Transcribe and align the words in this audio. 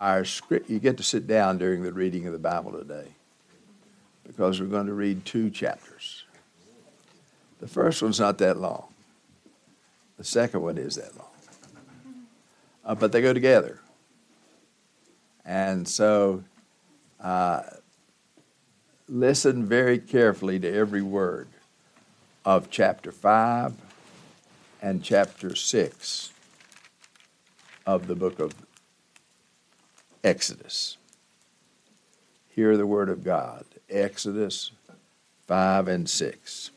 our 0.00 0.24
script, 0.24 0.70
you 0.70 0.78
get 0.78 0.96
to 0.96 1.02
sit 1.02 1.26
down 1.26 1.58
during 1.58 1.82
the 1.82 1.92
reading 1.92 2.26
of 2.26 2.32
the 2.32 2.38
Bible 2.38 2.72
today 2.72 3.08
because 4.26 4.60
we're 4.60 4.66
going 4.66 4.86
to 4.86 4.92
read 4.92 5.24
two 5.24 5.50
chapters. 5.50 6.24
The 7.60 7.66
first 7.66 8.02
one's 8.02 8.20
not 8.20 8.38
that 8.38 8.58
long, 8.58 8.86
the 10.16 10.24
second 10.24 10.62
one 10.62 10.78
is 10.78 10.94
that 10.96 11.16
long. 11.16 11.26
Uh, 12.84 12.94
but 12.94 13.12
they 13.12 13.20
go 13.20 13.32
together. 13.32 13.80
And 15.44 15.88
so 15.88 16.44
uh, 17.20 17.62
listen 19.08 19.66
very 19.66 19.98
carefully 19.98 20.58
to 20.60 20.72
every 20.72 21.02
word 21.02 21.48
of 22.44 22.70
chapter 22.70 23.10
5 23.10 23.74
and 24.80 25.02
chapter 25.02 25.54
6 25.54 26.32
of 27.86 28.06
the 28.06 28.14
book 28.14 28.38
of 28.38 28.54
Exodus. 30.24 30.96
Hear 32.48 32.76
the 32.76 32.86
word 32.86 33.08
of 33.08 33.24
God. 33.24 33.64
Exodus 33.88 34.72
5 35.46 35.88
and 35.88 36.08
6. 36.08 36.70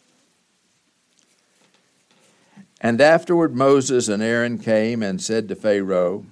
And 2.79 2.99
afterward 2.99 3.55
Moses 3.55 4.07
and 4.07 4.23
Aaron 4.23 4.57
came 4.57 5.03
and 5.03 5.21
said 5.21 5.47
to 5.47 5.55
Pharaoh, 5.55 6.25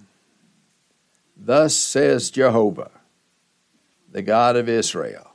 Thus 1.37 1.75
says 1.75 2.31
Jehovah, 2.31 2.91
the 4.11 4.21
God 4.21 4.55
of 4.55 4.67
Israel, 4.67 5.31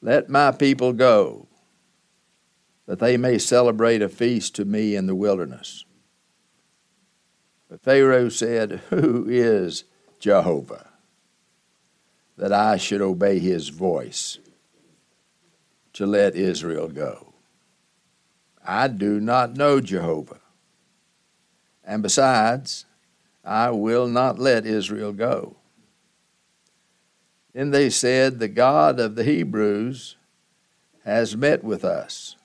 Let 0.00 0.28
my 0.28 0.52
people 0.52 0.92
go, 0.92 1.46
that 2.86 3.00
they 3.00 3.16
may 3.16 3.38
celebrate 3.38 4.02
a 4.02 4.08
feast 4.08 4.54
to 4.56 4.64
me 4.64 4.94
in 4.94 5.06
the 5.06 5.14
wilderness. 5.16 5.84
But 7.68 7.82
Pharaoh 7.82 8.28
said, 8.28 8.82
Who 8.90 9.26
is 9.28 9.84
Jehovah, 10.18 10.88
that 12.36 12.52
I 12.52 12.76
should 12.76 13.00
obey 13.00 13.38
his 13.38 13.68
voice 13.68 14.38
to 15.94 16.06
let 16.06 16.34
Israel 16.34 16.88
go. 16.88 17.32
I 18.64 18.88
do 18.88 19.20
not 19.20 19.56
know 19.56 19.80
Jehovah. 19.80 20.40
And 21.84 22.02
besides, 22.02 22.84
I 23.44 23.70
will 23.70 24.08
not 24.08 24.38
let 24.38 24.66
Israel 24.66 25.12
go. 25.12 25.56
Then 27.54 27.70
they 27.70 27.88
said, 27.88 28.38
The 28.38 28.48
God 28.48 28.98
of 28.98 29.14
the 29.14 29.24
Hebrews 29.24 30.16
has 31.04 31.36
met 31.36 31.62
with 31.62 31.84
us. 31.84 32.36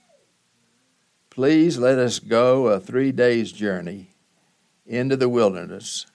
Please 1.32 1.78
let 1.78 1.98
us 1.98 2.20
go 2.20 2.68
a 2.68 2.80
three 2.80 3.12
days' 3.12 3.52
journey 3.52 4.12
into 4.86 5.18
the 5.18 5.30
wilderness 5.30 6.06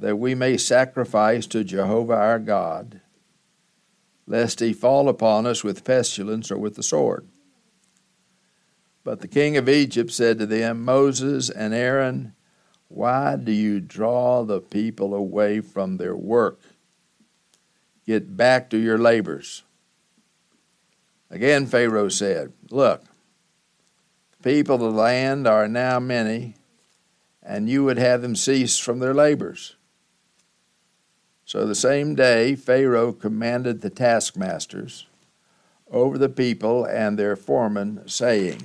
that 0.00 0.16
we 0.16 0.34
may 0.34 0.56
sacrifice 0.56 1.46
to 1.48 1.64
Jehovah 1.64 2.14
our 2.14 2.38
God, 2.38 3.00
lest 4.26 4.60
he 4.60 4.72
fall 4.72 5.08
upon 5.08 5.46
us 5.46 5.64
with 5.64 5.84
pestilence 5.84 6.50
or 6.50 6.58
with 6.58 6.76
the 6.76 6.82
sword. 6.82 7.26
But 9.04 9.20
the 9.20 9.28
king 9.28 9.56
of 9.56 9.68
Egypt 9.68 10.10
said 10.10 10.38
to 10.38 10.46
them, 10.46 10.84
Moses 10.84 11.48
and 11.50 11.72
Aaron, 11.72 12.34
why 12.88 13.36
do 13.36 13.52
you 13.52 13.80
draw 13.80 14.44
the 14.44 14.60
people 14.60 15.14
away 15.14 15.60
from 15.60 15.96
their 15.96 16.16
work? 16.16 16.60
Get 18.06 18.36
back 18.36 18.70
to 18.70 18.78
your 18.78 18.98
labors. 18.98 19.62
Again, 21.30 21.66
Pharaoh 21.66 22.08
said, 22.08 22.52
Look, 22.70 23.04
the 24.38 24.50
people 24.50 24.76
of 24.76 24.80
the 24.80 24.90
land 24.90 25.46
are 25.46 25.68
now 25.68 26.00
many, 26.00 26.54
and 27.42 27.68
you 27.68 27.84
would 27.84 27.98
have 27.98 28.22
them 28.22 28.34
cease 28.34 28.78
from 28.78 28.98
their 28.98 29.12
labors. 29.12 29.76
So 31.48 31.64
the 31.64 31.74
same 31.74 32.14
day, 32.14 32.56
Pharaoh 32.56 33.10
commanded 33.10 33.80
the 33.80 33.88
taskmasters 33.88 35.06
over 35.90 36.18
the 36.18 36.28
people 36.28 36.84
and 36.84 37.18
their 37.18 37.36
foremen, 37.36 38.02
saying, 38.06 38.64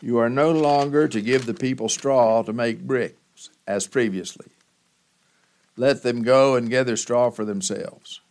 You 0.00 0.16
are 0.16 0.30
no 0.30 0.50
longer 0.50 1.06
to 1.08 1.20
give 1.20 1.44
the 1.44 1.52
people 1.52 1.90
straw 1.90 2.42
to 2.42 2.54
make 2.54 2.86
bricks, 2.86 3.50
as 3.66 3.86
previously. 3.86 4.46
Let 5.76 6.02
them 6.02 6.22
go 6.22 6.56
and 6.56 6.70
gather 6.70 6.96
straw 6.96 7.28
for 7.28 7.44
themselves. 7.44 8.22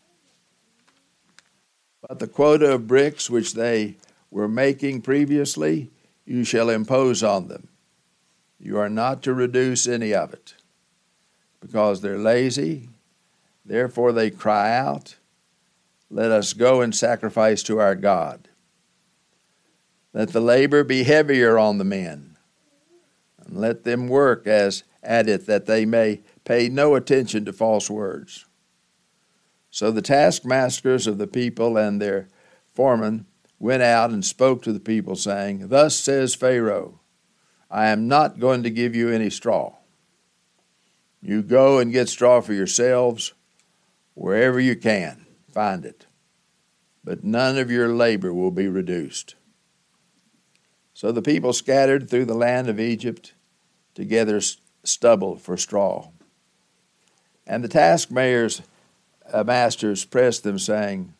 But 2.02 2.18
the 2.18 2.28
quota 2.28 2.74
of 2.74 2.88
bricks 2.88 3.30
which 3.30 3.54
they 3.54 3.98
were 4.32 4.48
making 4.48 5.04
previously, 5.04 5.92
you 6.26 6.44
shall 6.44 6.72
impose 6.72 7.22
on 7.22 7.50
them. 7.50 7.68
You 8.60 8.80
are 8.80 8.90
not 8.90 9.22
to 9.22 9.34
reduce 9.36 9.86
any 9.86 10.12
of 10.12 10.34
it, 10.34 10.56
because 11.60 12.02
they're 12.02 12.18
lazy 12.18 12.90
Therefore 13.66 14.12
they 14.12 14.30
cry 14.30 14.76
out, 14.76 15.16
Let 16.10 16.32
us 16.32 16.54
go 16.54 16.82
and 16.82 16.96
sacrifice 16.96 17.64
to 17.64 17.80
our 17.80 17.96
God. 17.96 18.50
Let 20.14 20.30
the 20.30 20.42
labor 20.42 20.84
be 20.84 21.04
heavier 21.04 21.58
on 21.58 21.78
the 21.78 21.86
men, 21.86 22.38
and 23.40 23.58
let 23.58 23.84
them 23.84 24.08
work 24.08 24.46
as 24.46 24.84
at 25.04 25.30
it, 25.30 25.46
that 25.48 25.66
they 25.66 25.86
may 25.86 26.22
pay 26.44 26.70
no 26.70 26.96
attention 26.96 27.46
to 27.46 27.54
false 27.54 27.90
words. 27.90 28.46
So 29.70 29.90
the 29.90 30.02
taskmasters 30.02 31.08
of 31.08 31.18
the 31.18 31.28
people 31.28 31.78
and 31.78 32.02
their 32.02 32.28
foremen 32.74 33.26
went 33.58 33.84
out 33.84 34.10
and 34.10 34.26
spoke 34.26 34.64
to 34.64 34.74
the 34.74 34.80
people, 34.80 35.16
saying, 35.16 35.70
Thus 35.70 35.96
says 35.96 36.36
Pharaoh, 36.36 37.00
I 37.70 37.88
am 37.88 38.08
not 38.08 38.40
going 38.40 38.64
to 38.64 38.70
give 38.70 38.96
you 38.96 39.10
any 39.10 39.30
straw. 39.30 39.76
You 41.22 41.42
go 41.42 41.80
and 41.80 41.92
get 41.92 42.10
straw 42.10 42.42
for 42.42 42.54
yourselves 42.54 43.34
wherever 44.22 44.60
you 44.60 44.76
can, 44.76 45.26
find 45.52 45.84
it. 45.84 46.06
But 47.04 47.24
none 47.24 47.58
of 47.58 47.72
your 47.72 47.90
labor 47.90 48.32
will 48.32 48.52
be 48.52 48.68
reduced. 48.68 49.34
So 50.94 51.12
the 51.12 51.24
people 51.24 51.54
scattered 51.54 52.08
through 52.08 52.26
the 52.26 52.36
land 52.36 52.70
of 52.70 52.80
Egypt 52.80 53.34
to 53.96 54.06
gather 54.06 54.40
stubble 54.84 55.38
for 55.38 55.58
straw. 55.58 56.10
And 57.48 57.64
the 57.64 57.68
taskmasters 57.68 58.62
uh, 59.34 59.44
masters 59.44 60.06
pressed 60.06 60.44
them, 60.44 60.60
saying, 60.60 61.16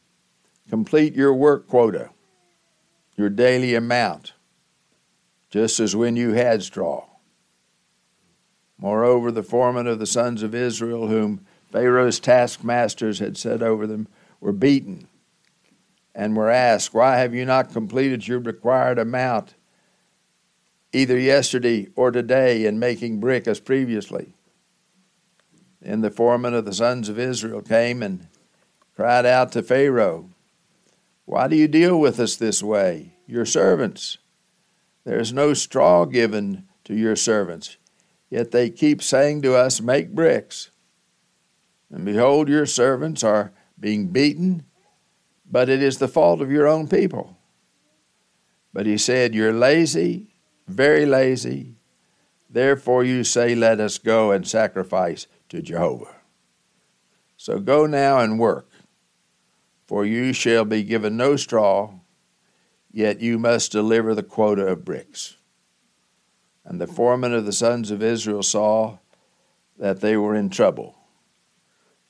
Complete 0.70 1.16
your 1.16 1.34
work 1.34 1.68
quota, 1.68 2.12
your 3.18 3.30
daily 3.30 3.74
amount, 3.74 4.34
just 5.50 5.80
as 5.80 5.96
when 5.96 6.16
you 6.16 6.34
had 6.34 6.62
straw. 6.62 7.08
Moreover, 8.78 9.32
the 9.32 9.42
foreman 9.42 9.88
of 9.88 9.98
the 9.98 10.06
sons 10.06 10.44
of 10.44 10.54
Israel, 10.54 11.08
whom 11.08 11.48
Pharaoh's 11.72 12.20
taskmasters 12.20 13.20
had 13.20 13.38
set 13.38 13.62
over 13.62 13.88
them 13.88 14.08
were 14.40 14.52
beaten 14.52 15.08
and 16.14 16.36
were 16.36 16.50
asked, 16.50 16.94
Why 16.94 17.18
have 17.18 17.34
you 17.34 17.46
not 17.46 17.74
completed 17.74 18.28
your 18.28 18.40
required 18.40 19.00
amount 19.00 19.56
either 20.92 21.18
yesterday 21.18 21.88
or 21.96 22.12
today 22.12 22.66
in 22.66 22.80
making 22.80 23.20
brick 23.20 23.48
as 23.48 23.60
previously? 23.60 24.34
Then 25.82 26.02
the 26.02 26.12
foreman 26.12 26.54
of 26.54 26.66
the 26.66 26.74
sons 26.74 27.10
of 27.10 27.18
Israel 27.18 27.62
came 27.62 28.04
and 28.04 28.28
cried 28.96 29.26
out 29.26 29.52
to 29.54 29.64
Pharaoh, 29.64 30.30
Why 31.26 31.48
do 31.48 31.56
you 31.56 31.68
deal 31.68 32.00
with 32.00 32.20
us 32.20 32.36
this 32.36 32.62
way, 32.62 33.14
your 33.26 33.46
servants? 33.46 34.18
There 35.06 35.20
is 35.20 35.34
no 35.34 35.54
straw 35.54 36.06
given 36.06 36.68
to 36.84 36.94
your 36.94 37.16
servants, 37.16 37.78
yet 38.30 38.52
they 38.52 38.70
keep 38.70 39.02
saying 39.02 39.42
to 39.44 39.56
us, 39.56 39.82
Make 39.82 40.14
bricks. 40.14 40.71
And 41.92 42.06
behold, 42.06 42.48
your 42.48 42.66
servants 42.66 43.24
are 43.24 43.52
being 43.80 44.08
beaten, 44.08 44.64
but 45.50 45.68
it 45.68 45.84
is 45.84 45.98
the 45.98 46.08
fault 46.08 46.42
of 46.42 46.52
your 46.52 46.68
own 46.68 46.88
people. 46.88 47.38
But 48.74 48.86
he 48.86 48.98
said, 48.98 49.36
You're 49.36 49.52
lazy, 49.52 50.34
very 50.68 51.06
lazy. 51.06 51.76
Therefore 52.50 53.04
you 53.04 53.26
say, 53.26 53.54
Let 53.56 53.82
us 53.82 53.98
go 53.98 54.32
and 54.32 54.48
sacrifice 54.48 55.28
to 55.50 55.62
Jehovah. 55.62 56.16
So 57.36 57.60
go 57.60 57.86
now 57.86 58.20
and 58.20 58.40
work, 58.40 58.70
for 59.86 60.06
you 60.06 60.32
shall 60.32 60.64
be 60.64 60.84
given 60.84 61.18
no 61.18 61.36
straw, 61.36 61.96
yet 62.92 63.20
you 63.20 63.38
must 63.38 63.72
deliver 63.72 64.16
the 64.16 64.24
quota 64.24 64.68
of 64.68 64.86
bricks. 64.86 65.36
And 66.64 66.80
the 66.80 66.88
foreman 66.88 67.34
of 67.34 67.46
the 67.46 67.52
sons 67.52 67.92
of 67.92 68.04
Israel 68.04 68.44
saw 68.44 69.00
that 69.78 70.00
they 70.00 70.16
were 70.16 70.36
in 70.36 70.50
trouble 70.50 71.01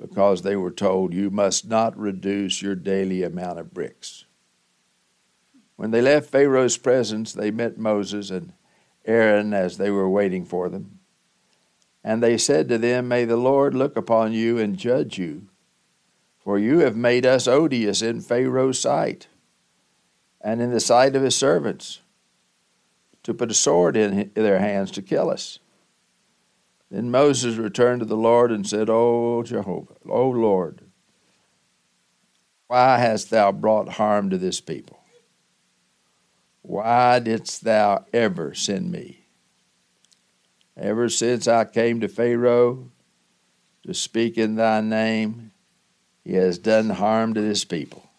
because 0.01 0.42
they 0.42 0.56
were 0.56 0.71
told, 0.71 1.13
You 1.13 1.30
must 1.30 1.68
not 1.68 1.98
reduce 1.98 2.62
your 2.62 2.74
daily 2.74 3.21
amount 3.21 3.59
of 3.59 3.74
bricks. 3.74 4.25
When 5.75 5.92
they 5.92 6.01
left 6.01 6.30
Pharaoh's 6.30 6.77
presence, 6.77 7.33
they 7.33 7.51
met 7.51 7.77
Moses 7.77 8.31
and 8.31 8.53
Aaron 9.06 9.53
as 9.53 9.77
they 9.77 9.92
were 9.92 10.09
waiting 10.09 10.44
for 10.44 10.69
them. 10.69 11.00
And 12.03 12.21
they 12.21 12.38
said 12.38 12.68
to 12.69 12.80
them, 12.80 13.07
May 13.07 13.25
the 13.25 13.38
Lord 13.38 13.75
look 13.75 13.95
upon 13.95 14.33
you 14.33 14.57
and 14.57 14.75
judge 14.75 15.19
you, 15.19 15.48
for 16.39 16.57
you 16.57 16.80
have 16.80 16.95
made 16.95 17.25
us 17.25 17.47
odious 17.47 18.01
in 18.01 18.21
Pharaoh's 18.21 18.80
sight 18.80 19.27
and 20.44 20.59
in 20.62 20.71
the 20.71 20.80
sight 20.80 21.15
of 21.15 21.21
his 21.21 21.36
servants, 21.36 22.01
to 23.21 23.36
put 23.36 23.51
a 23.51 23.54
sword 23.54 23.95
in 23.95 24.31
their 24.33 24.57
hands 24.57 24.89
to 24.89 25.04
kill 25.04 25.30
us. 25.30 25.59
Then 26.92 27.10
Moses 27.10 27.56
returned 27.56 28.02
to 28.02 28.06
the 28.06 28.18
Lord 28.18 28.52
and 28.52 28.68
said, 28.68 28.90
O 28.90 29.44
Jehovah, 29.44 29.96
O 30.10 30.30
Lord, 30.30 30.82
why 32.68 32.98
hast 32.98 33.30
thou 33.30 33.54
brought 33.54 33.94
harm 33.94 34.30
to 34.30 34.38
this 34.38 34.60
people? 34.60 35.00
Why 36.64 37.20
didst 37.20 37.64
thou 37.64 38.06
ever 38.12 38.54
send 38.54 38.92
me? 38.92 39.26
Ever 40.76 41.08
since 41.08 41.48
I 41.48 41.64
came 41.64 42.02
to 42.02 42.10
Pharaoh 42.10 42.92
to 43.86 43.94
speak 43.94 44.38
in 44.38 44.56
thy 44.56 44.82
name, 44.82 45.52
he 46.26 46.34
has 46.34 46.58
done 46.58 46.90
harm 46.90 47.34
to 47.34 47.42
this 47.42 47.64
people, 47.64 48.10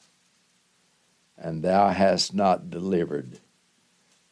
and 1.37 1.63
thou 1.63 1.91
hast 1.91 2.35
not 2.35 2.71
delivered 2.71 3.39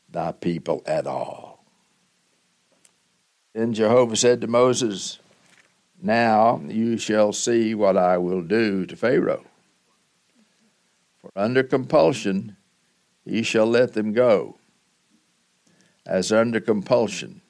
thy 0.08 0.32
people 0.32 0.82
at 0.86 1.06
all. 1.06 1.49
Then 3.52 3.72
Jehovah 3.72 4.16
said 4.16 4.40
to 4.40 4.46
Moses, 4.46 5.18
Now 6.00 6.60
you 6.66 6.98
shall 6.98 7.32
see 7.32 7.74
what 7.74 7.96
I 7.96 8.16
will 8.18 8.42
do 8.42 8.86
to 8.86 8.96
Pharaoh. 8.96 9.44
For 11.20 11.32
under 11.34 11.62
compulsion 11.62 12.56
he 13.24 13.42
shall 13.42 13.66
let 13.66 13.92
them 13.92 14.12
go, 14.12 14.58
as 16.06 16.32
under 16.32 16.60
compulsion 16.60 17.42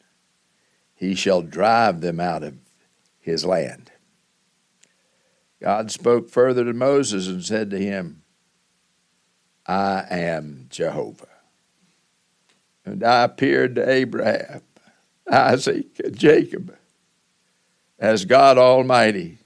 he 0.94 1.14
shall 1.14 1.43
drive 1.43 2.00
them 2.00 2.19
out 2.19 2.43
of 2.43 2.56
his 3.20 3.44
land. 3.44 3.93
God 5.61 5.91
spoke 5.91 6.31
further 6.31 6.64
to 6.64 6.73
Moses 6.73 7.29
and 7.29 7.44
said 7.44 7.70
to 7.70 7.79
him, 7.79 8.23
I 9.67 10.05
am 10.11 10.67
Jehovah. 10.70 11.29
And 12.85 13.05
I 13.05 13.25
appeared 13.25 13.75
to 13.76 13.88
Abraham 13.88 14.62
Isaac, 15.31 16.00
and 16.03 16.17
Jacob 16.17 16.77
as 17.99 18.25
God 18.25 18.59
Almighty. 18.59 19.38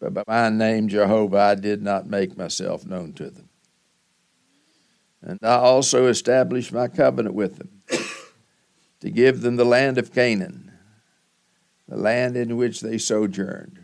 But 0.00 0.14
by 0.14 0.24
my 0.26 0.48
name, 0.48 0.88
Jehovah, 0.88 1.38
I 1.38 1.54
did 1.54 1.82
not 1.82 2.06
make 2.06 2.36
myself 2.36 2.86
known 2.86 3.12
to 3.14 3.30
them. 3.30 3.48
And 5.22 5.38
I 5.42 5.54
also 5.54 6.06
established 6.06 6.72
my 6.72 6.88
covenant 6.88 7.34
with 7.34 7.56
them 7.56 7.70
to 9.00 9.10
give 9.10 9.40
them 9.40 9.56
the 9.56 9.64
land 9.64 9.98
of 9.98 10.12
Canaan, 10.12 10.72
the 11.88 11.96
land 11.96 12.36
in 12.36 12.56
which 12.56 12.80
they 12.80 12.98
sojourned. 12.98 13.78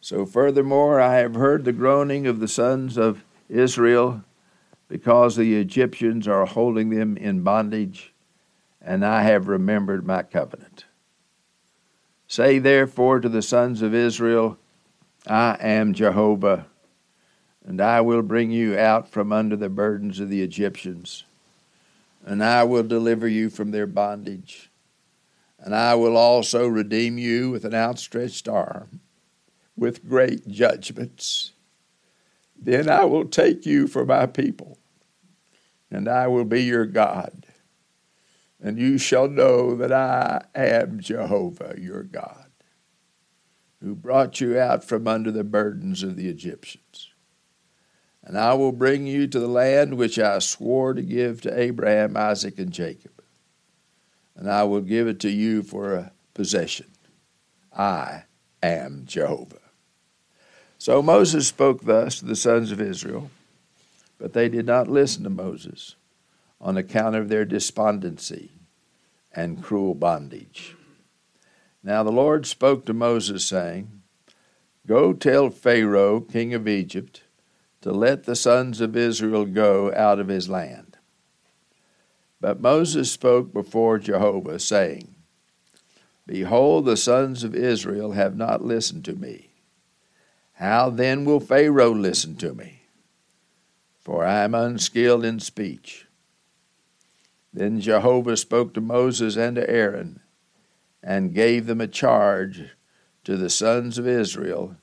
So, 0.00 0.26
furthermore, 0.26 1.00
I 1.00 1.16
have 1.16 1.34
heard 1.34 1.64
the 1.64 1.72
groaning 1.72 2.26
of 2.26 2.40
the 2.40 2.48
sons 2.48 2.96
of 2.98 3.24
Israel 3.48 4.24
because 4.88 5.36
the 5.36 5.58
Egyptians 5.58 6.28
are 6.28 6.44
holding 6.44 6.90
them 6.90 7.16
in 7.16 7.42
bondage 7.42 8.11
and 8.84 9.04
I 9.04 9.22
have 9.22 9.48
remembered 9.48 10.04
my 10.04 10.22
covenant. 10.22 10.84
Say 12.26 12.58
therefore 12.58 13.20
to 13.20 13.28
the 13.28 13.42
sons 13.42 13.82
of 13.82 13.94
Israel, 13.94 14.58
I 15.26 15.56
am 15.60 15.94
Jehovah, 15.94 16.66
and 17.64 17.80
I 17.80 18.00
will 18.00 18.22
bring 18.22 18.50
you 18.50 18.76
out 18.76 19.08
from 19.08 19.32
under 19.32 19.54
the 19.54 19.68
burdens 19.68 20.18
of 20.18 20.28
the 20.28 20.42
Egyptians, 20.42 21.24
and 22.24 22.42
I 22.42 22.64
will 22.64 22.82
deliver 22.82 23.28
you 23.28 23.50
from 23.50 23.70
their 23.70 23.86
bondage, 23.86 24.70
and 25.60 25.74
I 25.74 25.94
will 25.94 26.16
also 26.16 26.66
redeem 26.66 27.18
you 27.18 27.50
with 27.50 27.64
an 27.64 27.74
outstretched 27.74 28.48
arm, 28.48 29.00
with 29.76 30.08
great 30.08 30.48
judgments. 30.48 31.52
Then 32.60 32.88
I 32.88 33.04
will 33.04 33.26
take 33.26 33.64
you 33.64 33.86
for 33.86 34.04
my 34.04 34.26
people, 34.26 34.78
and 35.90 36.08
I 36.08 36.26
will 36.26 36.44
be 36.44 36.62
your 36.62 36.86
God 36.86 37.46
and 38.62 38.78
you 38.78 38.96
shall 38.96 39.28
know 39.28 39.74
that 39.74 39.92
I 39.92 40.44
am 40.54 41.00
Jehovah 41.00 41.74
your 41.76 42.04
God, 42.04 42.46
who 43.80 43.96
brought 43.96 44.40
you 44.40 44.58
out 44.58 44.84
from 44.84 45.08
under 45.08 45.32
the 45.32 45.42
burdens 45.42 46.04
of 46.04 46.14
the 46.16 46.28
Egyptians. 46.28 47.10
And 48.22 48.38
I 48.38 48.54
will 48.54 48.70
bring 48.70 49.04
you 49.04 49.26
to 49.26 49.40
the 49.40 49.48
land 49.48 49.94
which 49.94 50.16
I 50.16 50.38
swore 50.38 50.94
to 50.94 51.02
give 51.02 51.40
to 51.40 51.60
Abraham, 51.60 52.16
Isaac, 52.16 52.56
and 52.60 52.70
Jacob. 52.70 53.10
And 54.36 54.48
I 54.48 54.62
will 54.62 54.80
give 54.80 55.08
it 55.08 55.18
to 55.20 55.30
you 55.30 55.64
for 55.64 55.94
a 55.94 56.12
possession. 56.32 56.86
I 57.76 58.24
am 58.62 59.02
Jehovah. 59.06 59.58
So 60.78 61.02
Moses 61.02 61.48
spoke 61.48 61.82
thus 61.82 62.20
to 62.20 62.26
the 62.26 62.36
sons 62.36 62.70
of 62.70 62.80
Israel, 62.80 63.30
but 64.18 64.34
they 64.34 64.48
did 64.48 64.66
not 64.66 64.86
listen 64.86 65.24
to 65.24 65.30
Moses 65.30 65.96
on 66.62 66.76
account 66.76 67.16
of 67.16 67.28
their 67.28 67.44
despondency 67.44 68.52
and 69.34 69.62
cruel 69.62 69.94
bondage. 69.94 70.76
Now 71.82 72.04
the 72.04 72.12
Lord 72.12 72.46
spoke 72.46 72.86
to 72.86 72.94
Moses, 72.94 73.44
saying, 73.44 74.02
Go 74.86 75.12
tell 75.12 75.50
Pharaoh, 75.50 76.20
king 76.20 76.54
of 76.54 76.68
Egypt, 76.68 77.22
to 77.80 77.90
let 77.90 78.24
the 78.24 78.36
sons 78.36 78.80
of 78.80 78.96
Israel 78.96 79.44
go 79.44 79.92
out 79.92 80.20
of 80.20 80.28
his 80.28 80.48
land. 80.48 80.96
But 82.40 82.60
Moses 82.60 83.10
spoke 83.10 83.52
before 83.52 83.98
Jehovah, 83.98 84.60
saying, 84.60 85.14
Behold, 86.26 86.84
the 86.84 86.96
sons 86.96 87.42
of 87.42 87.54
Israel 87.54 88.12
have 88.12 88.36
not 88.36 88.64
listened 88.64 89.04
to 89.06 89.14
me. 89.14 89.50
How 90.54 90.90
then 90.90 91.24
will 91.24 91.40
Pharaoh 91.40 91.92
listen 91.92 92.36
to 92.36 92.54
me? 92.54 92.82
For 94.00 94.24
I 94.24 94.44
am 94.44 94.54
unskilled 94.54 95.24
in 95.24 95.40
speech. 95.40 96.06
Then 97.52 97.80
Jehovah 97.80 98.36
spoke 98.36 98.72
to 98.74 98.80
Moses 98.80 99.36
and 99.36 99.56
to 99.56 99.68
Aaron 99.68 100.20
and 101.02 101.34
gave 101.34 101.66
them 101.66 101.80
a 101.80 101.88
charge 101.88 102.70
to 103.24 103.36
the 103.36 103.50
sons 103.50 103.98
of 103.98 104.06
Israel 104.06 104.76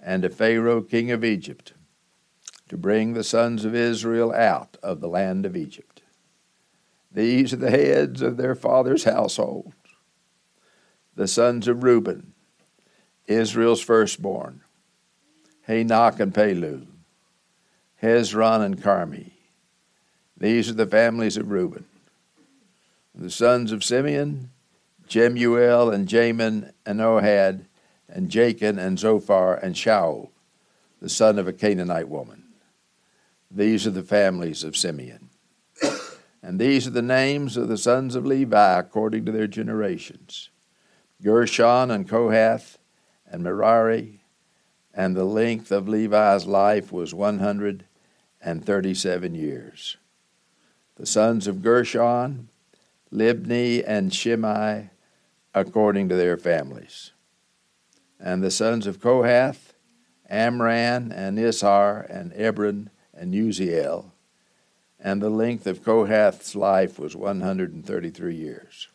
and 0.00 0.22
to 0.22 0.28
Pharaoh, 0.28 0.82
king 0.82 1.10
of 1.10 1.24
Egypt, 1.24 1.72
to 2.68 2.76
bring 2.76 3.14
the 3.14 3.24
sons 3.24 3.64
of 3.64 3.74
Israel 3.74 4.32
out 4.32 4.76
of 4.82 5.00
the 5.00 5.08
land 5.08 5.46
of 5.46 5.56
Egypt. 5.56 6.02
These 7.10 7.52
are 7.52 7.56
the 7.56 7.70
heads 7.70 8.22
of 8.22 8.36
their 8.36 8.54
fathers' 8.54 9.04
households 9.04 9.74
the 11.16 11.28
sons 11.28 11.68
of 11.68 11.84
Reuben, 11.84 12.32
Israel's 13.26 13.80
firstborn, 13.80 14.62
Hanoch 15.68 16.18
and 16.18 16.34
Pallu, 16.34 16.86
Hezron 18.02 18.62
and 18.62 18.82
Carmi. 18.82 19.30
These 20.36 20.68
are 20.70 20.74
the 20.74 20.86
families 20.86 21.36
of 21.36 21.50
Reuben. 21.50 21.84
The 23.14 23.30
sons 23.30 23.70
of 23.70 23.84
Simeon, 23.84 24.50
Jemuel 25.06 25.90
and 25.90 26.08
Jamin 26.08 26.72
and 26.84 26.98
Ohad, 27.00 27.66
and 28.08 28.28
Jachin 28.28 28.76
and 28.78 28.98
Zohar 28.98 29.54
and 29.54 29.76
Shaul, 29.76 30.30
the 31.00 31.08
son 31.08 31.38
of 31.38 31.46
a 31.46 31.52
Canaanite 31.52 32.08
woman. 32.08 32.42
These 33.50 33.86
are 33.86 33.92
the 33.92 34.02
families 34.02 34.64
of 34.64 34.76
Simeon. 34.76 35.30
And 36.42 36.58
these 36.60 36.86
are 36.86 36.90
the 36.90 37.00
names 37.00 37.56
of 37.56 37.68
the 37.68 37.78
sons 37.78 38.14
of 38.14 38.26
Levi 38.26 38.78
according 38.78 39.24
to 39.24 39.32
their 39.32 39.46
generations 39.46 40.50
Gershon 41.22 41.90
and 41.90 42.06
Kohath 42.08 42.76
and 43.26 43.42
Merari, 43.42 44.20
and 44.92 45.16
the 45.16 45.24
length 45.24 45.72
of 45.72 45.88
Levi's 45.88 46.44
life 46.46 46.92
was 46.92 47.14
137 47.14 49.34
years. 49.34 49.96
The 50.96 51.06
sons 51.06 51.46
of 51.46 51.62
Gershon, 51.62 52.50
Libni 53.12 53.82
and 53.86 54.12
Shimei 54.12 54.90
according 55.54 56.08
to 56.08 56.16
their 56.16 56.36
families. 56.36 57.12
And 58.18 58.42
the 58.42 58.50
sons 58.50 58.86
of 58.86 59.00
Kohath, 59.00 59.74
Amram 60.28 61.12
and 61.12 61.38
Izhar 61.38 62.08
and 62.08 62.32
Hebron 62.32 62.90
and 63.12 63.34
Uzziel. 63.34 64.12
And 64.98 65.20
the 65.20 65.30
length 65.30 65.66
of 65.66 65.84
Kohath's 65.84 66.56
life 66.56 66.98
was 66.98 67.14
133 67.14 68.34
years. 68.34 68.88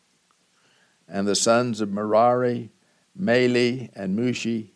And 1.08 1.26
the 1.26 1.36
sons 1.36 1.80
of 1.80 1.90
Merari, 1.90 2.72
Mahli 3.18 3.90
and 3.94 4.18
Mushi, 4.18 4.70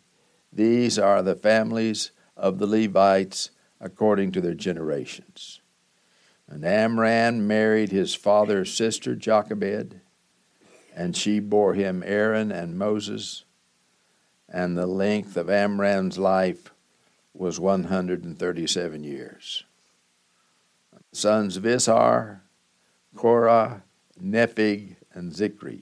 these 0.51 0.97
are 0.97 1.21
the 1.21 1.35
families 1.35 2.11
of 2.37 2.59
the 2.59 2.67
Levites 2.67 3.51
according 3.79 4.31
to 4.31 4.41
their 4.41 4.53
generations. 4.53 5.59
And 6.55 6.63
Amram 6.63 7.47
married 7.47 7.91
his 7.91 8.15
father's 8.15 8.73
sister 8.73 9.13
Jochebed, 9.13 9.99
and 10.95 11.13
she 11.13 11.41
bore 11.41 11.73
him 11.73 12.01
Aaron 12.05 12.49
and 12.49 12.79
Moses. 12.79 13.43
And 14.47 14.77
the 14.77 14.87
length 14.87 15.35
of 15.35 15.49
Amram's 15.49 16.17
life 16.17 16.71
was 17.33 17.59
137 17.59 19.03
years. 19.03 19.65
Sons 21.11 21.57
of 21.57 21.63
Izhar, 21.63 22.39
Korah, 23.17 23.83
Nepheg, 24.17 24.95
and 25.11 25.33
Zikri. 25.33 25.81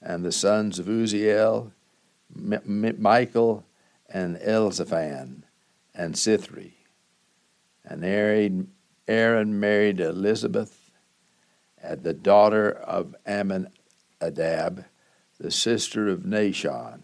And 0.00 0.24
the 0.24 0.30
sons 0.30 0.78
of 0.78 0.86
Uzziel, 0.86 1.72
Mishael, 2.32 3.64
and 4.08 4.36
Elzaphan, 4.36 5.42
and 5.92 6.14
Sithri. 6.14 6.74
And 7.84 8.04
Aaron 8.04 8.70
Aaron 9.08 9.60
married 9.60 9.98
Elisheba, 9.98 10.68
the 12.02 12.14
daughter 12.14 12.70
of 12.70 13.14
Ammon, 13.24 13.68
Adab, 14.20 14.84
the 15.38 15.50
sister 15.50 16.08
of 16.08 16.20
Nahshon, 16.20 17.02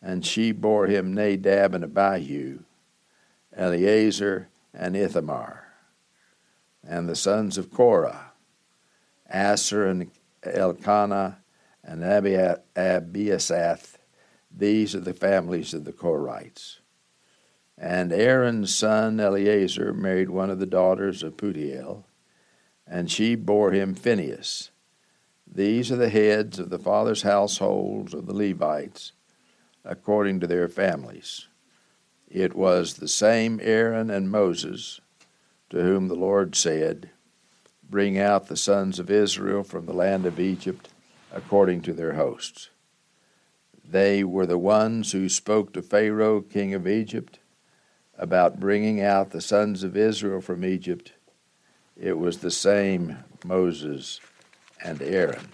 and 0.00 0.24
she 0.24 0.52
bore 0.52 0.86
him 0.86 1.12
Nadab 1.14 1.74
and 1.74 1.84
Abihu, 1.84 2.60
Eleazar 3.56 4.48
and 4.72 4.96
Ithamar, 4.96 5.72
and 6.86 7.08
the 7.08 7.16
sons 7.16 7.58
of 7.58 7.72
Korah, 7.72 8.32
Assir 9.28 9.86
and 9.86 10.10
Elkanah 10.44 11.38
and 11.82 12.02
Abiasaph. 12.02 13.96
These 14.56 14.94
are 14.94 15.00
the 15.00 15.14
families 15.14 15.74
of 15.74 15.84
the 15.84 15.92
Korhites. 15.92 16.77
And 17.80 18.12
Aaron's 18.12 18.74
son 18.74 19.20
Eleazar 19.20 19.92
married 19.92 20.30
one 20.30 20.50
of 20.50 20.58
the 20.58 20.66
daughters 20.66 21.22
of 21.22 21.36
Putiel, 21.36 22.04
and 22.86 23.10
she 23.10 23.36
bore 23.36 23.70
him 23.70 23.94
Phinehas. 23.94 24.70
These 25.46 25.92
are 25.92 25.96
the 25.96 26.08
heads 26.08 26.58
of 26.58 26.70
the 26.70 26.78
fathers' 26.78 27.22
households 27.22 28.14
of 28.14 28.26
the 28.26 28.34
Levites, 28.34 29.12
according 29.84 30.40
to 30.40 30.46
their 30.46 30.68
families. 30.68 31.46
It 32.28 32.54
was 32.54 32.94
the 32.94 33.08
same 33.08 33.60
Aaron 33.62 34.10
and 34.10 34.30
Moses 34.30 35.00
to 35.70 35.82
whom 35.82 36.08
the 36.08 36.14
Lord 36.14 36.54
said, 36.56 37.10
Bring 37.88 38.18
out 38.18 38.48
the 38.48 38.56
sons 38.56 38.98
of 38.98 39.10
Israel 39.10 39.62
from 39.62 39.86
the 39.86 39.94
land 39.94 40.26
of 40.26 40.40
Egypt 40.40 40.88
according 41.32 41.82
to 41.82 41.92
their 41.92 42.14
hosts. 42.14 42.70
They 43.84 44.24
were 44.24 44.46
the 44.46 44.58
ones 44.58 45.12
who 45.12 45.28
spoke 45.28 45.72
to 45.72 45.82
Pharaoh, 45.82 46.40
king 46.42 46.74
of 46.74 46.86
Egypt, 46.86 47.38
about 48.18 48.60
bringing 48.60 49.00
out 49.00 49.30
the 49.30 49.40
sons 49.40 49.82
of 49.82 49.96
Israel 49.96 50.40
from 50.40 50.64
Egypt. 50.64 51.12
It 51.96 52.18
was 52.18 52.38
the 52.38 52.50
same 52.50 53.16
Moses 53.44 54.20
and 54.84 55.00
Aaron. 55.00 55.48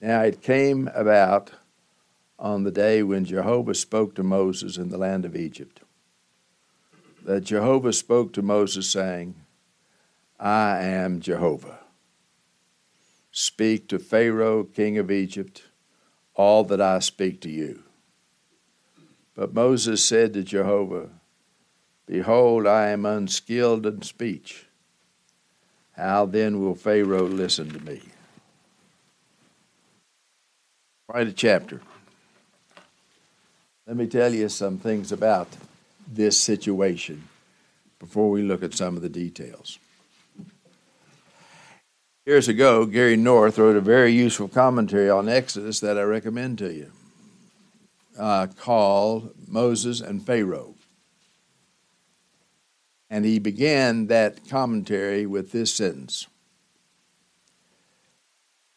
Now 0.00 0.20
it 0.20 0.42
came 0.42 0.88
about 0.94 1.52
on 2.38 2.64
the 2.64 2.70
day 2.70 3.02
when 3.02 3.24
Jehovah 3.24 3.74
spoke 3.74 4.14
to 4.14 4.22
Moses 4.22 4.76
in 4.76 4.90
the 4.90 4.98
land 4.98 5.24
of 5.24 5.34
Egypt 5.34 5.80
that 7.26 7.42
Jehovah 7.42 7.92
spoke 7.92 8.32
to 8.34 8.42
Moses, 8.42 8.88
saying, 8.88 9.34
I 10.38 10.78
am 10.82 11.20
Jehovah. 11.20 11.80
Speak 13.38 13.86
to 13.88 13.98
Pharaoh, 13.98 14.64
king 14.64 14.96
of 14.96 15.10
Egypt, 15.10 15.64
all 16.36 16.64
that 16.64 16.80
I 16.80 17.00
speak 17.00 17.42
to 17.42 17.50
you. 17.50 17.82
But 19.34 19.52
Moses 19.52 20.02
said 20.02 20.32
to 20.32 20.42
Jehovah, 20.42 21.10
Behold, 22.06 22.66
I 22.66 22.88
am 22.88 23.04
unskilled 23.04 23.84
in 23.84 24.00
speech. 24.00 24.64
How 25.98 26.24
then 26.24 26.62
will 26.62 26.74
Pharaoh 26.74 27.26
listen 27.26 27.68
to 27.72 27.84
me? 27.84 28.00
Write 31.06 31.28
a 31.28 31.32
chapter. 31.34 31.82
Let 33.86 33.98
me 33.98 34.06
tell 34.06 34.32
you 34.32 34.48
some 34.48 34.78
things 34.78 35.12
about 35.12 35.48
this 36.10 36.40
situation 36.40 37.28
before 37.98 38.30
we 38.30 38.40
look 38.40 38.62
at 38.62 38.72
some 38.72 38.96
of 38.96 39.02
the 39.02 39.10
details. 39.10 39.78
Years 42.26 42.48
ago, 42.48 42.86
Gary 42.86 43.16
North 43.16 43.56
wrote 43.56 43.76
a 43.76 43.80
very 43.80 44.10
useful 44.10 44.48
commentary 44.48 45.08
on 45.08 45.28
Exodus 45.28 45.78
that 45.78 45.96
I 45.96 46.02
recommend 46.02 46.58
to 46.58 46.72
you, 46.74 46.90
uh, 48.18 48.48
called 48.58 49.32
Moses 49.46 50.00
and 50.00 50.26
Pharaoh. 50.26 50.74
And 53.08 53.24
he 53.24 53.38
began 53.38 54.08
that 54.08 54.48
commentary 54.48 55.24
with 55.24 55.52
this 55.52 55.72
sentence 55.72 56.26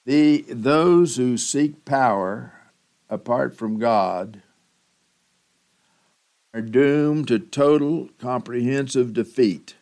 the, 0.06 0.46
Those 0.48 1.16
who 1.16 1.36
seek 1.36 1.86
power 1.86 2.54
apart 3.10 3.58
from 3.58 3.80
God 3.80 4.44
are 6.54 6.62
doomed 6.62 7.30
to 7.30 7.40
total 7.40 8.10
comprehensive 8.20 9.12
defeat. 9.12 9.74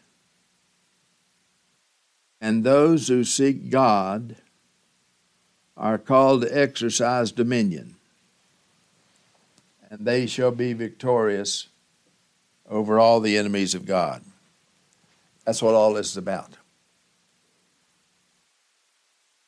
And 2.39 2.63
those 2.63 3.07
who 3.07 3.23
seek 3.23 3.69
God 3.69 4.35
are 5.75 5.97
called 5.97 6.41
to 6.41 6.57
exercise 6.57 7.31
dominion, 7.31 7.95
and 9.89 10.05
they 10.05 10.25
shall 10.25 10.51
be 10.51 10.73
victorious 10.73 11.67
over 12.69 12.99
all 12.99 13.19
the 13.19 13.37
enemies 13.37 13.73
of 13.75 13.85
God. 13.85 14.23
That's 15.45 15.61
what 15.61 15.75
all 15.75 15.93
this 15.93 16.11
is 16.11 16.17
about. 16.17 16.49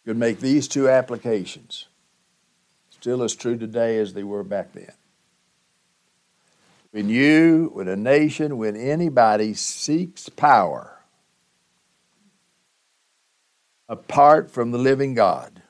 You 0.05 0.13
could 0.13 0.17
make 0.17 0.39
these 0.39 0.67
two 0.67 0.87
applications, 0.87 1.87
still 2.89 3.21
as 3.23 3.35
true 3.35 3.57
today 3.57 3.99
as 3.99 4.13
they 4.13 4.23
were 4.23 4.43
back 4.43 4.73
then. 4.73 4.91
When 6.91 7.09
you, 7.09 7.69
when 7.73 7.87
a 7.87 7.95
nation, 7.95 8.57
when 8.57 8.75
anybody 8.75 9.53
seeks 9.53 10.29
power 10.29 10.98
apart 13.89 14.49
from 14.49 14.71
the 14.71 14.77
living 14.77 15.13
God, 15.13 15.61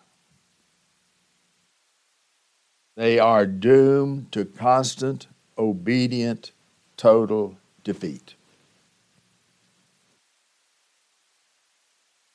they 2.96 3.18
are 3.18 3.48
doomed 3.48 4.32
to 4.34 4.46
constant, 4.46 5.26
obedient, 5.58 6.52
total 6.98 7.58
defeat. 7.84 8.36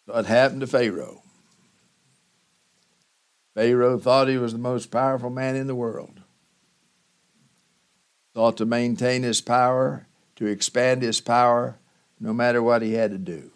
What 0.07 0.27
happened 0.27 0.63
to 0.63 0.67
Pharaoh? 0.67 1.23
Pharaoh 3.55 3.99
thought 3.99 4.27
he 4.27 4.39
was 4.39 4.53
the 4.53 4.59
most 4.59 4.91
powerful 4.91 5.31
man 5.31 5.55
in 5.55 5.69
the 5.69 5.77
world 5.77 6.21
thought 8.35 8.57
to 8.57 8.67
maintain 8.67 9.23
his 9.23 9.41
power, 9.41 10.07
to 10.37 10.47
expand 10.47 11.03
his 11.03 11.21
power, 11.21 11.79
no 12.19 12.33
matter 12.33 12.63
what 12.63 12.83
he 12.83 12.95
had 12.95 13.13
to 13.13 13.19
do. 13.19 13.51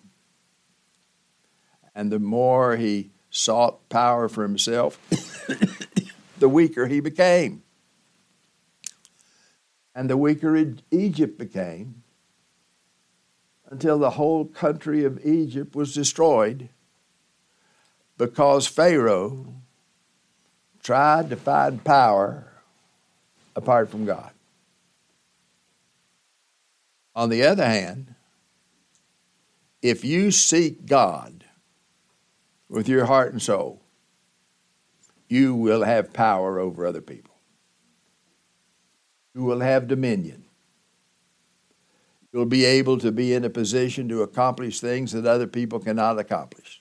And 1.98 2.12
the 2.12 2.20
more 2.20 2.76
he 2.76 3.10
sought 3.28 3.88
power 3.88 4.28
for 4.28 4.44
himself, 4.44 5.00
the 6.38 6.48
weaker 6.48 6.86
he 6.86 7.00
became. 7.00 7.64
And 9.96 10.08
the 10.08 10.16
weaker 10.16 10.56
Egypt 10.92 11.36
became 11.40 12.04
until 13.68 13.98
the 13.98 14.10
whole 14.10 14.44
country 14.44 15.04
of 15.04 15.26
Egypt 15.26 15.74
was 15.74 15.92
destroyed 15.92 16.68
because 18.16 18.68
Pharaoh 18.68 19.54
tried 20.84 21.30
to 21.30 21.36
find 21.36 21.82
power 21.82 22.46
apart 23.56 23.90
from 23.90 24.04
God. 24.06 24.30
On 27.16 27.28
the 27.28 27.42
other 27.42 27.66
hand, 27.66 28.14
if 29.82 30.04
you 30.04 30.30
seek 30.30 30.86
God 30.86 31.38
with 32.68 32.88
your 32.88 33.06
heart 33.06 33.32
and 33.32 33.40
soul, 33.40 33.82
you 35.28 35.54
will 35.54 35.84
have 35.84 36.12
power 36.12 36.58
over 36.58 36.86
other 36.86 37.00
people. 37.00 37.34
You 39.34 39.42
will 39.42 39.60
have 39.60 39.88
dominion. 39.88 40.44
You'll 42.32 42.46
be 42.46 42.64
able 42.64 42.98
to 42.98 43.10
be 43.10 43.32
in 43.32 43.44
a 43.44 43.50
position 43.50 44.08
to 44.08 44.22
accomplish 44.22 44.80
things 44.80 45.12
that 45.12 45.26
other 45.26 45.46
people 45.46 45.78
cannot 45.78 46.18
accomplish. 46.18 46.80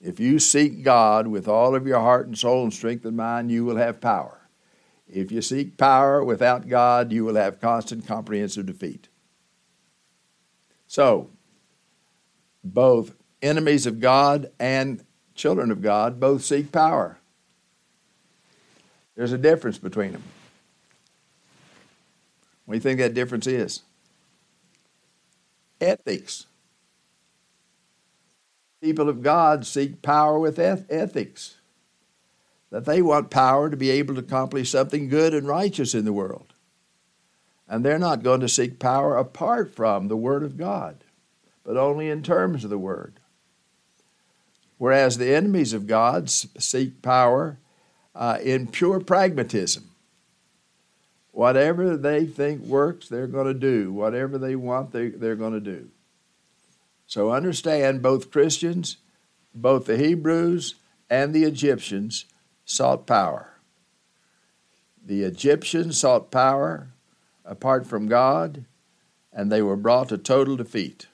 If 0.00 0.20
you 0.20 0.38
seek 0.38 0.82
God 0.82 1.26
with 1.26 1.48
all 1.48 1.74
of 1.74 1.86
your 1.86 2.00
heart 2.00 2.26
and 2.26 2.38
soul 2.38 2.62
and 2.62 2.72
strength 2.72 3.04
and 3.04 3.16
mind, 3.16 3.50
you 3.50 3.64
will 3.64 3.76
have 3.76 4.00
power. 4.00 4.48
If 5.08 5.32
you 5.32 5.42
seek 5.42 5.76
power 5.76 6.22
without 6.22 6.68
God, 6.68 7.12
you 7.12 7.24
will 7.24 7.36
have 7.36 7.60
constant 7.60 8.06
comprehensive 8.06 8.66
defeat. 8.66 9.08
So, 10.86 11.30
both 12.62 13.14
enemies 13.42 13.86
of 13.86 14.00
God 14.00 14.50
and 14.58 15.04
children 15.34 15.70
of 15.70 15.82
God 15.82 16.18
both 16.18 16.44
seek 16.44 16.72
power. 16.72 17.18
There's 19.14 19.32
a 19.32 19.38
difference 19.38 19.78
between 19.78 20.12
them. 20.12 20.22
What 22.64 22.74
do 22.74 22.76
you 22.76 22.82
think 22.82 23.00
that 23.00 23.14
difference 23.14 23.46
is? 23.46 23.82
Ethics. 25.80 26.46
People 28.80 29.08
of 29.08 29.22
God 29.22 29.66
seek 29.66 30.02
power 30.02 30.38
with 30.38 30.58
ethics 30.58 31.56
that 32.70 32.84
they 32.84 33.00
want 33.00 33.30
power 33.30 33.70
to 33.70 33.76
be 33.76 33.90
able 33.90 34.14
to 34.14 34.20
accomplish 34.20 34.70
something 34.70 35.08
good 35.08 35.34
and 35.34 35.48
righteous 35.48 35.94
in 35.94 36.04
the 36.04 36.12
world. 36.12 36.52
And 37.66 37.84
they're 37.84 37.98
not 37.98 38.22
going 38.22 38.40
to 38.40 38.48
seek 38.48 38.78
power 38.78 39.16
apart 39.16 39.74
from 39.74 40.08
the 40.08 40.16
Word 40.16 40.42
of 40.42 40.56
God, 40.56 41.04
but 41.64 41.76
only 41.76 42.08
in 42.08 42.22
terms 42.22 42.64
of 42.64 42.70
the 42.70 42.78
Word. 42.78 43.20
Whereas 44.78 45.18
the 45.18 45.34
enemies 45.34 45.72
of 45.72 45.86
God 45.86 46.30
seek 46.30 47.02
power 47.02 47.58
uh, 48.14 48.38
in 48.42 48.68
pure 48.68 49.00
pragmatism, 49.00 49.90
Whatever 51.38 51.96
they 51.96 52.26
think 52.26 52.62
works, 52.62 53.08
they're 53.08 53.28
going 53.28 53.46
to 53.46 53.54
do. 53.54 53.92
Whatever 53.92 54.38
they 54.38 54.56
want, 54.56 54.90
they, 54.90 55.10
they're 55.10 55.36
going 55.36 55.52
to 55.52 55.60
do. 55.60 55.88
So 57.06 57.30
understand 57.30 58.02
both 58.02 58.32
Christians, 58.32 58.96
both 59.54 59.86
the 59.86 59.96
Hebrews 59.96 60.74
and 61.08 61.32
the 61.32 61.44
Egyptians 61.44 62.24
sought 62.64 63.06
power. 63.06 63.52
The 65.06 65.22
Egyptians 65.22 66.00
sought 66.00 66.32
power 66.32 66.88
apart 67.44 67.86
from 67.86 68.08
God, 68.08 68.64
and 69.32 69.52
they 69.52 69.62
were 69.62 69.76
brought 69.76 70.08
to 70.08 70.18
total 70.18 70.56
defeat. 70.56 71.06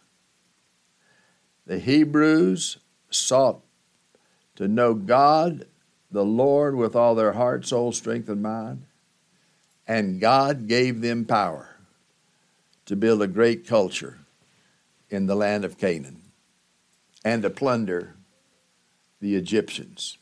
The 1.66 1.80
Hebrews 1.80 2.78
sought 3.14 3.62
to 4.56 4.68
know 4.68 4.94
God, 4.94 5.66
the 6.10 6.24
Lord, 6.24 6.76
with 6.76 6.94
all 6.94 7.14
their 7.14 7.32
heart, 7.32 7.66
soul, 7.66 7.92
strength, 7.92 8.28
and 8.28 8.42
mind, 8.42 8.84
and 9.86 10.20
God 10.20 10.68
gave 10.68 11.00
them 11.00 11.24
power 11.24 11.76
to 12.86 12.96
build 12.96 13.22
a 13.22 13.26
great 13.26 13.66
culture 13.66 14.18
in 15.10 15.26
the 15.26 15.34
land 15.34 15.64
of 15.64 15.78
Canaan 15.78 16.22
and 17.24 17.42
to 17.42 17.50
plunder 17.50 18.14
the 19.20 19.34
Egyptians. 19.36 20.18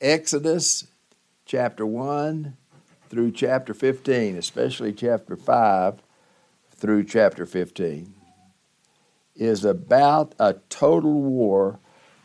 Exodus 0.00 0.86
chapter 1.44 1.84
1 1.84 2.56
through 3.08 3.30
chapter 3.30 3.74
15, 3.74 4.36
especially 4.36 4.92
chapter 4.92 5.36
5 5.36 6.02
through 6.76 7.04
chapter 7.04 7.46
15, 7.46 8.14
is 9.34 9.64
about 9.64 10.34
a 10.38 10.54
total 10.68 11.20
war 11.22 11.78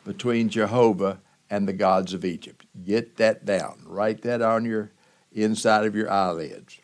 between 0.03 0.49
Jehovah 0.49 1.19
and 1.49 1.67
the 1.67 1.73
gods 1.73 2.13
of 2.13 2.25
Egypt. 2.25 2.65
Get 2.83 3.17
that 3.17 3.45
down. 3.45 3.81
Write 3.85 4.21
that 4.23 4.41
on 4.41 4.65
your 4.65 4.91
inside 5.31 5.85
of 5.85 5.95
your 5.95 6.11
eyelids. 6.11 6.79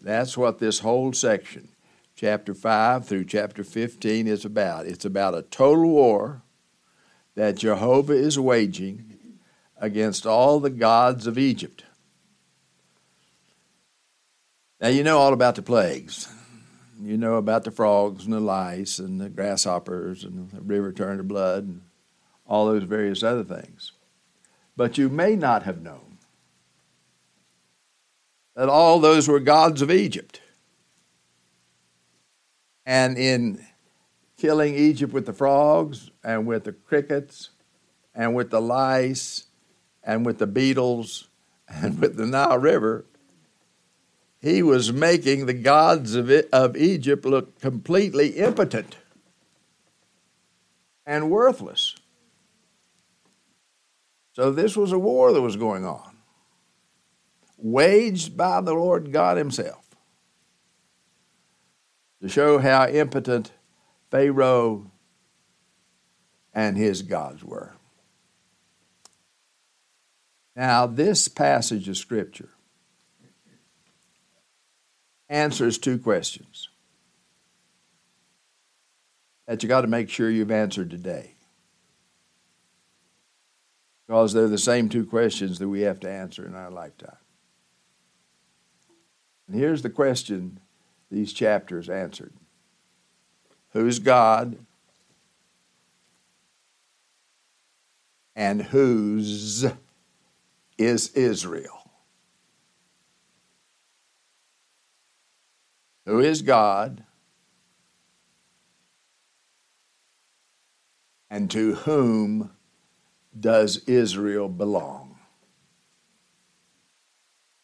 That's 0.00 0.36
what 0.36 0.58
this 0.58 0.78
whole 0.80 1.12
section, 1.12 1.68
chapter 2.14 2.54
5 2.54 3.06
through 3.06 3.24
chapter 3.24 3.64
15, 3.64 4.26
is 4.26 4.44
about. 4.44 4.86
It's 4.86 5.04
about 5.04 5.34
a 5.34 5.42
total 5.42 5.90
war 5.90 6.42
that 7.34 7.56
Jehovah 7.56 8.14
is 8.14 8.38
waging 8.38 9.16
against 9.76 10.26
all 10.26 10.60
the 10.60 10.70
gods 10.70 11.26
of 11.26 11.38
Egypt. 11.38 11.84
Now, 14.80 14.88
you 14.88 15.02
know 15.02 15.18
all 15.18 15.32
about 15.32 15.56
the 15.56 15.62
plagues. 15.62 16.32
You 17.00 17.16
know 17.16 17.34
about 17.34 17.64
the 17.64 17.70
frogs 17.70 18.24
and 18.24 18.32
the 18.32 18.40
lice 18.40 18.98
and 18.98 19.20
the 19.20 19.28
grasshoppers 19.28 20.24
and 20.24 20.50
the 20.50 20.60
river 20.60 20.92
turned 20.92 21.18
to 21.18 21.24
blood 21.24 21.64
and 21.64 21.82
all 22.46 22.66
those 22.66 22.82
various 22.82 23.22
other 23.22 23.44
things. 23.44 23.92
But 24.76 24.98
you 24.98 25.08
may 25.08 25.36
not 25.36 25.62
have 25.62 25.82
known 25.82 26.18
that 28.56 28.68
all 28.68 28.98
those 28.98 29.28
were 29.28 29.38
gods 29.38 29.82
of 29.82 29.90
Egypt. 29.90 30.40
And 32.84 33.16
in 33.16 33.64
killing 34.36 34.74
Egypt 34.74 35.12
with 35.12 35.26
the 35.26 35.32
frogs 35.32 36.10
and 36.24 36.46
with 36.46 36.64
the 36.64 36.72
crickets 36.72 37.50
and 38.14 38.34
with 38.34 38.50
the 38.50 38.60
lice 38.60 39.44
and 40.02 40.26
with 40.26 40.38
the 40.38 40.46
beetles 40.46 41.28
and 41.68 41.98
with 42.00 42.16
the 42.16 42.26
Nile 42.26 42.58
River, 42.58 43.04
he 44.40 44.62
was 44.62 44.92
making 44.92 45.46
the 45.46 45.54
gods 45.54 46.14
of, 46.14 46.30
it, 46.30 46.48
of 46.52 46.76
Egypt 46.76 47.24
look 47.24 47.58
completely 47.60 48.30
impotent 48.30 48.96
and 51.04 51.30
worthless. 51.30 51.96
So, 54.32 54.52
this 54.52 54.76
was 54.76 54.92
a 54.92 54.98
war 54.98 55.32
that 55.32 55.42
was 55.42 55.56
going 55.56 55.84
on, 55.84 56.16
waged 57.56 58.36
by 58.36 58.60
the 58.60 58.74
Lord 58.74 59.12
God 59.12 59.36
Himself 59.36 59.84
to 62.20 62.28
show 62.28 62.58
how 62.58 62.86
impotent 62.86 63.52
Pharaoh 64.10 64.90
and 66.54 66.76
his 66.76 67.02
gods 67.02 67.44
were. 67.44 67.74
Now, 70.56 70.86
this 70.86 71.28
passage 71.28 71.88
of 71.88 71.96
Scripture 71.96 72.50
answers 75.28 75.78
two 75.78 75.98
questions 75.98 76.68
that 79.46 79.62
you 79.62 79.68
got 79.68 79.80
to 79.80 79.86
make 79.86 80.10
sure 80.10 80.30
you've 80.30 80.50
answered 80.50 80.90
today. 80.90 81.32
Because 84.06 84.32
they're 84.32 84.48
the 84.48 84.58
same 84.58 84.88
two 84.88 85.04
questions 85.04 85.58
that 85.58 85.68
we 85.68 85.80
have 85.82 86.00
to 86.00 86.10
answer 86.10 86.46
in 86.46 86.54
our 86.54 86.70
lifetime. 86.70 87.16
And 89.46 89.58
here's 89.58 89.82
the 89.82 89.90
question 89.90 90.60
these 91.10 91.32
chapters 91.32 91.88
answered 91.88 92.32
Who's 93.72 93.98
God? 93.98 94.58
And 98.36 98.62
whose 98.62 99.66
is 100.78 101.08
Israel? 101.14 101.77
Who 106.08 106.20
is 106.20 106.40
God, 106.40 107.04
and 111.28 111.50
to 111.50 111.74
whom 111.74 112.50
does 113.38 113.84
Israel 113.86 114.48
belong? 114.48 115.18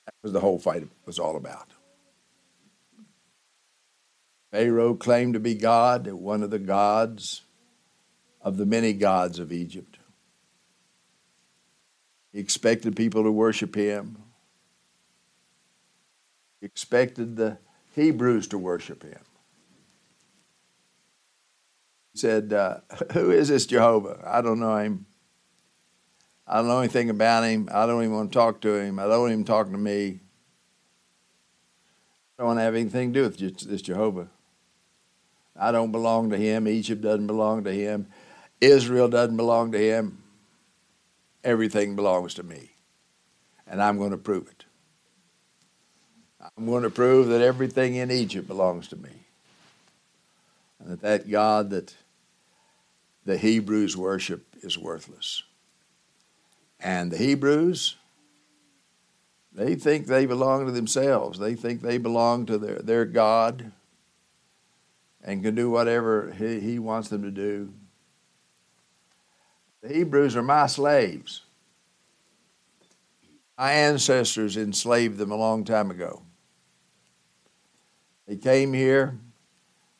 That 0.05 0.13
was 0.23 0.33
the 0.33 0.41
whole 0.41 0.59
fight 0.59 0.87
was 1.07 1.19
all 1.19 1.39
about. 1.39 1.69
Pharaoh 4.53 4.93
claimed 4.93 5.33
to 5.33 5.41
be 5.41 5.55
God, 5.55 6.07
one 6.09 6.43
of 6.43 6.51
the 6.51 6.59
gods 6.59 7.45
of 8.43 8.59
the 8.59 8.67
many 8.67 8.93
gods 8.93 9.39
of 9.39 9.53
Egypt. 9.53 9.97
He 12.31 12.41
expected 12.41 12.95
people 12.95 13.23
to 13.23 13.33
worship 13.33 13.75
him. 13.75 14.19
He 16.61 16.67
expected 16.67 17.37
the 17.37 17.57
Hebrews 17.95 18.49
to 18.49 18.59
worship 18.59 19.03
him. 19.03 19.21
He 22.13 22.19
said, 22.19 22.53
uh, 22.53 22.79
Who 23.13 23.31
is 23.31 23.49
this 23.49 23.67
Jehovah? 23.67 24.23
I 24.27 24.41
don't 24.41 24.61
know 24.61 24.77
him. 24.77 25.07
I 26.47 26.57
don't 26.57 26.69
know 26.69 26.81
anything 26.81 27.09
about 27.11 27.45
him. 27.45 27.69
I 27.73 27.87
don't 27.87 28.03
even 28.03 28.15
want 28.15 28.33
to 28.33 28.39
talk 28.39 28.61
to 28.63 28.75
him. 28.75 28.99
I 28.99 29.05
don't 29.05 29.31
even 29.31 29.45
talk 29.45 29.71
to 29.71 29.79
me. 29.79 30.21
I 32.37 32.43
don't 32.43 32.49
want 32.49 32.59
to 32.59 32.63
have 32.65 32.75
anything 32.75 33.13
to 33.13 33.21
do 33.21 33.23
with 33.23 33.61
this 33.61 33.83
Jehovah. 33.83 34.29
I 35.57 35.71
don't 35.71 35.93
belong 35.93 36.31
to 36.31 36.37
him. 36.37 36.67
Egypt 36.67 37.01
doesn't 37.01 37.29
belong 37.29 37.65
to 37.65 37.73
him. 37.73 38.09
Israel 38.61 39.09
doesn't 39.09 39.37
belong 39.37 39.73
to 39.73 39.79
him. 39.79 40.23
Everything 41.45 41.95
belongs 41.95 42.35
to 42.35 42.43
me. 42.43 42.71
And 43.67 43.81
I'm 43.81 43.99
going 43.99 44.11
to 44.11 44.19
prove 44.19 44.49
it. 44.49 44.64
I'm 46.57 46.67
going 46.67 46.83
to 46.83 46.91
prove 46.91 47.29
that 47.29 47.41
everything 47.41 47.95
in 47.97 48.11
Egypt 48.11 48.47
belongs 48.47 48.89
to 48.89 48.97
me. 48.97 49.11
And 50.79 50.93
that 50.93 51.01
that 51.01 51.31
God 51.31 51.71
that 51.71 51.95
the 53.25 53.39
Hebrews 53.39 53.97
worship 53.97 54.45
is 54.63 54.77
worthless. 54.77 55.43
And 56.79 57.11
the 57.11 57.17
Hebrews, 57.17 57.97
they 59.53 59.75
think 59.75 60.07
they 60.07 60.27
belong 60.27 60.67
to 60.67 60.73
themselves. 60.73 61.39
They 61.39 61.55
think 61.55 61.81
they 61.81 61.97
belong 61.97 62.45
to 62.47 62.59
their, 62.59 62.79
their 62.81 63.05
God 63.07 63.73
and 65.23 65.43
can 65.43 65.55
do 65.55 65.71
whatever 65.71 66.35
he, 66.37 66.61
he 66.61 66.79
wants 66.79 67.09
them 67.09 67.23
to 67.23 67.31
do. 67.31 67.73
The 69.83 69.95
Hebrews 69.95 70.37
are 70.37 70.43
my 70.43 70.67
slaves. 70.67 71.43
My 73.57 73.73
ancestors 73.73 74.57
enslaved 74.57 75.17
them 75.17 75.31
a 75.31 75.37
long 75.37 75.65
time 75.65 75.91
ago. 75.91 76.24
They 78.27 78.37
came 78.37 78.73
here, 78.73 79.19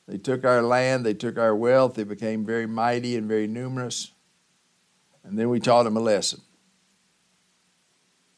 they 0.07 0.19
took 0.19 0.45
our 0.45 0.63
land, 0.63 1.05
they 1.05 1.15
took 1.15 1.39
our 1.39 1.55
wealth, 1.55 1.95
they 1.95 2.05
became 2.05 2.45
very 2.45 2.67
mighty 2.67 3.17
and 3.17 3.29
very 3.29 3.47
numerous, 3.47 4.13
and 5.23 5.39
then 5.39 5.51
we 5.51 5.61
taught 5.61 5.85
them 5.85 5.97
a 5.97 6.01
lesson. 6.01 6.41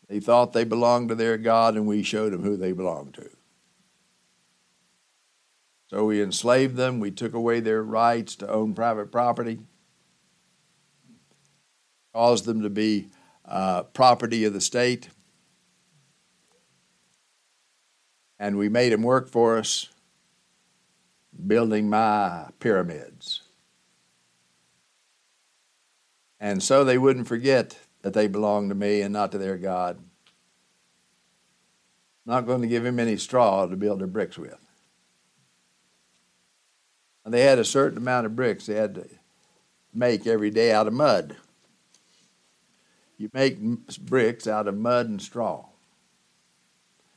They 0.09 0.21
thought 0.21 0.53
they 0.53 0.65
belonged 0.65 1.09
to 1.09 1.15
their 1.15 1.37
God, 1.37 1.75
and 1.75 1.87
we 1.87 2.03
showed 2.03 2.33
them 2.33 2.43
who 2.43 2.57
they 2.57 2.73
belonged 2.73 3.15
to. 3.15 3.29
So 5.89 6.05
we 6.05 6.23
enslaved 6.23 6.77
them, 6.77 6.99
we 6.99 7.11
took 7.13 7.33
away 7.33 7.61
their 7.61 7.83
rights 7.83 8.35
to 8.37 8.51
own 8.51 8.75
private 8.75 9.13
property, 9.13 9.61
caused 12.13 12.45
them 12.45 12.63
to 12.63 12.71
be 12.71 13.09
uh, 13.45 13.85
property 13.85 14.45
of 14.45 14.53
the 14.53 14.61
state. 14.61 15.11
And 18.39 18.57
we 18.57 18.69
made 18.69 18.93
him 18.93 19.03
work 19.03 19.29
for 19.29 19.59
us 19.59 19.89
building 21.47 21.89
my 21.89 22.47
pyramids. 22.61 23.43
And 26.39 26.63
so 26.63 26.85
they 26.85 26.99
wouldn't 26.99 27.29
forget 27.29 27.79
that 28.03 28.13
they 28.13 28.29
belonged 28.29 28.71
to 28.71 28.75
me 28.75 29.01
and 29.01 29.13
not 29.13 29.33
to 29.33 29.39
their 29.39 29.57
God. 29.57 29.99
Not 32.25 32.47
going 32.47 32.63
to 32.63 32.69
give 32.69 32.85
him 32.85 32.99
any 32.99 33.17
straw 33.17 33.67
to 33.67 33.77
build 33.77 34.01
their 34.01 34.07
bricks 34.07 34.37
with. 34.37 34.59
And 37.25 37.33
they 37.33 37.43
had 37.43 37.59
a 37.59 37.65
certain 37.65 37.99
amount 37.99 38.27
of 38.27 38.37
bricks 38.37 38.67
they 38.67 38.75
had 38.75 38.95
to 38.97 39.09
make 39.93 40.27
every 40.27 40.51
day 40.51 40.73
out 40.73 40.87
of 40.87 40.93
mud. 40.93 41.37
You 43.19 43.31
make 43.33 43.59
bricks 43.99 44.47
out 44.47 44.69
of 44.69 44.77
mud 44.77 45.09
and 45.09 45.23
straw, 45.23 45.65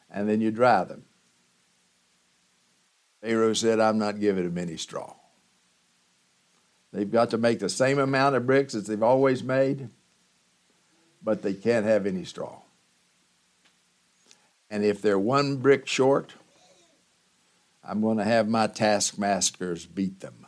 and 0.09 0.29
then 0.29 0.39
you 0.39 0.49
dry 0.49 0.85
them. 0.85 1.03
Pharaoh 3.21 3.53
said, 3.53 3.79
I'm 3.79 3.97
not 3.97 4.19
giving 4.19 4.45
them 4.45 4.57
any 4.57 4.77
straw. 4.77 5.13
They've 6.91 7.11
got 7.11 7.29
to 7.31 7.37
make 7.37 7.59
the 7.59 7.69
same 7.69 7.99
amount 7.99 8.35
of 8.35 8.47
bricks 8.47 8.73
as 8.73 8.87
they've 8.87 9.03
always 9.03 9.43
made, 9.43 9.89
but 11.21 11.41
they 11.41 11.53
can't 11.53 11.85
have 11.85 12.05
any 12.05 12.23
straw. 12.23 12.61
And 14.69 14.83
if 14.83 15.01
they're 15.01 15.19
one 15.19 15.57
brick 15.57 15.87
short, 15.87 16.33
I'm 17.83 18.01
going 18.01 18.17
to 18.17 18.23
have 18.23 18.47
my 18.47 18.67
taskmasters 18.67 19.85
beat 19.85 20.19
them 20.19 20.45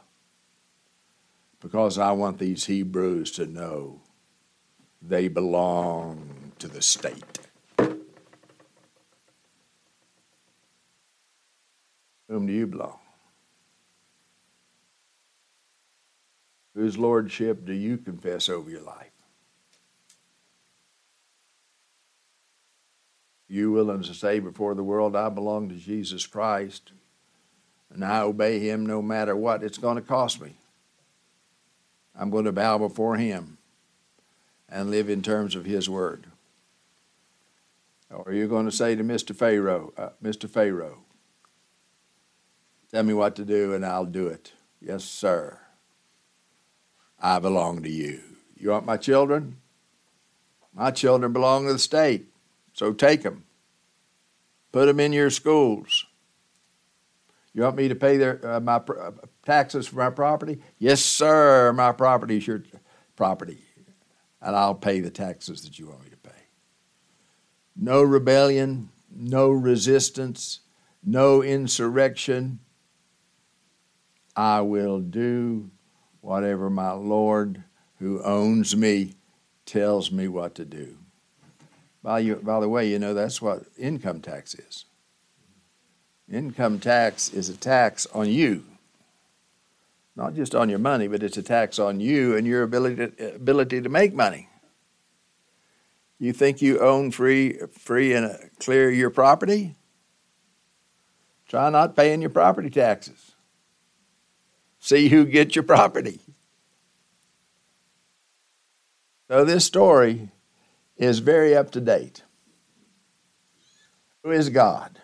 because 1.60 1.98
I 1.98 2.12
want 2.12 2.40
these 2.40 2.66
Hebrews 2.66 3.32
to 3.34 3.46
know 3.46 4.02
they 5.02 5.28
belong 5.28 6.52
to 6.60 6.68
the 6.68 6.82
state. 6.82 7.31
Whom 12.32 12.48
do 12.48 12.54
you 12.54 12.66
belong? 12.66 12.98
Whose 16.74 16.98
lordship 16.98 17.66
do 17.66 17.74
you 17.74 17.98
confess 17.98 18.48
over 18.48 18.70
your 18.70 18.84
life? 18.84 19.12
You 23.50 23.74
willing 23.74 24.04
to 24.04 24.14
say 24.14 24.40
before 24.40 24.76
the 24.76 24.84
world, 24.84 25.14
I 25.14 25.28
belong 25.28 25.68
to 25.68 25.76
Jesus 25.76 26.26
Christ 26.26 26.94
and 27.94 28.06
I 28.06 28.22
obey 28.22 28.60
him 28.60 28.86
no 28.86 29.02
matter 29.02 29.36
what 29.36 29.62
it's 29.62 29.78
going 29.78 29.98
to 29.98 30.02
cost 30.02 30.42
me. 30.42 30.56
I'm 32.18 32.30
going 32.30 32.46
to 32.46 32.54
bow 32.54 32.78
before 32.78 33.18
him 33.18 33.58
and 34.70 34.90
live 34.90 35.10
in 35.10 35.22
terms 35.22 35.54
of 35.54 35.66
his 35.66 35.90
word. 35.90 36.28
Or 38.10 38.30
are 38.30 38.34
you 38.34 38.48
going 38.48 38.68
to 38.68 38.72
say 38.72 38.96
to 38.96 39.04
Mr. 39.04 39.36
Pharaoh, 39.36 39.92
uh, 39.98 40.10
Mr. 40.24 40.50
Pharaoh, 40.50 41.00
tell 42.92 43.04
me 43.04 43.14
what 43.14 43.36
to 43.38 43.46
do 43.46 43.74
and 43.74 43.86
I'll 43.86 44.06
do 44.06 44.28
it. 44.28 44.52
Yes, 44.80 45.04
sir. 45.04 45.60
I 47.20 47.40
belong 47.40 47.84
to 47.84 47.90
you. 47.90 48.22
You 48.58 48.70
want 48.70 48.86
my 48.86 48.98
children? 48.98 49.58
My 50.74 50.92
children 50.92 51.34
belong 51.34 51.68
to 51.68 51.74
the 51.74 51.80
state, 51.80 52.28
so 52.74 52.94
take 52.94 53.24
them. 53.24 53.46
Put 54.72 54.86
them 54.86 55.00
in 55.00 55.12
your 55.12 55.30
schools. 55.30 56.06
You 57.54 57.64
want 57.64 57.76
me 57.76 57.90
to 57.90 57.96
pay 57.96 58.18
their 58.18 58.40
uh, 58.48 58.60
my 58.62 58.76
uh, 58.76 59.12
taxes 59.46 59.88
for 59.88 59.98
my 59.98 60.10
property? 60.10 60.60
Yes, 60.78 61.02
sir. 61.02 61.74
My 61.74 61.92
property 61.92 62.38
is 62.38 62.48
your 62.48 62.64
property, 63.18 63.60
and 64.42 64.56
I'll 64.56 64.76
pay 64.76 65.02
the 65.02 65.10
taxes 65.10 65.64
that 65.64 65.78
you 65.78 65.88
want 65.88 66.04
me 66.04 66.10
to 66.10 66.18
pay. 66.18 66.32
No 67.76 68.02
rebellion, 68.02 68.90
no 69.14 69.50
resistance, 69.50 70.62
no 71.04 71.44
insurrection. 71.44 72.60
I 74.36 74.62
will 74.62 75.00
do 75.00 75.70
whatever 76.22 76.70
my 76.70 76.92
Lord, 76.92 77.64
who 78.00 78.22
owns 78.24 78.76
me, 78.76 79.14
tells 79.66 80.12
me 80.12 80.28
what 80.28 80.56
to 80.56 80.66
do. 80.66 80.98
By, 82.04 82.20
you, 82.20 82.36
by 82.36 82.60
the 82.60 82.70
way, 82.70 82.90
you 82.90 82.98
know 83.00 83.14
that's 83.14 83.42
what 83.42 83.64
income 83.78 84.22
tax 84.22 84.56
is. 84.56 84.86
Income 86.32 86.80
tax 86.80 87.30
is 87.34 87.50
a 87.50 87.58
tax 87.58 88.08
on 88.08 88.30
you, 88.30 88.64
not 90.16 90.34
just 90.34 90.56
on 90.56 90.70
your 90.70 90.80
money, 90.80 91.08
but 91.08 91.22
it's 91.22 91.38
a 91.38 91.44
tax 91.44 91.78
on 91.78 92.00
you 92.00 92.36
and 92.36 92.48
your 92.48 92.64
ability 92.64 92.96
to, 92.96 93.36
ability 93.36 93.82
to 93.82 93.90
make 93.90 94.14
money. 94.14 94.48
You 96.20 96.34
think 96.34 96.62
you 96.62 96.80
own 96.80 97.12
free, 97.12 97.60
free 97.72 98.14
and 98.14 98.38
clear 98.60 98.90
your 98.90 99.10
property? 99.10 99.76
Try 101.48 101.70
not 101.70 101.96
paying 101.96 102.22
your 102.22 102.30
property 102.30 102.70
taxes. 102.70 103.31
See 104.82 105.10
who 105.10 105.26
gets 105.26 105.56
your 105.56 105.64
property. 105.64 106.20
So 109.30 109.46
this 109.46 109.64
story 109.64 110.30
is 110.98 111.20
very 111.20 111.56
up 111.56 111.72
to 111.72 111.80
date. 111.80 112.24
Who 114.24 114.32
is 114.32 114.50
God? 114.50 115.00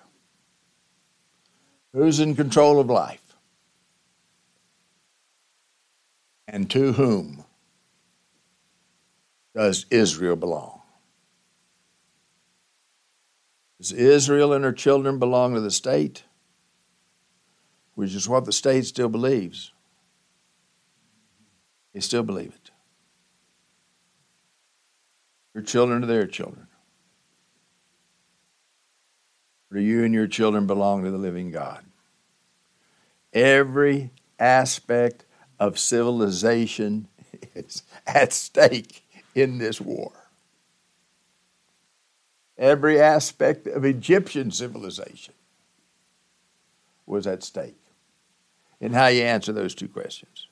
Who's 1.94 2.20
in 2.20 2.36
control 2.36 2.80
of 2.80 2.88
life? 2.88 3.22
And 6.48 6.70
to 6.72 6.94
whom 6.94 7.46
does 9.56 9.86
Israel 9.92 10.36
belong? 10.36 10.82
Does 13.80 13.92
Israel 13.92 14.54
and 14.54 14.66
her 14.66 14.74
children 14.74 15.20
belong 15.20 15.54
to 15.54 15.62
the 15.62 15.72
state? 15.72 16.24
Which 17.98 18.14
is 18.14 18.30
what 18.30 18.46
the 18.46 18.52
state 18.52 18.86
still 18.86 19.10
believes. 19.10 19.72
They 21.96 22.00
still 22.00 22.22
believe 22.22 22.54
it. 22.54 22.70
Your 25.56 25.64
children 25.64 26.04
are 26.04 26.06
their 26.06 26.28
children. 26.28 26.68
Do 29.74 29.80
you 29.80 30.04
and 30.04 30.14
your 30.14 30.28
children 30.28 30.68
belong 30.68 31.06
to 31.06 31.10
the 31.10 31.18
living 31.18 31.50
God? 31.50 31.84
Every 33.34 34.12
aspect 34.38 35.26
of 35.60 35.80
civilization 35.80 37.08
is 37.56 37.82
at 38.06 38.32
stake 38.32 39.08
in 39.34 39.58
this 39.58 39.82
war. 39.82 40.12
Every 42.60 43.02
aspect 43.02 43.66
of 43.66 43.84
Egyptian 43.84 44.52
civilization 44.52 45.34
was 47.08 47.26
at 47.26 47.42
stake 47.42 47.80
in 48.80 48.94
how 48.94 49.08
you 49.08 49.24
answer 49.24 49.52
those 49.52 49.74
two 49.74 49.88
questions. 49.88 50.48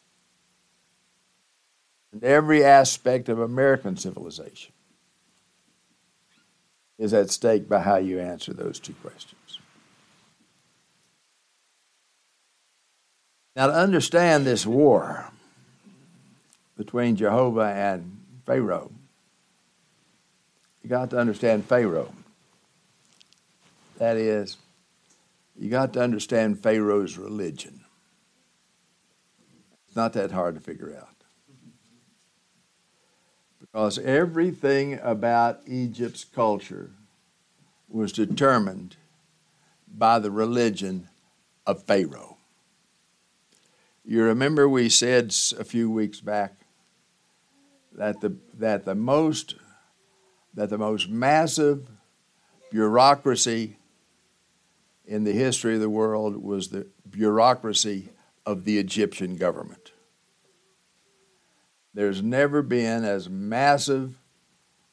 And 2.11 2.23
every 2.23 2.63
aspect 2.63 3.29
of 3.29 3.39
American 3.39 3.97
civilization 3.97 4.71
is 6.97 7.13
at 7.13 7.29
stake 7.29 7.67
by 7.67 7.79
how 7.79 7.97
you 7.97 8.19
answer 8.19 8.53
those 8.53 8.79
two 8.79 8.93
questions. 8.93 9.59
Now, 13.55 13.67
to 13.67 13.73
understand 13.73 14.45
this 14.45 14.65
war 14.65 15.31
between 16.77 17.15
Jehovah 17.15 17.73
and 17.73 18.17
Pharaoh, 18.45 18.91
you 20.83 20.89
got 20.89 21.09
to 21.11 21.17
understand 21.17 21.65
Pharaoh. 21.65 22.13
That 23.97 24.17
is, 24.17 24.57
you 25.57 25.69
got 25.69 25.93
to 25.93 26.01
understand 26.01 26.61
Pharaoh's 26.61 27.17
religion. 27.17 27.84
Not 29.95 30.13
that 30.13 30.31
hard 30.31 30.55
to 30.55 30.61
figure 30.61 30.95
out. 30.95 31.09
Because 33.59 33.97
everything 33.99 34.99
about 35.01 35.61
Egypt's 35.65 36.23
culture 36.23 36.91
was 37.89 38.11
determined 38.11 38.97
by 39.87 40.19
the 40.19 40.31
religion 40.31 41.07
of 41.65 41.83
Pharaoh. 41.83 42.37
You 44.03 44.23
remember 44.23 44.67
we 44.69 44.89
said 44.89 45.33
a 45.57 45.63
few 45.63 45.89
weeks 45.89 46.19
back 46.19 46.53
that 47.93 48.21
the, 48.21 48.35
that 48.53 48.85
the 48.85 48.95
most 48.95 49.55
that 50.53 50.69
the 50.69 50.77
most 50.77 51.09
massive 51.09 51.89
bureaucracy 52.71 53.75
in 55.05 55.25
the 55.25 55.33
history 55.33 55.75
of 55.75 55.81
the 55.81 55.89
world 55.89 56.41
was 56.41 56.69
the 56.69 56.87
bureaucracy 57.09 58.09
of 58.45 58.63
the 58.63 58.77
Egyptian 58.77 59.35
government. 59.35 59.84
There's 61.95 62.21
never 62.21 62.61
been 62.61 63.05
as 63.05 63.29
massive, 63.29 64.17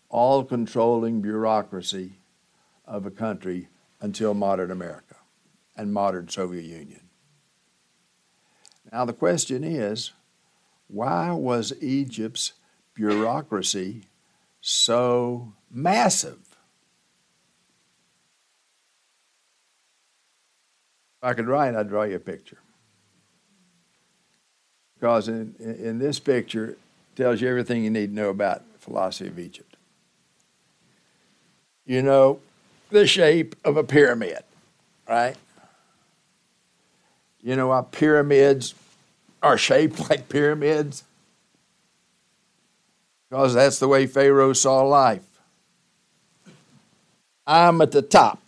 all 0.09 0.45
controlling 0.45 1.21
bureaucracy 1.21 2.13
of 2.87 3.07
a 3.07 3.11
country 3.11 3.69
until 4.01 4.35
modern 4.35 4.71
America 4.71 5.17
and 5.77 5.93
modern 5.93 6.29
Soviet 6.29 6.65
Union. 6.65 7.01
Now, 8.93 9.05
the 9.05 9.13
question 9.13 9.65
is 9.65 10.13
why 10.87 11.33
was 11.33 11.73
Egypt's 11.81 12.53
bureaucracy 12.95 14.05
so 14.61 15.55
massive? 15.73 16.39
If 21.19 21.25
I 21.25 21.35
could 21.35 21.49
write, 21.49 21.75
I'd 21.75 21.89
draw 21.89 22.05
you 22.05 22.15
a 22.15 22.21
picture. 22.21 22.59
Because 24.95 25.27
in, 25.27 25.57
in 25.59 25.99
this 25.99 26.21
picture, 26.21 26.77
tells 27.17 27.41
you 27.41 27.49
everything 27.49 27.85
you 27.85 27.91
need 27.91 28.09
to 28.09 28.15
know 28.15 28.31
about 28.31 28.63
philosophy 28.79 29.29
of 29.29 29.39
Egypt. 29.39 29.77
You 31.87 32.03
know, 32.03 32.41
the 32.91 33.07
shape 33.07 33.57
of 33.65 33.77
a 33.77 33.85
pyramid, 33.85 34.43
right? 35.09 35.37
You 37.43 37.57
know 37.57 37.69
why 37.69 37.83
pyramids 37.91 38.75
are 39.43 39.59
shaped 39.59 40.09
like 40.11 40.29
pyramids? 40.29 41.05
Because 43.29 43.55
that's 43.55 43.79
the 43.79 43.89
way 43.89 44.07
Pharaoh 44.07 44.53
saw 44.53 44.83
life. 44.83 45.25
I'm 47.47 47.81
at 47.81 47.93
the 47.93 48.03
top. 48.03 48.39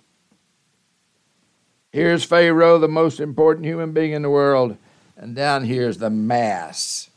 Here's 1.91 2.25
Pharaoh, 2.25 2.79
the 2.79 2.89
most 2.89 3.19
important 3.19 3.67
human 3.67 3.93
being 3.93 4.13
in 4.13 4.23
the 4.23 4.31
world, 4.31 4.77
and 5.17 5.35
down 5.35 5.65
here's 5.65 5.99
the 5.99 6.11
mass 6.11 7.09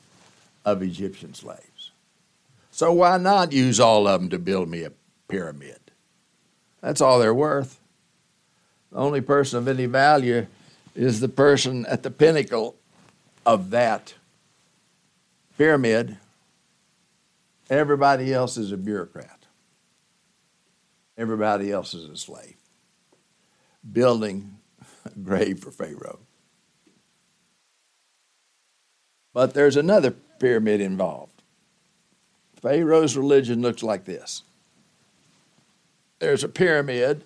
of 0.67 0.83
Egyptian 0.83 1.33
slaves. 1.33 1.91
So 2.71 2.91
why 2.91 3.17
not 3.17 3.53
use 3.53 3.79
all 3.79 4.05
of 4.05 4.19
them 4.19 4.29
to 4.31 4.37
build 4.37 4.67
me 4.67 4.83
a 4.83 4.91
pyramid? 5.29 5.79
That's 6.81 6.99
all 6.99 7.19
they're 7.19 7.33
worth. 7.33 7.79
The 8.91 8.97
only 8.97 9.21
person 9.21 9.59
of 9.59 9.69
any 9.69 9.85
value 9.85 10.45
is 10.93 11.21
the 11.21 11.29
person 11.29 11.85
at 11.85 12.03
the 12.03 12.11
pinnacle 12.11 12.75
of 13.45 13.69
that 13.69 14.15
pyramid. 15.57 16.17
Everybody 17.69 18.33
else 18.33 18.57
is 18.57 18.73
a 18.73 18.77
bureaucrat. 18.77 19.45
Everybody 21.17 21.71
else 21.71 21.93
is 21.93 22.09
a 22.09 22.17
slave. 22.17 22.57
Building 23.89 24.57
a 25.05 25.17
grave 25.17 25.59
for 25.59 25.71
Pharaoh. 25.71 26.19
But 29.33 29.53
there's 29.53 29.75
another 29.75 30.11
pyramid 30.39 30.81
involved. 30.81 31.31
Pharaoh's 32.61 33.15
religion 33.15 33.61
looks 33.61 33.83
like 33.83 34.05
this 34.05 34.43
there's 36.19 36.43
a 36.43 36.49
pyramid. 36.49 37.23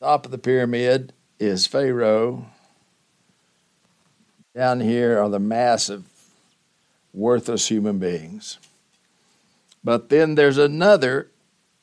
Top 0.00 0.24
of 0.24 0.30
the 0.30 0.38
pyramid 0.38 1.12
is 1.40 1.66
Pharaoh. 1.66 2.46
Down 4.54 4.80
here 4.80 5.18
are 5.18 5.28
the 5.28 5.38
massive, 5.38 6.04
worthless 7.12 7.68
human 7.68 7.98
beings. 7.98 8.58
But 9.82 10.08
then 10.08 10.34
there's 10.34 10.58
another 10.58 11.30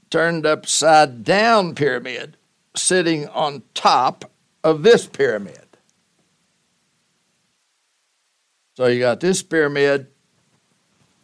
turned 0.09 0.45
upside 0.45 1.23
down 1.23 1.75
pyramid 1.75 2.37
sitting 2.75 3.27
on 3.29 3.63
top 3.73 4.29
of 4.63 4.83
this 4.83 5.07
pyramid. 5.07 5.64
So 8.75 8.87
you 8.87 8.99
got 8.99 9.21
this 9.21 9.41
pyramid, 9.41 10.07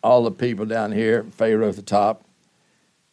all 0.02 0.24
the 0.24 0.32
people 0.32 0.66
down 0.66 0.94
here, 0.94 1.24
Pharaoh 1.24 1.70
at 1.70 1.76
the 1.76 1.82
top. 1.82 2.24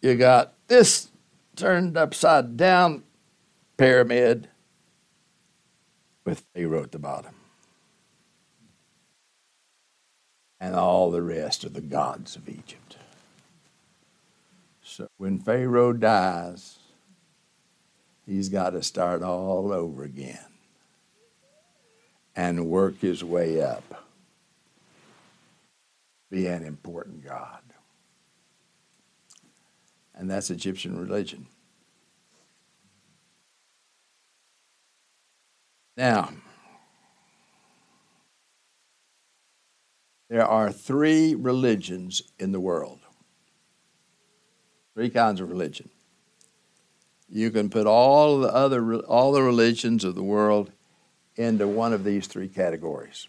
You 0.01 0.14
got 0.14 0.55
this 0.68 1.09
turned 1.57 1.96
upside 1.96 2.57
down 2.57 3.03
pyramid 3.77 4.48
with 6.24 6.44
Pharaoh 6.55 6.85
at 6.85 6.92
the 6.92 7.01
bottom. 7.01 7.35
And 10.61 10.77
all 10.77 11.11
the 11.11 11.22
rest 11.22 11.64
are 11.64 11.70
the 11.70 11.81
gods 11.81 12.37
of 12.37 12.48
Egypt. 12.48 12.96
So 14.85 15.09
when 15.16 15.40
Pharaoh 15.40 15.92
dies, 15.92 16.79
he's 18.24 18.48
got 18.48 18.70
to 18.70 18.85
start 18.85 19.22
all 19.22 19.72
over 19.72 20.05
again 20.05 20.38
and 22.37 22.66
work 22.66 23.01
his 23.01 23.24
way 23.24 23.61
up. 23.61 24.08
Be 26.31 26.47
an 26.47 26.64
important 26.64 27.25
God. 27.25 27.61
And 30.14 30.31
that's 30.31 30.51
Egyptian 30.51 30.99
religion. 30.99 31.47
Now, 35.97 36.31
there 40.29 40.47
are 40.47 40.71
three 40.71 41.35
religions 41.35 42.23
in 42.38 42.53
the 42.53 42.61
world. 42.61 43.01
Three 44.95 45.11
kinds 45.11 45.41
of 45.41 45.49
religion. 45.49 45.88
You 47.29 47.51
can 47.51 47.71
put 47.71 47.87
all 47.87 48.38
the 48.38 48.53
other 48.53 48.97
all 49.01 49.33
the 49.33 49.43
religions 49.43 50.05
of 50.05 50.14
the 50.14 50.23
world 50.23 50.73
into 51.37 51.69
one 51.69 51.93
of 51.93 52.05
these 52.05 52.27
three 52.27 52.49
categories. 52.49 53.29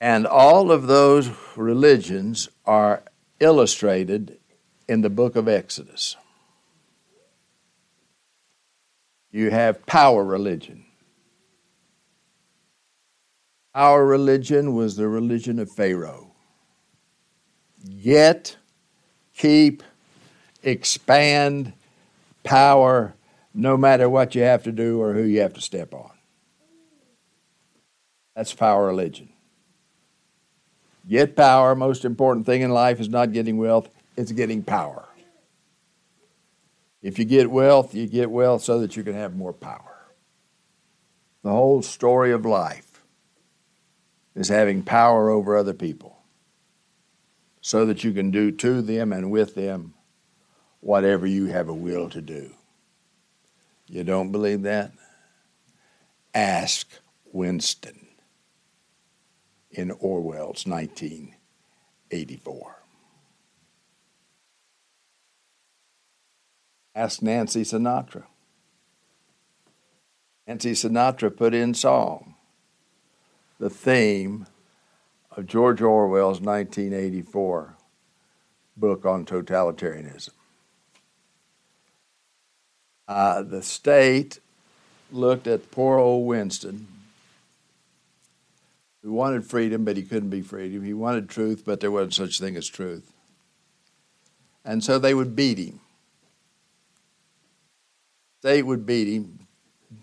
And 0.00 0.26
all 0.26 0.70
of 0.70 0.86
those 0.86 1.30
religions 1.56 2.48
are 2.64 3.02
illustrated 3.40 4.38
in 4.88 5.00
the 5.00 5.10
book 5.10 5.36
of 5.36 5.48
Exodus. 5.48 6.16
You 9.30 9.50
have 9.50 9.84
power 9.86 10.24
religion. 10.24 10.84
Our 13.74 14.06
religion 14.06 14.74
was 14.74 14.96
the 14.96 15.08
religion 15.08 15.58
of 15.58 15.70
Pharaoh. 15.70 16.32
Get, 18.02 18.56
keep, 19.36 19.82
expand 20.62 21.74
power 22.42 23.14
no 23.52 23.76
matter 23.76 24.08
what 24.08 24.34
you 24.34 24.42
have 24.42 24.62
to 24.64 24.72
do 24.72 25.00
or 25.00 25.12
who 25.12 25.22
you 25.22 25.40
have 25.40 25.52
to 25.54 25.60
step 25.60 25.92
on. 25.92 26.12
That's 28.34 28.54
power 28.54 28.86
religion. 28.86 29.30
Get 31.08 31.36
power. 31.36 31.74
Most 31.74 32.04
important 32.04 32.46
thing 32.46 32.62
in 32.62 32.70
life 32.70 33.00
is 33.00 33.08
not 33.08 33.32
getting 33.32 33.58
wealth, 33.58 33.88
it's 34.16 34.32
getting 34.32 34.62
power. 34.62 35.04
If 37.02 37.18
you 37.18 37.24
get 37.24 37.50
wealth, 37.50 37.94
you 37.94 38.08
get 38.08 38.30
wealth 38.30 38.62
so 38.62 38.80
that 38.80 38.96
you 38.96 39.04
can 39.04 39.14
have 39.14 39.36
more 39.36 39.52
power. 39.52 39.96
The 41.42 41.50
whole 41.50 41.82
story 41.82 42.32
of 42.32 42.44
life 42.44 43.00
is 44.34 44.48
having 44.48 44.82
power 44.82 45.30
over 45.30 45.56
other 45.56 45.74
people 45.74 46.18
so 47.60 47.86
that 47.86 48.02
you 48.02 48.12
can 48.12 48.30
do 48.30 48.50
to 48.50 48.82
them 48.82 49.12
and 49.12 49.30
with 49.30 49.54
them 49.54 49.94
whatever 50.80 51.26
you 51.26 51.46
have 51.46 51.68
a 51.68 51.74
will 51.74 52.10
to 52.10 52.20
do. 52.20 52.50
You 53.86 54.02
don't 54.02 54.32
believe 54.32 54.62
that? 54.62 54.92
Ask 56.34 56.88
Winston 57.32 58.05
in 59.76 59.92
Orwell's 59.92 60.66
1984. 60.66 62.76
Ask 66.94 67.20
Nancy 67.20 67.62
Sinatra. 67.62 68.22
Nancy 70.46 70.72
Sinatra 70.72 71.36
put 71.36 71.52
in 71.52 71.74
song 71.74 72.36
the 73.58 73.68
theme 73.68 74.46
of 75.36 75.46
George 75.46 75.82
Orwell's 75.82 76.40
1984 76.40 77.74
book 78.76 79.04
on 79.04 79.26
totalitarianism. 79.26 80.30
Uh, 83.08 83.42
the 83.42 83.62
state 83.62 84.40
looked 85.12 85.46
at 85.46 85.70
poor 85.70 85.98
old 85.98 86.26
Winston, 86.26 86.88
who 89.06 89.12
wanted 89.12 89.46
freedom, 89.46 89.84
but 89.84 89.96
he 89.96 90.02
couldn't 90.02 90.30
be 90.30 90.42
freedom. 90.42 90.82
He 90.82 90.92
wanted 90.92 91.28
truth, 91.28 91.62
but 91.64 91.78
there 91.78 91.92
wasn't 91.92 92.14
such 92.14 92.40
thing 92.40 92.56
as 92.56 92.66
truth. 92.66 93.12
And 94.64 94.82
so 94.82 94.98
they 94.98 95.14
would 95.14 95.36
beat 95.36 95.58
him 95.58 95.78
state 98.46 98.62
would 98.62 98.86
beat 98.86 99.08
him 99.08 99.40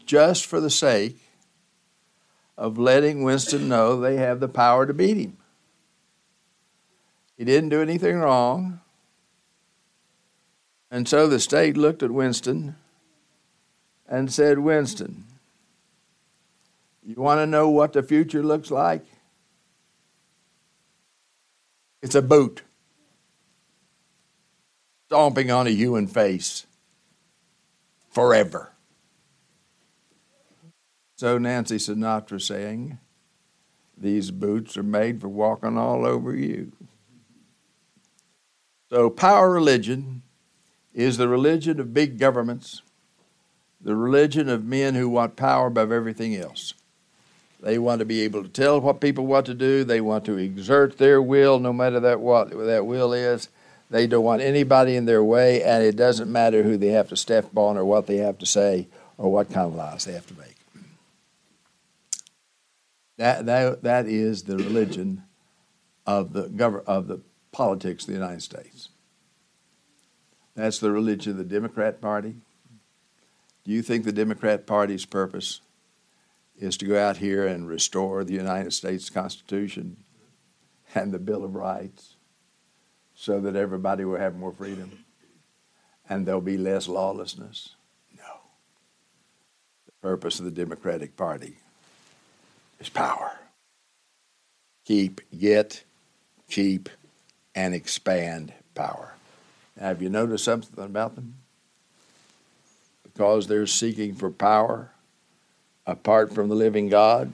just 0.05 0.45
for 0.45 0.59
the 0.59 0.69
sake 0.69 1.17
of 2.57 2.77
letting 2.77 3.23
Winston 3.23 3.69
know 3.69 3.97
they 3.97 4.17
have 4.17 4.41
the 4.41 4.49
power 4.49 4.85
to 4.85 4.93
beat 4.93 5.15
him. 5.15 5.37
He 7.37 7.45
didn't 7.45 7.69
do 7.69 7.81
anything 7.81 8.17
wrong. 8.17 8.81
And 10.91 11.07
so 11.07 11.25
the 11.25 11.39
state 11.39 11.77
looked 11.77 12.03
at 12.03 12.11
Winston 12.11 12.75
and 14.09 14.29
said, 14.29 14.59
Winston, 14.59 15.23
you 17.05 17.15
want 17.15 17.39
to 17.39 17.45
know 17.45 17.69
what 17.69 17.93
the 17.93 18.03
future 18.03 18.43
looks 18.43 18.71
like? 18.71 19.05
It's 22.01 22.15
a 22.15 22.21
boot 22.21 22.63
stomping 25.07 25.51
on 25.51 25.67
a 25.67 25.71
human 25.71 26.07
face 26.07 26.65
forever. 28.09 28.73
So 31.15 31.37
Nancy 31.37 31.77
Sinatra 31.77 32.41
saying, 32.41 32.97
These 33.97 34.31
boots 34.31 34.75
are 34.75 34.83
made 34.83 35.21
for 35.21 35.29
walking 35.29 35.77
all 35.77 36.05
over 36.05 36.35
you. 36.35 36.71
So, 38.89 39.09
power 39.09 39.49
religion 39.49 40.21
is 40.93 41.17
the 41.17 41.27
religion 41.27 41.79
of 41.79 41.93
big 41.93 42.19
governments, 42.19 42.81
the 43.81 43.95
religion 43.95 44.49
of 44.49 44.65
men 44.65 44.95
who 44.95 45.09
want 45.09 45.35
power 45.35 45.67
above 45.67 45.91
everything 45.91 46.35
else. 46.35 46.73
They 47.63 47.79
want 47.79 47.99
to 47.99 48.05
be 48.05 48.21
able 48.21 48.43
to 48.43 48.49
tell 48.49 48.81
what 48.81 48.99
people 48.99 49.25
what 49.25 49.45
to 49.45 49.53
do. 49.53 49.85
They 49.85 50.01
want 50.01 50.25
to 50.25 50.37
exert 50.37 50.97
their 50.97 51.21
will, 51.21 51.59
no 51.59 51.71
matter 51.71 52.01
that 52.01 52.19
what 52.19 52.49
that 52.49 52.85
will 52.85 53.13
is. 53.13 53.47
They 53.89 54.05
don't 54.05 54.25
want 54.25 54.41
anybody 54.41 54.97
in 54.97 55.05
their 55.05 55.23
way, 55.23 55.63
and 55.63 55.81
it 55.81 55.95
doesn't 55.95 56.29
matter 56.29 56.63
who 56.63 56.75
they 56.75 56.87
have 56.87 57.07
to 57.09 57.15
step 57.15 57.55
on 57.55 57.77
or 57.77 57.85
what 57.85 58.05
they 58.05 58.17
have 58.17 58.37
to 58.39 58.45
say 58.45 58.87
or 59.17 59.31
what 59.31 59.47
kind 59.47 59.67
of 59.67 59.75
lies 59.75 60.03
they 60.03 60.11
have 60.11 60.27
to 60.27 60.33
make. 60.37 60.57
That, 63.17 63.45
that, 63.45 63.83
that 63.83 64.07
is 64.07 64.43
the 64.43 64.57
religion 64.57 65.23
of 66.05 66.33
the, 66.33 66.47
gov- 66.47 66.83
of 66.85 67.07
the 67.07 67.21
politics 67.53 68.03
of 68.03 68.07
the 68.07 68.13
United 68.13 68.41
States. 68.41 68.89
That's 70.55 70.79
the 70.79 70.91
religion 70.91 71.33
of 71.33 71.37
the 71.37 71.43
Democrat 71.45 72.01
Party. 72.01 72.35
Do 73.63 73.71
you 73.71 73.81
think 73.81 74.03
the 74.03 74.11
Democrat 74.11 74.67
Party's 74.67 75.05
purpose 75.05 75.61
is 76.57 76.77
to 76.77 76.85
go 76.85 76.97
out 76.97 77.17
here 77.17 77.45
and 77.47 77.67
restore 77.67 78.23
the 78.23 78.33
United 78.33 78.73
States 78.73 79.09
Constitution 79.09 79.97
and 80.95 81.11
the 81.11 81.19
Bill 81.19 81.43
of 81.43 81.55
Rights 81.55 82.15
so 83.15 83.39
that 83.39 83.55
everybody 83.55 84.05
will 84.05 84.19
have 84.19 84.35
more 84.35 84.51
freedom 84.51 85.03
and 86.09 86.25
there'll 86.25 86.41
be 86.41 86.57
less 86.57 86.87
lawlessness? 86.87 87.75
No. 88.15 88.41
The 89.85 89.91
purpose 90.01 90.39
of 90.39 90.45
the 90.45 90.51
Democratic 90.51 91.15
Party 91.17 91.57
is 92.79 92.89
power. 92.89 93.39
Keep, 94.85 95.21
get, 95.37 95.83
keep, 96.49 96.89
and 97.55 97.73
expand 97.73 98.53
power. 98.75 99.13
Now, 99.77 99.87
have 99.87 100.01
you 100.01 100.09
noticed 100.09 100.43
something 100.43 100.83
about 100.83 101.15
them? 101.15 101.35
Because 103.03 103.47
they're 103.47 103.67
seeking 103.67 104.15
for 104.15 104.29
power 104.29 104.92
apart 105.85 106.33
from 106.33 106.49
the 106.49 106.55
living 106.55 106.89
God, 106.89 107.31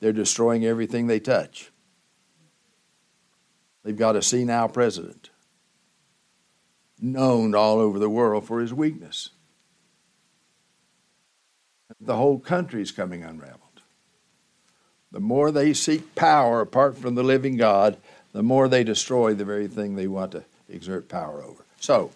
they're 0.00 0.12
destroying 0.12 0.64
everything 0.64 1.06
they 1.06 1.20
touch. 1.20 1.70
They've 3.84 3.96
got 3.96 4.16
a 4.16 4.22
senile 4.22 4.68
president, 4.68 5.30
known 7.00 7.54
all 7.54 7.78
over 7.78 7.98
the 7.98 8.10
world 8.10 8.46
for 8.46 8.60
his 8.60 8.72
weakness. 8.72 9.30
The 12.00 12.16
whole 12.16 12.38
country 12.38 12.82
is 12.82 12.90
coming 12.90 13.22
unraveled. 13.22 13.58
The 15.12 15.20
more 15.20 15.50
they 15.50 15.74
seek 15.74 16.14
power 16.14 16.60
apart 16.60 16.96
from 16.96 17.14
the 17.14 17.22
living 17.22 17.56
God, 17.56 17.96
the 18.32 18.42
more 18.42 18.66
they 18.66 18.82
destroy 18.82 19.34
the 19.34 19.44
very 19.44 19.68
thing 19.68 19.94
they 19.94 20.06
want 20.06 20.32
to 20.32 20.44
exert 20.68 21.08
power 21.08 21.42
over. 21.42 21.64
So, 21.78 22.10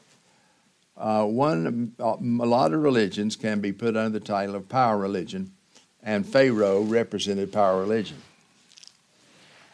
uh, 0.97 1.25
one, 1.25 1.95
uh, 2.01 2.17
a 2.21 2.47
lot 2.47 2.73
of 2.73 2.83
religions 2.83 3.37
can 3.37 3.61
be 3.61 3.73
put 3.73 3.97
under 3.97 4.19
the 4.19 4.25
title 4.25 4.55
of 4.55 4.69
power 4.69 4.97
religion, 4.97 5.53
and 6.03 6.27
Pharaoh 6.27 6.83
represented 6.83 7.53
power 7.53 7.81
religion. 7.81 8.19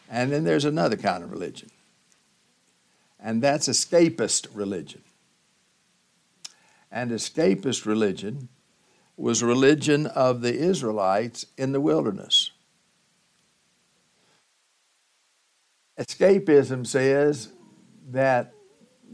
And 0.09 0.31
then 0.31 0.43
there's 0.43 0.65
another 0.65 0.97
kind 0.97 1.23
of 1.23 1.31
religion, 1.31 1.71
and 3.19 3.41
that's 3.41 3.67
escapist 3.67 4.47
religion. 4.53 5.01
And 6.91 7.11
escapist 7.11 7.85
religion 7.85 8.49
was 9.15 9.41
religion 9.41 10.05
of 10.07 10.41
the 10.41 10.53
Israelites 10.53 11.45
in 11.57 11.71
the 11.71 11.81
wilderness. 11.81 12.51
Escapism 15.99 16.85
says 16.85 17.49
that 18.09 18.53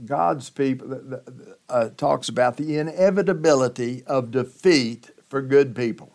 God's 0.06 0.50
people 0.50 1.22
uh, 1.68 1.90
talks 1.90 2.30
about 2.30 2.58
the 2.58 2.78
inevitability 2.78 4.04
of 4.06 4.32
defeat 4.32 5.12
for 5.28 5.42
good 5.42 5.76
people. 5.76 6.12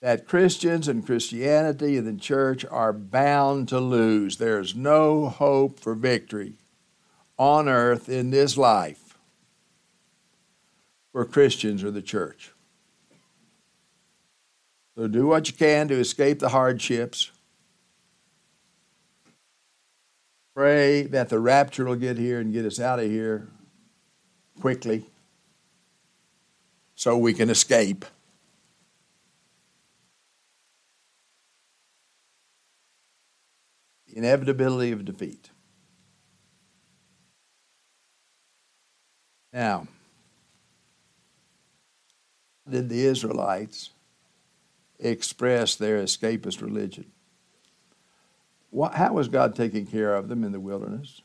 That 0.00 0.26
Christians 0.26 0.86
and 0.86 1.04
Christianity 1.04 1.96
and 1.96 2.06
the 2.06 2.20
church 2.20 2.64
are 2.70 2.92
bound 2.92 3.68
to 3.68 3.80
lose. 3.80 4.36
There's 4.36 4.74
no 4.74 5.28
hope 5.28 5.80
for 5.80 5.94
victory 5.94 6.54
on 7.38 7.68
earth 7.68 8.08
in 8.08 8.30
this 8.30 8.56
life 8.56 9.18
for 11.12 11.24
Christians 11.24 11.82
or 11.82 11.90
the 11.90 12.02
church. 12.02 12.52
So 14.96 15.08
do 15.08 15.26
what 15.26 15.48
you 15.48 15.54
can 15.54 15.88
to 15.88 15.98
escape 15.98 16.38
the 16.38 16.50
hardships 16.50 17.30
Pray 20.54 21.02
that 21.02 21.30
the 21.30 21.40
rapture 21.40 21.84
will 21.84 21.96
get 21.96 22.16
here 22.16 22.38
and 22.38 22.52
get 22.52 22.64
us 22.64 22.78
out 22.78 23.00
of 23.00 23.10
here 23.10 23.48
quickly 24.60 25.04
so 26.94 27.18
we 27.18 27.34
can 27.34 27.50
escape. 27.50 28.04
The 34.06 34.18
inevitability 34.18 34.92
of 34.92 35.04
defeat. 35.04 35.50
Now, 39.52 39.88
did 42.68 42.88
the 42.88 43.04
Israelites 43.04 43.90
express 45.00 45.74
their 45.74 46.00
escapist 46.00 46.62
religion? 46.62 47.13
What, 48.74 48.94
how 48.94 49.12
was 49.12 49.28
God 49.28 49.54
taking 49.54 49.86
care 49.86 50.16
of 50.16 50.28
them 50.28 50.42
in 50.42 50.50
the 50.50 50.58
wilderness? 50.58 51.22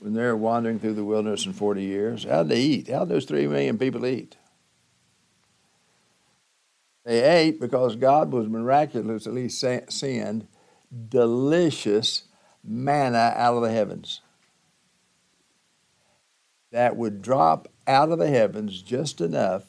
When 0.00 0.14
they 0.14 0.22
were 0.22 0.36
wandering 0.36 0.80
through 0.80 0.94
the 0.94 1.04
wilderness 1.04 1.46
in 1.46 1.52
40 1.52 1.84
years, 1.84 2.24
how 2.24 2.42
did 2.42 2.50
they 2.50 2.60
eat? 2.60 2.88
How 2.88 3.04
did 3.04 3.10
those 3.10 3.24
3 3.24 3.46
million 3.46 3.78
people 3.78 4.04
eat? 4.04 4.36
They 7.04 7.22
ate 7.22 7.60
because 7.60 7.94
God 7.94 8.32
was 8.32 8.48
miraculously 8.48 9.48
send 9.48 10.48
delicious 11.08 12.24
manna 12.64 13.32
out 13.36 13.54
of 13.54 13.62
the 13.62 13.70
heavens 13.70 14.20
that 16.72 16.96
would 16.96 17.22
drop 17.22 17.68
out 17.86 18.10
of 18.10 18.18
the 18.18 18.28
heavens 18.28 18.82
just 18.82 19.20
enough 19.20 19.66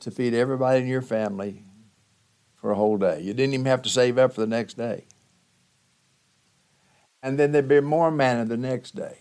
to 0.00 0.10
feed 0.10 0.34
everybody 0.34 0.80
in 0.80 0.88
your 0.88 1.02
family 1.02 1.62
for 2.64 2.70
a 2.70 2.76
whole 2.76 2.96
day. 2.96 3.20
You 3.20 3.34
didn't 3.34 3.52
even 3.52 3.66
have 3.66 3.82
to 3.82 3.90
save 3.90 4.16
up 4.16 4.32
for 4.32 4.40
the 4.40 4.46
next 4.46 4.78
day. 4.78 5.04
And 7.22 7.38
then 7.38 7.52
there'd 7.52 7.68
be 7.68 7.80
more 7.80 8.10
manna 8.10 8.46
the 8.46 8.56
next 8.56 8.96
day. 8.96 9.18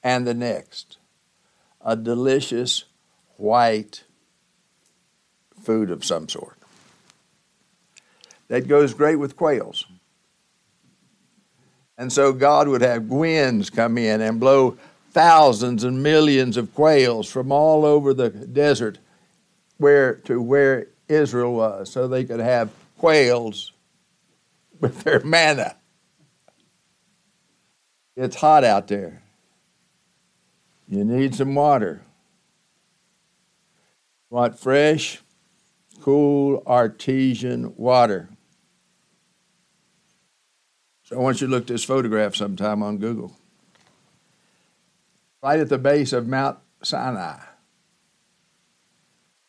And 0.00 0.24
the 0.24 0.34
next. 0.34 0.98
A 1.80 1.96
delicious 1.96 2.84
white 3.38 4.04
food 5.60 5.90
of 5.90 6.04
some 6.04 6.28
sort. 6.28 6.58
That 8.46 8.68
goes 8.68 8.94
great 8.94 9.16
with 9.16 9.34
quails. 9.34 9.84
And 11.98 12.12
so 12.12 12.32
God 12.32 12.68
would 12.68 12.82
have 12.82 13.06
winds 13.06 13.68
come 13.68 13.98
in 13.98 14.20
and 14.20 14.38
blow 14.38 14.78
thousands 15.10 15.82
and 15.82 16.04
millions 16.04 16.56
of 16.56 16.72
quails 16.72 17.28
from 17.28 17.50
all 17.50 17.84
over 17.84 18.14
the 18.14 18.30
desert 18.30 19.00
where 19.78 20.14
to 20.14 20.40
where 20.40 20.86
Israel 21.08 21.54
was 21.54 21.90
so 21.90 22.06
they 22.06 22.24
could 22.24 22.40
have 22.40 22.70
quails 22.98 23.72
with 24.80 25.02
their 25.02 25.20
manna. 25.20 25.76
It's 28.16 28.36
hot 28.36 28.64
out 28.64 28.88
there. 28.88 29.22
You 30.88 31.04
need 31.04 31.34
some 31.34 31.54
water. 31.54 32.02
Want 34.30 34.58
fresh, 34.58 35.22
cool, 36.00 36.62
artesian 36.66 37.74
water. 37.76 38.28
So 41.04 41.16
I 41.16 41.20
want 41.20 41.40
you 41.40 41.46
to 41.46 41.50
look 41.50 41.62
at 41.62 41.68
this 41.68 41.84
photograph 41.84 42.34
sometime 42.34 42.82
on 42.82 42.98
Google. 42.98 43.36
Right 45.42 45.60
at 45.60 45.68
the 45.68 45.78
base 45.78 46.12
of 46.12 46.26
Mount 46.26 46.58
Sinai 46.82 47.47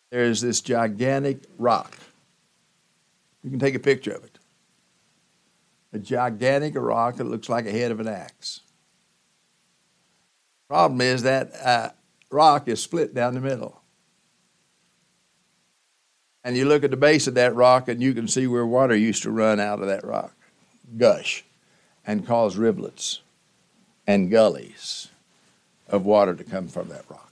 there's 0.09 0.41
this 0.41 0.61
gigantic 0.61 1.43
rock. 1.57 1.97
You 3.43 3.49
can 3.49 3.59
take 3.59 3.75
a 3.75 3.79
picture 3.79 4.11
of 4.11 4.23
it. 4.23 4.37
A 5.93 5.99
gigantic 5.99 6.73
rock 6.75 7.15
that 7.17 7.25
looks 7.25 7.49
like 7.49 7.65
a 7.65 7.71
head 7.71 7.91
of 7.91 7.99
an 7.99 8.07
axe. 8.07 8.62
Problem 10.67 11.01
is 11.01 11.23
that 11.23 11.51
uh, 11.63 11.89
rock 12.29 12.67
is 12.67 12.81
split 12.81 13.13
down 13.13 13.33
the 13.33 13.41
middle. 13.41 13.81
And 16.43 16.55
you 16.55 16.65
look 16.65 16.83
at 16.83 16.91
the 16.91 16.97
base 16.97 17.27
of 17.27 17.33
that 17.33 17.55
rock 17.55 17.87
and 17.87 18.01
you 18.01 18.13
can 18.13 18.27
see 18.27 18.47
where 18.47 18.65
water 18.65 18.95
used 18.95 19.23
to 19.23 19.31
run 19.31 19.60
out 19.60 19.81
of 19.81 19.87
that 19.87 20.03
rock, 20.03 20.33
gush, 20.97 21.43
and 22.05 22.25
cause 22.25 22.55
rivulets 22.55 23.21
and 24.07 24.31
gullies 24.31 25.10
of 25.87 26.05
water 26.05 26.35
to 26.35 26.43
come 26.43 26.67
from 26.67 26.87
that 26.89 27.03
rock. 27.10 27.29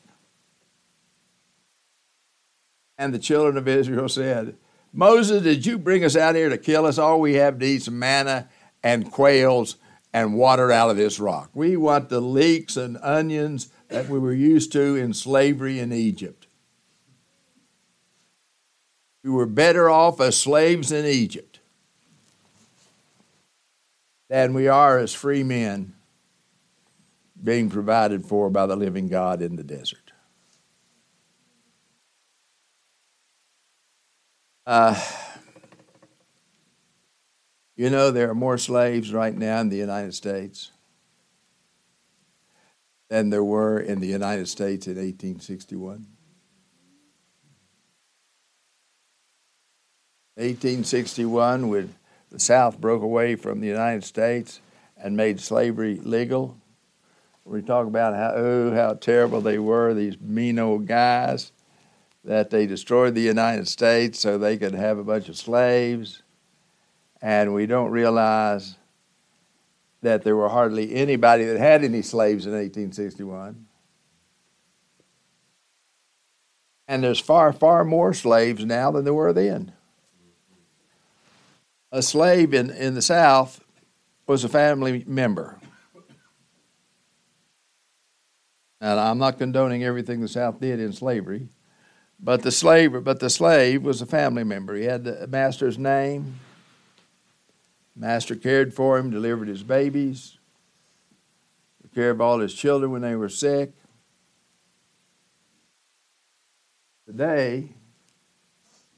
And 2.98 3.14
the 3.14 3.20
children 3.20 3.58
of 3.58 3.68
Israel 3.68 4.10
said, 4.10 4.56
Moses, 4.92 5.44
did 5.44 5.66
you 5.66 5.78
bring 5.78 6.04
us 6.04 6.16
out 6.16 6.36
here 6.36 6.50
to 6.50 6.58
kill 6.58 6.86
us? 6.86 6.98
All 6.98 7.20
we 7.20 7.36
have 7.36 7.60
to 7.60 7.66
eat 7.66 7.82
is 7.82 7.90
manna 7.90 8.50
and 8.84 9.12
quails 9.12 9.76
and 10.14 10.36
water 10.36 10.72
out 10.72 10.90
of 10.90 10.98
this 10.98 11.20
rock. 11.20 11.52
We 11.54 11.78
want 11.78 12.10
the 12.10 12.22
leeks 12.22 12.78
and 12.78 12.98
onions 13.04 13.70
that 13.90 14.10
we 14.10 14.18
were 14.18 14.34
used 14.34 14.72
to 14.72 14.96
in 14.96 15.14
slavery 15.14 15.80
in 15.80 15.92
Egypt. 15.92 16.48
We 19.24 19.30
were 19.30 19.46
better 19.46 19.90
off 19.90 20.20
as 20.22 20.38
slaves 20.38 20.92
in 20.92 21.06
Egypt. 21.06 21.60
than 24.30 24.54
we 24.54 24.68
are 24.68 24.98
as 24.98 25.14
free 25.14 25.44
men 25.44 25.94
being 27.44 27.70
provided 27.70 28.26
for 28.26 28.50
by 28.50 28.66
the 28.66 28.76
living 28.76 29.08
God 29.08 29.42
in 29.42 29.56
the 29.56 29.64
desert. 29.64 30.07
Uh, 34.68 35.02
you 37.78 37.90
know, 37.90 38.12
there 38.12 38.30
are 38.30 38.36
more 38.36 38.58
slaves 38.58 39.14
right 39.14 39.34
now 39.34 39.62
in 39.62 39.70
the 39.70 39.78
United 39.78 40.14
States 40.14 40.72
than 43.10 43.30
there 43.30 43.46
were 43.46 43.80
in 43.80 44.02
the 44.02 44.08
United 44.08 44.50
States 44.50 44.86
in 44.86 44.98
1861. 44.98 46.06
1861, 50.36 51.70
when 51.70 51.96
the 52.30 52.40
South 52.40 52.78
broke 52.82 53.02
away 53.02 53.38
from 53.38 53.62
the 53.62 53.68
United 53.68 54.04
States 54.04 54.60
and 54.98 55.16
made 55.16 55.40
slavery 55.40 55.96
legal, 56.04 56.58
we 57.46 57.62
talk 57.62 57.88
about 57.88 58.14
how 58.14 58.34
oh 58.36 58.76
how 58.76 58.96
terrible 58.96 59.40
they 59.40 59.60
were, 59.60 59.94
these 59.94 60.20
mean 60.20 60.60
old 60.60 60.88
guys, 60.88 61.54
that 62.28 62.50
they 62.50 62.68
destroyed 62.68 63.16
the 63.16 63.22
United 63.22 63.70
States 63.70 64.20
so 64.20 64.38
they 64.38 64.58
could 64.58 64.76
have 64.76 64.98
a 64.98 65.04
bunch 65.04 65.30
of 65.30 65.38
slaves, 65.38 66.24
and 67.22 67.54
we 67.54 67.66
don't 67.66 67.90
realize 67.90 68.76
that 70.02 70.24
there 70.24 70.36
were 70.36 70.50
hardly 70.50 70.94
anybody 70.94 71.46
that 71.46 71.58
had 71.58 71.86
any 71.86 72.02
slaves 72.02 72.46
in 72.46 72.52
1861. 72.52 73.66
And 76.90 77.02
there's 77.02 77.20
far, 77.20 77.54
far 77.54 77.86
more 77.86 78.14
slaves 78.14 78.66
now 78.66 78.92
than 78.92 79.06
there 79.06 79.14
were 79.14 79.32
then. 79.32 79.72
A 81.94 82.02
slave 82.02 82.54
in, 82.54 82.70
in 82.70 82.94
the 82.94 83.02
South 83.02 83.64
was 84.28 84.44
a 84.44 84.50
family 84.50 85.06
member. 85.08 85.60
And 88.82 89.00
I'm 89.00 89.18
not 89.18 89.38
condoning 89.38 89.86
everything 89.86 90.20
the 90.20 90.28
South 90.28 90.60
did 90.60 90.82
in 90.82 90.92
slavery, 90.92 91.48
but 92.20 92.42
the 92.42 92.52
slave, 92.52 93.04
but 93.04 93.20
the 93.20 93.30
slave 93.30 93.84
was 93.84 94.02
a 94.02 94.06
family 94.06 94.44
member. 94.44 94.76
He 94.76 94.86
had 94.86 95.04
the 95.04 95.28
master's 95.28 95.78
name. 95.78 96.40
Master 97.96 98.36
cared 98.36 98.74
for 98.74 98.98
him, 98.98 99.10
delivered 99.10 99.48
his 99.48 99.64
babies, 99.64 100.38
took 101.82 101.94
care 101.96 102.12
of 102.12 102.22
all 102.22 102.40
his 102.40 102.54
children 102.54 102.92
when 102.92 103.02
they 103.02 103.16
were 103.16 103.30
sick. 103.30 103.72
Today, 107.08 107.70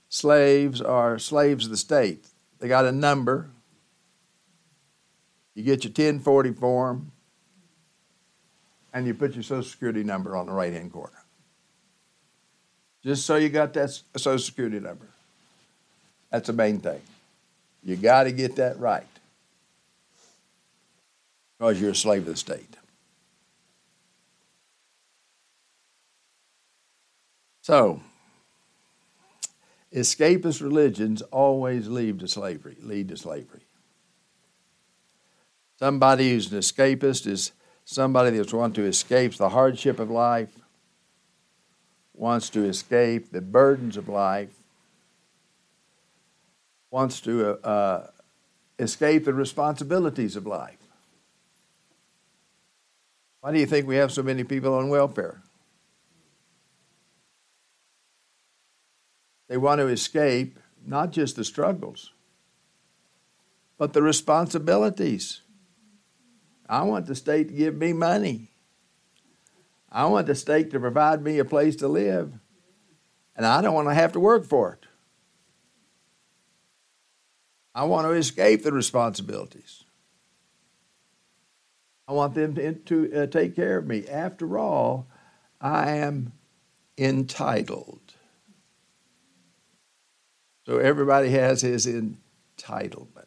slaves 0.10 0.82
are 0.82 1.18
slaves 1.18 1.66
of 1.66 1.72
the 1.72 1.78
state. 1.78 2.28
They 2.60 2.68
got 2.68 2.86
a 2.86 2.92
number. 2.92 3.52
You 5.56 5.64
get 5.64 5.84
your 5.84 5.92
1040 5.92 6.54
form, 6.54 7.12
and 8.94 9.06
you 9.06 9.14
put 9.14 9.34
your 9.34 9.44
Social 9.44 9.64
Security 9.64 10.04
number 10.04 10.36
on 10.36 10.48
the 10.48 10.52
right 10.52 10.74
hand 10.74 10.92
corner. 10.92 11.19
Just 13.04 13.26
so 13.26 13.38
you 13.38 13.50
got 13.50 13.74
that 13.74 13.90
Social 14.18 14.40
Security 14.40 14.80
number. 14.80 15.08
That's 16.32 16.48
the 16.48 16.54
main 16.54 16.80
thing. 16.80 17.02
You 17.84 17.96
got 17.96 18.24
to 18.24 18.32
get 18.32 18.58
that 18.58 18.80
right 18.80 19.08
because 21.58 21.80
you're 21.80 21.92
a 21.92 21.96
slave 21.96 22.22
of 22.22 22.28
the 22.28 22.36
state. 22.36 22.76
So, 27.62 28.02
escapist 29.94 30.62
religions 30.62 31.22
always 31.22 31.88
lead 31.88 32.20
to 32.20 32.28
slavery, 32.28 32.78
lead 32.82 33.10
to 33.10 33.18
slavery. 33.18 33.62
Somebody 35.78 36.32
who's 36.32 36.52
an 36.52 36.60
escapist 36.60 37.28
is 37.28 37.52
somebody 37.86 38.38
that's 38.38 38.54
want 38.54 38.76
to 38.76 38.84
escape 38.84 39.36
the 39.36 39.50
hardship 39.50 40.00
of 40.00 40.10
life, 40.10 40.50
wants 42.20 42.50
to 42.50 42.66
escape 42.66 43.32
the 43.32 43.40
burdens 43.40 43.96
of 43.96 44.10
life, 44.10 44.52
wants 46.92 47.22
to 47.22 47.52
uh, 47.52 47.68
uh, 47.68 48.08
escape 48.78 49.24
the 49.24 49.34
responsibilities 49.34 50.36
of 50.36 50.46
life. 50.46 50.78
Why 53.40 53.54
do 53.54 53.60
you 53.60 53.66
think 53.66 53.88
we 53.88 53.96
have 53.96 54.12
so 54.12 54.22
many 54.22 54.44
people 54.44 54.74
on 54.74 54.90
welfare? 54.90 55.42
They 59.48 59.56
want 59.56 59.80
to 59.80 59.88
escape 59.88 60.60
not 60.86 61.12
just 61.12 61.38
the 61.38 61.46
struggles, 61.46 62.12
but 63.78 63.94
the 63.94 64.02
responsibilities. 64.02 65.42
I 66.68 66.84
want 66.84 67.06
the 67.06 67.16
state 67.16 67.48
to 67.48 67.54
give 67.54 67.76
me 67.76 67.94
money. 67.94 68.49
I 69.92 70.06
want 70.06 70.28
the 70.28 70.36
state 70.36 70.72
to 70.72 70.80
provide 70.80 71.24
me 71.24 71.40
a 71.40 71.46
place 71.46 71.76
to 71.78 71.88
live. 71.88 72.34
And 73.36 73.46
I 73.46 73.62
don't 73.62 73.74
want 73.74 73.88
to 73.88 73.94
have 73.94 74.12
to 74.14 74.20
work 74.20 74.46
for 74.46 74.74
it. 74.74 74.86
I 77.74 77.84
want 77.86 78.06
to 78.08 78.12
escape 78.12 78.64
the 78.64 78.72
responsibilities. 78.72 79.84
I 82.08 82.14
want 82.14 82.34
them 82.34 82.56
to, 82.56 82.74
to 82.74 83.24
uh, 83.24 83.28
take 83.28 83.56
care 83.56 83.78
of 83.78 83.88
me. 83.88 84.08
After 84.08 84.58
all, 84.58 85.08
I 85.62 85.92
am 85.92 86.34
entitled. 86.98 88.02
So 90.66 90.78
everybody 90.78 91.30
has 91.30 91.62
his 91.62 91.88
entitlement. 91.88 93.26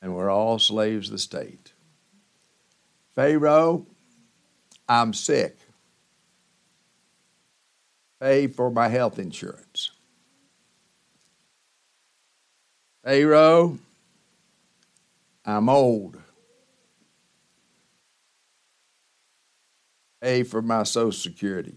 And 0.00 0.14
we're 0.14 0.30
all 0.30 0.58
slaves 0.58 1.08
of 1.08 1.12
the 1.12 1.18
state. 1.18 1.72
Pharaoh, 3.14 3.86
I'm 4.88 5.12
sick. 5.12 5.56
Pay 8.20 8.46
for 8.46 8.70
my 8.70 8.88
health 8.88 9.18
insurance. 9.18 9.90
Pharaoh, 13.04 13.78
I'm 15.44 15.68
old. 15.68 16.18
Pay 20.20 20.42
for 20.42 20.62
my 20.62 20.82
Social 20.82 21.12
Security. 21.12 21.74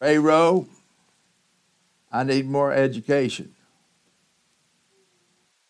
Pharaoh, 0.00 0.66
I 2.10 2.22
need 2.24 2.46
more 2.46 2.72
education. 2.72 3.54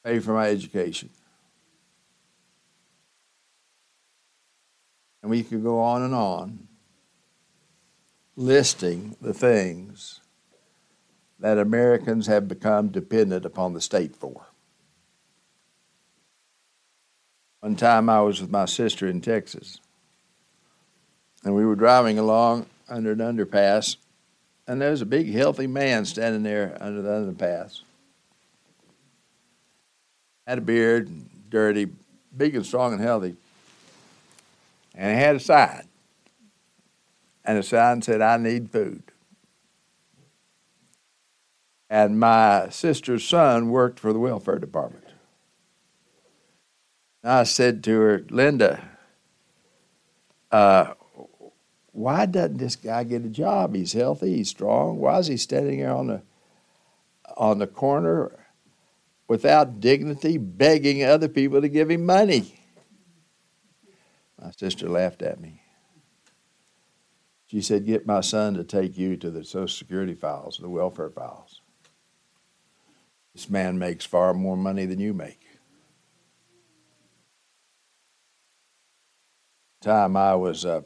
Pay 0.05 0.19
for 0.19 0.33
my 0.33 0.49
education. 0.49 1.09
And 5.25 5.31
we 5.31 5.43
could 5.43 5.63
go 5.63 5.81
on 5.81 6.03
and 6.03 6.15
on 6.15 6.69
listing 8.37 9.17
the 9.23 9.33
things 9.33 10.21
that 11.39 11.57
Americans 11.57 12.27
have 12.27 12.47
become 12.47 12.89
dependent 12.89 13.47
upon 13.47 13.73
the 13.73 13.81
state 13.81 14.15
for. 14.15 14.45
One 17.61 17.75
time 17.75 18.11
I 18.11 18.21
was 18.21 18.43
with 18.43 18.51
my 18.51 18.67
sister 18.67 19.07
in 19.09 19.23
Texas, 19.23 19.81
and 21.43 21.55
we 21.55 21.65
were 21.65 21.75
driving 21.75 22.19
along 22.19 22.67
under 22.87 23.13
an 23.13 23.21
underpass, 23.21 23.97
and 24.67 24.79
there 24.79 24.91
was 24.91 25.01
a 25.01 25.07
big, 25.07 25.33
healthy 25.33 25.67
man 25.67 26.05
standing 26.05 26.43
there 26.43 26.77
under 26.83 27.01
the 27.01 27.09
underpass. 27.09 27.81
Had 30.47 30.59
a 30.59 30.61
beard, 30.61 31.09
dirty, 31.49 31.89
big 32.37 32.55
and 32.55 32.67
strong 32.67 32.93
and 32.93 33.01
healthy, 33.01 33.37
and 34.95 35.17
he 35.17 35.23
had 35.23 35.37
a 35.37 35.41
sign. 35.41 35.89
And 37.45 37.59
the 37.59 37.63
sign 37.63 38.01
said, 38.03 38.23
I 38.23 38.37
need 38.37 38.71
food. 38.71 39.03
And 41.91 42.19
my 42.19 42.69
sister's 42.71 43.25
son 43.25 43.69
worked 43.69 44.01
for 44.01 44.13
the 44.13 44.19
welfare 44.19 44.59
department. 44.59 45.05
And 47.23 47.33
I 47.33 47.43
said 47.45 47.85
to 47.85 48.01
her, 48.01 48.25
Linda, 48.31 48.89
uh, 50.51 50.95
why 51.93 52.27
doesn't 52.27 52.59
this 52.59 52.77
guy 52.77 53.05
get 53.05 53.25
a 53.25 53.29
job? 53.29 53.75
He's 53.75 53.93
healthy, 53.93 54.37
he's 54.37 54.49
strong. 54.49 54.99
Why 54.99 55.19
is 55.19 55.27
he 55.27 55.37
standing 55.37 55.81
there 55.81 55.95
on 55.95 56.09
the 56.09 56.23
on 57.37 57.59
the 57.59 57.67
corner 57.67 58.31
without 59.27 59.81
dignity, 59.81 60.39
begging 60.39 61.03
other 61.05 61.29
people 61.29 61.61
to 61.61 61.69
give 61.69 61.91
him 61.91 62.07
money? 62.07 62.64
My 64.45 64.51
sister 64.51 64.91
laughed 64.91 65.23
at 65.23 65.41
me. 65.41 65.63
She 67.47 67.63
said, 67.63 67.87
Get 67.87 68.07
my 68.07 68.21
son 68.21 68.53
to 68.55 68.65
take 68.65 68.99
you 68.99 69.17
to 69.17 69.31
the 69.31 69.43
Social 69.43 69.69
Security 69.69 70.15
files, 70.15 70.59
the 70.59 70.69
welfare 70.69 71.09
files. 71.09 71.63
This 73.35 73.49
man 73.49 73.79
makes 73.79 74.05
far 74.05 74.35
more 74.35 74.57
money 74.57 74.85
than 74.85 75.01
you 75.01 75.15
make. 75.15 75.41
Time 79.81 80.15
I 80.15 80.35
was 80.35 80.67
uh, 80.67 80.83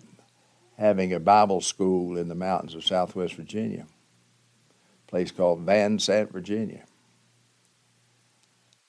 having 0.77 1.13
a 1.13 1.19
Bible 1.19 1.61
school 1.61 2.17
in 2.17 2.29
the 2.29 2.37
mountains 2.37 2.77
of 2.77 2.87
Southwest 2.87 3.35
Virginia. 3.35 3.87
a 4.71 5.11
place 5.11 5.33
called 5.33 5.67
Vansant, 5.67 6.31
Virginia. 6.31 6.85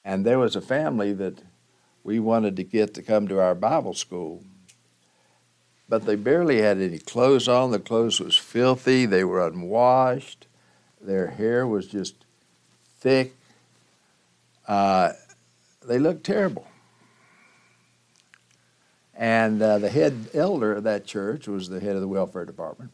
And 0.06 0.24
there 0.24 0.40
was 0.40 0.56
a 0.56 0.62
family 0.62 1.14
that 1.14 1.42
we 2.04 2.20
wanted 2.20 2.56
to 2.58 2.64
get 2.64 2.94
to 2.94 3.02
come 3.02 3.28
to 3.28 3.40
our 3.40 3.56
Bible 3.56 3.96
school. 3.96 4.44
But 5.90 6.06
they 6.06 6.16
barely 6.16 6.62
had 6.62 6.78
any 6.78 7.00
clothes 7.00 7.48
on. 7.48 7.72
The 7.72 7.80
clothes 7.80 8.20
was 8.20 8.38
filthy. 8.38 9.08
They 9.08 9.24
were 9.24 9.46
unwashed. 9.46 10.46
Their 11.02 11.28
hair 11.28 11.66
was 11.66 11.88
just 11.88 12.14
thick. 13.00 13.36
Uh, 14.68 15.14
they 15.84 15.98
looked 15.98 16.24
terrible. 16.24 16.68
And 19.16 19.62
uh, 19.62 19.80
the 19.80 19.90
head 19.90 20.30
elder 20.34 20.74
of 20.74 20.84
that 20.84 21.06
church 21.06 21.48
was 21.48 21.68
the 21.68 21.80
head 21.80 21.96
of 21.96 22.02
the 22.02 22.08
welfare 22.08 22.46
department. 22.46 22.92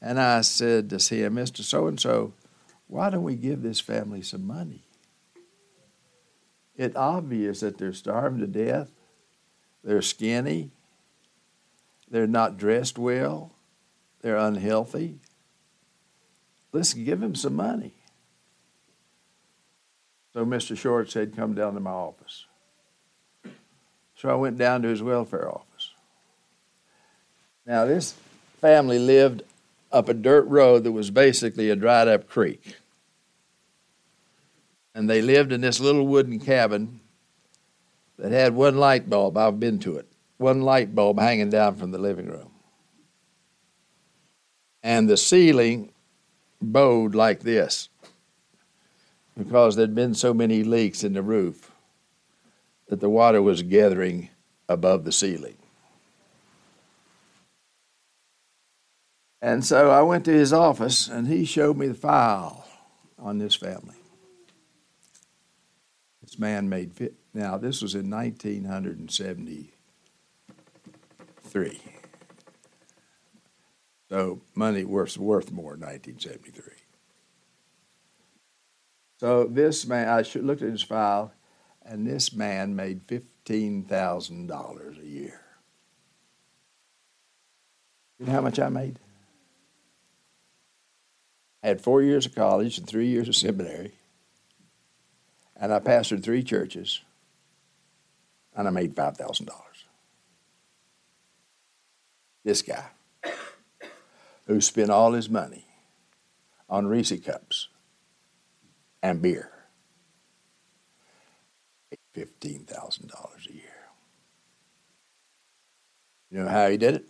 And 0.00 0.18
I 0.20 0.40
said 0.42 0.88
to 0.90 0.96
him, 0.96 1.34
Mr. 1.34 1.62
So 1.62 1.88
and 1.88 1.98
so, 1.98 2.32
why 2.86 3.10
don't 3.10 3.22
we 3.22 3.34
give 3.34 3.62
this 3.62 3.80
family 3.80 4.22
some 4.22 4.46
money? 4.46 4.82
It's 6.76 6.96
obvious 6.96 7.60
that 7.60 7.78
they're 7.78 7.92
starving 7.92 8.40
to 8.40 8.46
death, 8.46 8.90
they're 9.84 10.02
skinny, 10.02 10.70
they're 12.12 12.26
not 12.26 12.58
dressed 12.58 12.98
well, 12.98 13.50
they're 14.20 14.36
unhealthy. 14.36 15.16
Let's 16.70 16.92
give 16.92 17.20
them 17.20 17.34
some 17.34 17.56
money. 17.56 17.92
So 20.34 20.44
Mr. 20.44 20.76
Short 20.76 21.10
said, 21.10 21.34
Come 21.34 21.54
down 21.54 21.74
to 21.74 21.80
my 21.80 21.90
office. 21.90 22.44
So 24.14 24.28
I 24.28 24.34
went 24.34 24.58
down 24.58 24.82
to 24.82 24.88
his 24.88 25.02
welfare 25.02 25.48
office. 25.48 25.90
Now, 27.66 27.86
this 27.86 28.14
family 28.60 28.98
lived 28.98 29.42
up 29.90 30.08
a 30.08 30.14
dirt 30.14 30.46
road 30.46 30.84
that 30.84 30.92
was 30.92 31.10
basically 31.10 31.70
a 31.70 31.76
dried 31.76 32.08
up 32.08 32.28
creek. 32.28 32.76
And 34.94 35.08
they 35.08 35.22
lived 35.22 35.50
in 35.50 35.62
this 35.62 35.80
little 35.80 36.06
wooden 36.06 36.38
cabin 36.38 37.00
that 38.18 38.32
had 38.32 38.54
one 38.54 38.76
light 38.76 39.08
bulb. 39.08 39.38
I've 39.38 39.58
been 39.58 39.78
to 39.80 39.96
it. 39.96 40.11
One 40.42 40.62
light 40.62 40.92
bulb 40.92 41.20
hanging 41.20 41.50
down 41.50 41.76
from 41.76 41.92
the 41.92 41.98
living 41.98 42.26
room. 42.26 42.50
And 44.82 45.08
the 45.08 45.16
ceiling 45.16 45.92
bowed 46.60 47.14
like 47.14 47.40
this 47.40 47.88
because 49.38 49.76
there'd 49.76 49.94
been 49.94 50.16
so 50.16 50.34
many 50.34 50.64
leaks 50.64 51.04
in 51.04 51.12
the 51.12 51.22
roof 51.22 51.70
that 52.88 52.98
the 52.98 53.08
water 53.08 53.40
was 53.40 53.62
gathering 53.62 54.30
above 54.68 55.04
the 55.04 55.12
ceiling. 55.12 55.56
And 59.40 59.64
so 59.64 59.90
I 59.90 60.02
went 60.02 60.24
to 60.24 60.32
his 60.32 60.52
office 60.52 61.06
and 61.06 61.28
he 61.28 61.44
showed 61.44 61.76
me 61.76 61.86
the 61.86 61.94
file 61.94 62.66
on 63.16 63.38
this 63.38 63.54
family. 63.54 63.94
This 66.20 66.36
man 66.36 66.68
made 66.68 66.92
fit. 66.92 67.14
Now, 67.32 67.58
this 67.58 67.80
was 67.80 67.94
in 67.94 68.10
1973. 71.54 71.80
So 74.08 74.40
money 74.54 74.84
was 74.84 75.18
worth 75.18 75.50
more 75.50 75.74
in 75.74 75.80
1973. 75.80 76.74
So 79.18 79.44
this 79.44 79.86
man, 79.86 80.08
I 80.08 80.24
looked 80.38 80.62
at 80.62 80.70
his 80.70 80.82
file, 80.82 81.32
and 81.84 82.06
this 82.06 82.32
man 82.32 82.76
made 82.76 83.06
$15,000 83.06 85.00
a 85.00 85.06
year. 85.06 85.40
You 88.18 88.26
know 88.26 88.32
how 88.32 88.40
much 88.40 88.58
I 88.58 88.68
made? 88.68 88.98
I 91.62 91.68
had 91.68 91.80
four 91.80 92.02
years 92.02 92.26
of 92.26 92.34
college 92.34 92.78
and 92.78 92.86
three 92.86 93.06
years 93.06 93.28
of 93.28 93.36
seminary, 93.36 93.92
and 95.56 95.72
I 95.72 95.78
pastored 95.78 96.24
three 96.24 96.42
churches, 96.42 97.00
and 98.56 98.66
I 98.66 98.70
made 98.70 98.94
$5,000. 98.96 99.71
This 102.44 102.62
guy, 102.62 102.86
who 104.46 104.60
spent 104.60 104.90
all 104.90 105.12
his 105.12 105.30
money 105.30 105.66
on 106.68 106.86
Reese 106.86 107.18
cups 107.20 107.68
and 109.02 109.22
beer, 109.22 109.50
$15,000 112.16 113.48
a 113.48 113.52
year. 113.52 113.62
You 116.30 116.40
know 116.40 116.48
how 116.48 116.68
he 116.68 116.76
did 116.76 116.96
it? 116.96 117.08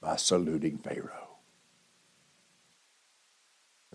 By 0.00 0.16
saluting 0.16 0.78
Pharaoh 0.78 1.30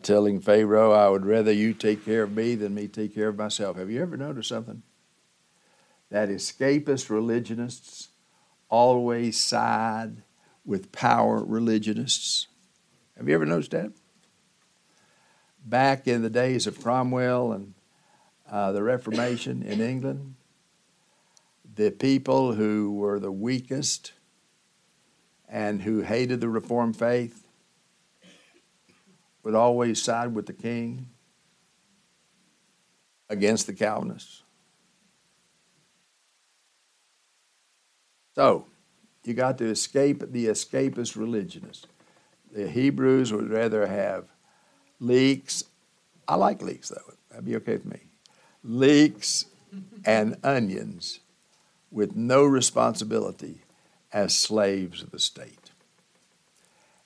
telling 0.05 0.39
Pharaoh, 0.39 0.91
I 0.91 1.09
would 1.09 1.25
rather 1.25 1.51
you 1.51 1.73
take 1.73 2.05
care 2.05 2.23
of 2.23 2.31
me 2.31 2.55
than 2.55 2.75
me 2.75 2.87
take 2.87 3.15
care 3.15 3.29
of 3.29 3.37
myself. 3.37 3.77
Have 3.77 3.89
you 3.89 4.01
ever 4.01 4.15
noticed 4.15 4.49
something? 4.49 4.83
That 6.11 6.29
escapist 6.29 7.09
religionists 7.09 8.09
always 8.69 9.39
side 9.39 10.23
with 10.65 10.91
power 10.91 11.43
religionists. 11.43 12.47
Have 13.17 13.29
you 13.29 13.35
ever 13.35 13.45
noticed 13.45 13.71
that? 13.71 13.91
Back 15.63 16.07
in 16.07 16.21
the 16.21 16.29
days 16.29 16.67
of 16.67 16.81
Cromwell 16.81 17.51
and 17.51 17.73
uh, 18.49 18.71
the 18.71 18.83
Reformation 18.83 19.63
in 19.63 19.81
England, 19.81 20.35
the 21.75 21.91
people 21.91 22.53
who 22.53 22.93
were 22.93 23.19
the 23.19 23.31
weakest 23.31 24.13
and 25.47 25.81
who 25.81 26.01
hated 26.01 26.41
the 26.41 26.49
Reformed 26.49 26.97
faith 26.97 27.47
would 29.43 29.55
always 29.55 30.01
side 30.01 30.33
with 30.33 30.47
the 30.47 30.53
king 30.53 31.09
against 33.29 33.67
the 33.67 33.73
Calvinists. 33.73 34.43
So, 38.35 38.65
you 39.23 39.33
got 39.33 39.57
to 39.59 39.65
escape 39.65 40.23
the 40.31 40.47
escapist 40.47 41.15
religionists. 41.15 41.87
The 42.51 42.69
Hebrews 42.69 43.33
would 43.33 43.49
rather 43.49 43.87
have 43.87 44.25
leeks. 44.99 45.63
I 46.27 46.35
like 46.35 46.61
leeks, 46.61 46.89
though. 46.89 47.13
That'd 47.29 47.45
be 47.45 47.55
okay 47.57 47.73
with 47.73 47.85
me. 47.85 47.99
Leeks 48.63 49.45
and 50.05 50.37
onions 50.43 51.19
with 51.91 52.15
no 52.15 52.43
responsibility 52.43 53.61
as 54.13 54.35
slaves 54.35 55.01
of 55.01 55.11
the 55.11 55.19
state. 55.19 55.71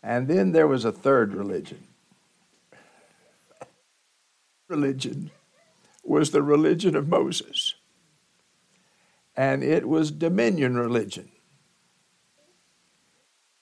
And 0.01 0.27
then 0.27 0.51
there 0.51 0.67
was 0.67 0.85
a 0.85 0.91
third 0.91 1.33
religion 1.33 1.85
religion 4.69 5.31
was 6.03 6.31
the 6.31 6.43
religion 6.43 6.95
of 6.95 7.07
Moses, 7.07 7.75
and 9.39 9.63
it 9.63 9.87
was 9.87 10.11
dominion 10.11 10.77
religion. 10.77 11.29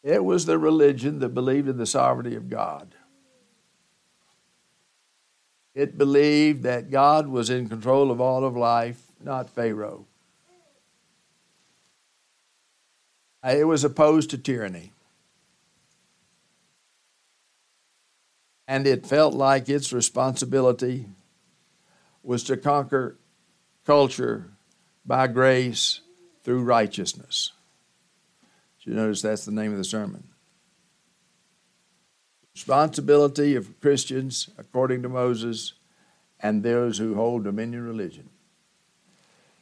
It 0.01 0.25
was 0.25 0.47
the 0.47 0.57
religion 0.57 1.19
that 1.19 1.35
believed 1.35 1.67
in 1.67 1.77
the 1.77 1.85
sovereignty 1.85 2.35
of 2.35 2.49
God. 2.49 2.95
It 5.75 5.95
believed 5.95 6.63
that 6.63 6.89
God 6.89 7.27
was 7.27 7.51
in 7.51 7.69
control 7.69 8.09
of 8.09 8.19
all 8.19 8.43
of 8.43 8.57
life, 8.57 9.03
not 9.23 9.51
Pharaoh. 9.51 10.07
It 13.43 13.67
was 13.67 13.83
opposed 13.83 14.31
to 14.31 14.39
tyranny. 14.39 14.93
and 18.69 18.85
it 18.85 19.05
felt 19.05 19.33
like 19.33 19.69
its 19.69 19.93
responsibility 19.93 21.05
was 22.21 22.43
to 22.43 22.57
conquer 22.57 23.17
culture 23.85 24.56
by 25.07 25.27
grace 25.27 26.01
through 26.43 26.63
righteousness. 26.63 27.53
Did 28.83 28.91
you 28.91 28.95
notice 28.95 29.21
that's 29.21 29.45
the 29.45 29.51
name 29.51 29.71
of 29.71 29.77
the 29.77 29.83
sermon? 29.83 30.25
Responsibility 32.53 33.55
of 33.55 33.79
Christians, 33.79 34.49
according 34.57 35.03
to 35.03 35.09
Moses, 35.09 35.73
and 36.39 36.61
those 36.61 36.97
who 36.97 37.15
hold 37.15 37.43
dominion 37.43 37.85
religion. 37.85 38.29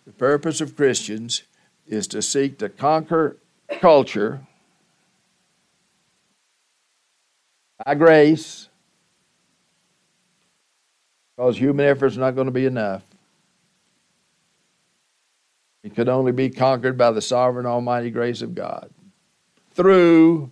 The 0.05 0.13
purpose 0.13 0.61
of 0.61 0.75
Christians 0.75 1.43
is 1.87 2.07
to 2.07 2.21
seek 2.21 2.57
to 2.59 2.69
conquer 2.69 3.37
culture 3.79 4.41
by 7.85 7.95
grace 7.95 8.69
because 11.35 11.57
human 11.57 11.85
effort 11.85 12.07
is 12.07 12.17
not 12.17 12.31
going 12.31 12.45
to 12.45 12.51
be 12.51 12.65
enough. 12.65 13.03
It 15.85 15.93
could 15.93 16.09
only 16.09 16.31
be 16.31 16.49
conquered 16.49 16.97
by 16.97 17.11
the 17.11 17.21
sovereign, 17.21 17.67
almighty 17.67 18.09
grace 18.09 18.41
of 18.41 18.55
God 18.55 18.89
through 19.75 20.49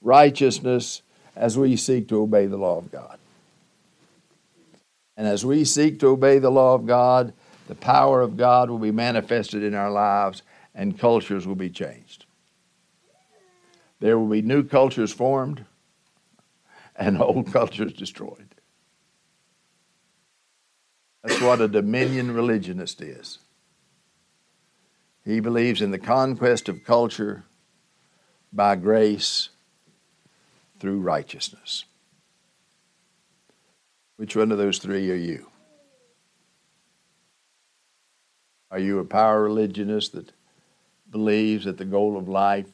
righteousness 0.00 1.02
as 1.36 1.58
we 1.58 1.76
seek 1.76 2.08
to 2.08 2.22
obey 2.22 2.46
the 2.46 2.56
law 2.56 2.78
of 2.78 2.90
God. 2.90 3.18
And 5.18 5.26
as 5.26 5.44
we 5.44 5.62
seek 5.66 6.00
to 6.00 6.06
obey 6.06 6.38
the 6.38 6.50
law 6.50 6.74
of 6.74 6.86
God, 6.86 7.34
the 7.68 7.74
power 7.74 8.22
of 8.22 8.38
God 8.38 8.70
will 8.70 8.78
be 8.78 8.90
manifested 8.90 9.62
in 9.62 9.74
our 9.74 9.90
lives 9.90 10.40
and 10.74 10.98
cultures 10.98 11.46
will 11.46 11.54
be 11.54 11.68
changed. 11.68 12.24
There 14.00 14.18
will 14.18 14.28
be 14.28 14.40
new 14.40 14.64
cultures 14.64 15.12
formed 15.12 15.66
and 16.96 17.18
old 17.20 17.52
cultures 17.52 17.92
destroyed. 17.92 18.54
That's 21.22 21.42
what 21.42 21.60
a 21.60 21.68
dominion 21.68 22.32
religionist 22.32 23.02
is. 23.02 23.38
He 25.24 25.40
believes 25.40 25.80
in 25.80 25.90
the 25.90 25.98
conquest 25.98 26.68
of 26.68 26.84
culture 26.84 27.44
by 28.52 28.76
grace 28.76 29.48
through 30.78 31.00
righteousness. 31.00 31.84
Which 34.16 34.36
one 34.36 34.52
of 34.52 34.58
those 34.58 34.78
three 34.78 35.10
are 35.10 35.16
you? 35.16 35.46
Are 38.70 38.78
you 38.78 38.98
a 38.98 39.04
power 39.04 39.44
religionist 39.44 40.12
that 40.12 40.32
believes 41.10 41.64
that 41.64 41.78
the 41.78 41.84
goal 41.84 42.18
of 42.18 42.28
life 42.28 42.70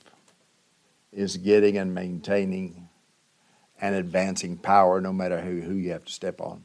is 1.12 1.36
getting 1.36 1.76
and 1.76 1.94
maintaining 1.94 2.88
and 3.80 3.94
advancing 3.94 4.56
power 4.56 5.00
no 5.00 5.12
matter 5.12 5.40
who, 5.40 5.60
who 5.60 5.74
you 5.74 5.92
have 5.92 6.04
to 6.04 6.12
step 6.12 6.40
on? 6.40 6.64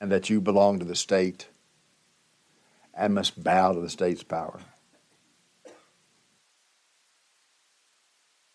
And 0.00 0.12
that 0.12 0.30
you 0.30 0.40
belong 0.40 0.78
to 0.78 0.84
the 0.84 0.94
state 0.94 1.48
and 2.94 3.14
must 3.14 3.42
bow 3.42 3.72
to 3.72 3.80
the 3.80 3.90
state's 3.90 4.22
power? 4.22 4.60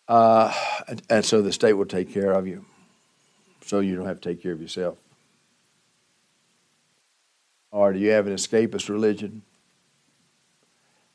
Uh, 0.06 0.54
and, 0.86 1.02
and 1.10 1.24
so 1.24 1.42
the 1.42 1.52
state 1.52 1.74
will 1.74 1.84
take 1.86 2.12
care 2.12 2.32
of 2.32 2.46
you, 2.46 2.64
so 3.64 3.80
you 3.80 3.94
don't 3.94 4.06
have 4.06 4.20
to 4.20 4.28
take 4.28 4.42
care 4.42 4.52
of 4.52 4.60
yourself. 4.60 4.96
Or 7.70 7.92
do 7.92 7.98
you 7.98 8.10
have 8.10 8.26
an 8.26 8.32
escapist 8.34 8.88
religion? 8.88 9.42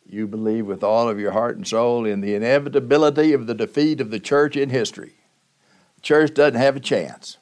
You 0.06 0.28
believe 0.28 0.68
with 0.68 0.84
all 0.84 1.10
of 1.10 1.20
your 1.20 1.32
heart 1.32 1.56
and 1.56 1.68
soul 1.68 2.06
in 2.06 2.22
the 2.22 2.36
inevitability 2.36 3.34
of 3.34 3.48
the 3.48 3.56
defeat 3.56 4.00
of 4.00 4.12
the 4.12 4.20
church 4.20 4.56
in 4.56 4.70
history. 4.70 5.14
The 5.96 6.02
church 6.02 6.34
doesn't 6.36 6.60
have 6.60 6.76
a 6.76 6.80
chance. 6.80 7.38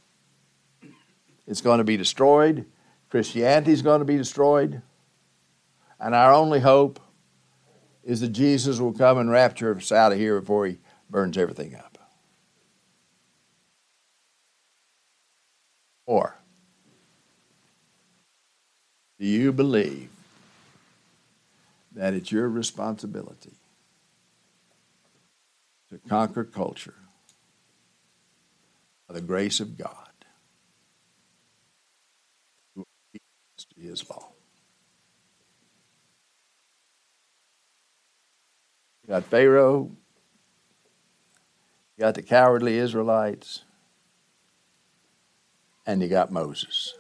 It's 1.45 1.59
going 1.59 1.79
to 1.79 1.83
be 1.83 1.97
destroyed. 1.97 2.65
Christianity 3.09 3.73
is 3.73 3.81
going 3.81 3.99
to 3.99 4.05
be 4.05 4.15
destroyed. 4.15 4.81
And 6.01 6.15
our 6.15 6.33
only 6.33 6.59
hope 6.59 6.99
is 8.03 8.21
that 8.21 8.29
Jesus 8.29 8.79
will 8.79 8.91
come 8.91 9.19
and 9.19 9.29
rapture 9.29 9.75
us 9.75 9.91
out 9.91 10.11
of 10.11 10.17
here 10.17 10.39
before 10.39 10.65
he 10.65 10.79
burns 11.11 11.37
everything 11.37 11.75
up. 11.75 11.99
Or, 16.07 16.35
do 19.19 19.27
you 19.27 19.51
believe 19.51 20.09
that 21.91 22.15
it's 22.15 22.31
your 22.31 22.49
responsibility 22.49 23.53
to 25.91 25.99
conquer 26.09 26.43
culture 26.43 26.95
by 29.07 29.13
the 29.13 29.21
grace 29.21 29.59
of 29.59 29.77
God 29.77 29.93
to 32.75 32.85
his 33.79 34.09
law? 34.09 34.30
Got 39.11 39.25
Pharaoh 39.25 39.91
you 42.01 42.07
got 42.07 42.15
the 42.15 42.23
cowardly 42.23 42.79
Israelites, 42.79 43.63
and 45.85 46.01
you 46.01 46.07
got 46.07 46.31
Moses. 46.31 46.95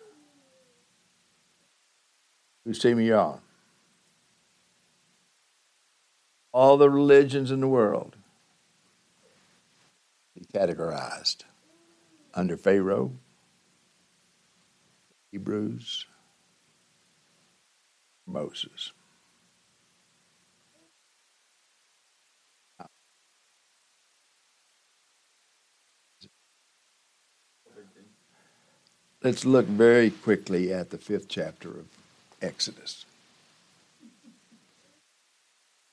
Whose 2.65 2.77
team 2.77 2.99
are 2.99 3.01
you 3.01 3.15
on? 3.15 3.41
All 6.51 6.77
the 6.77 6.87
religions 6.87 7.49
in 7.49 7.61
the 7.61 7.67
world 7.67 8.15
he 10.35 10.45
categorized 10.45 11.45
under 12.35 12.55
Pharaoh, 12.55 13.13
Hebrews, 15.31 16.05
Moses. 18.27 18.91
Let's 29.23 29.45
look 29.45 29.67
very 29.67 30.09
quickly 30.09 30.73
at 30.73 30.89
the 30.89 30.97
fifth 30.97 31.27
chapter 31.27 31.69
of 31.69 31.85
Exodus. 32.41 33.05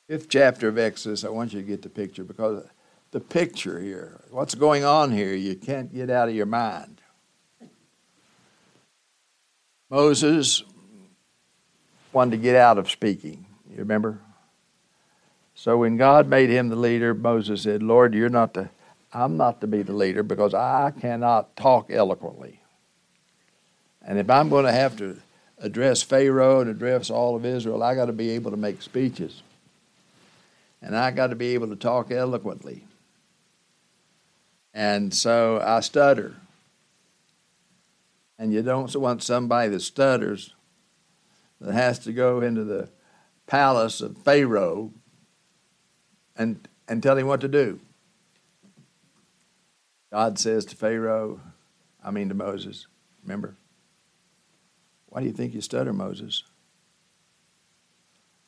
Fifth 0.08 0.30
chapter 0.30 0.68
of 0.68 0.78
Exodus, 0.78 1.24
I 1.24 1.28
want 1.28 1.52
you 1.52 1.60
to 1.60 1.66
get 1.66 1.82
the 1.82 1.90
picture 1.90 2.24
because 2.24 2.64
the 3.10 3.20
picture 3.20 3.78
here, 3.80 4.18
what's 4.30 4.54
going 4.54 4.84
on 4.84 5.12
here, 5.12 5.34
you 5.34 5.56
can't 5.56 5.92
get 5.92 6.08
out 6.08 6.30
of 6.30 6.34
your 6.34 6.46
mind. 6.46 7.02
Moses 9.90 10.62
wanted 12.12 12.32
to 12.32 12.36
get 12.38 12.56
out 12.56 12.78
of 12.78 12.90
speaking. 12.90 13.44
You 13.70 13.78
remember? 13.78 14.20
So 15.54 15.76
when 15.78 15.98
God 15.98 16.28
made 16.28 16.48
him 16.48 16.68
the 16.70 16.76
leader, 16.76 17.12
Moses 17.12 17.62
said, 17.62 17.82
Lord, 17.82 18.14
you're 18.14 18.28
not 18.30 18.54
the 18.54 18.70
I'm 19.12 19.36
not 19.38 19.62
to 19.62 19.66
be 19.66 19.82
the 19.82 19.94
leader 19.94 20.22
because 20.22 20.52
I 20.52 20.92
cannot 20.98 21.56
talk 21.56 21.90
eloquently. 21.90 22.57
And 24.08 24.18
if 24.18 24.30
I'm 24.30 24.48
going 24.48 24.64
to 24.64 24.72
have 24.72 24.96
to 24.96 25.20
address 25.58 26.02
Pharaoh 26.02 26.60
and 26.60 26.70
address 26.70 27.10
all 27.10 27.36
of 27.36 27.44
Israel, 27.44 27.82
I 27.82 27.94
got 27.94 28.06
to 28.06 28.12
be 28.12 28.30
able 28.30 28.50
to 28.50 28.56
make 28.56 28.80
speeches. 28.80 29.42
And 30.80 30.96
I 30.96 31.10
got 31.10 31.26
to 31.26 31.36
be 31.36 31.48
able 31.48 31.68
to 31.68 31.76
talk 31.76 32.10
eloquently. 32.10 32.84
And 34.72 35.12
so 35.12 35.62
I 35.62 35.80
stutter. 35.80 36.36
And 38.38 38.50
you 38.50 38.62
don't 38.62 38.94
want 38.96 39.22
somebody 39.22 39.68
that 39.68 39.80
stutters 39.80 40.54
that 41.60 41.74
has 41.74 41.98
to 42.00 42.12
go 42.12 42.40
into 42.40 42.64
the 42.64 42.88
palace 43.46 44.00
of 44.00 44.16
Pharaoh 44.16 44.90
and, 46.34 46.66
and 46.88 47.02
tell 47.02 47.18
him 47.18 47.26
what 47.26 47.42
to 47.42 47.48
do. 47.48 47.78
God 50.10 50.38
says 50.38 50.64
to 50.66 50.76
Pharaoh, 50.76 51.40
I 52.02 52.10
mean 52.10 52.30
to 52.30 52.34
Moses, 52.34 52.86
remember? 53.22 53.54
Why 55.08 55.20
do 55.20 55.26
you 55.26 55.32
think 55.32 55.54
you 55.54 55.60
stutter, 55.60 55.92
Moses? 55.92 56.44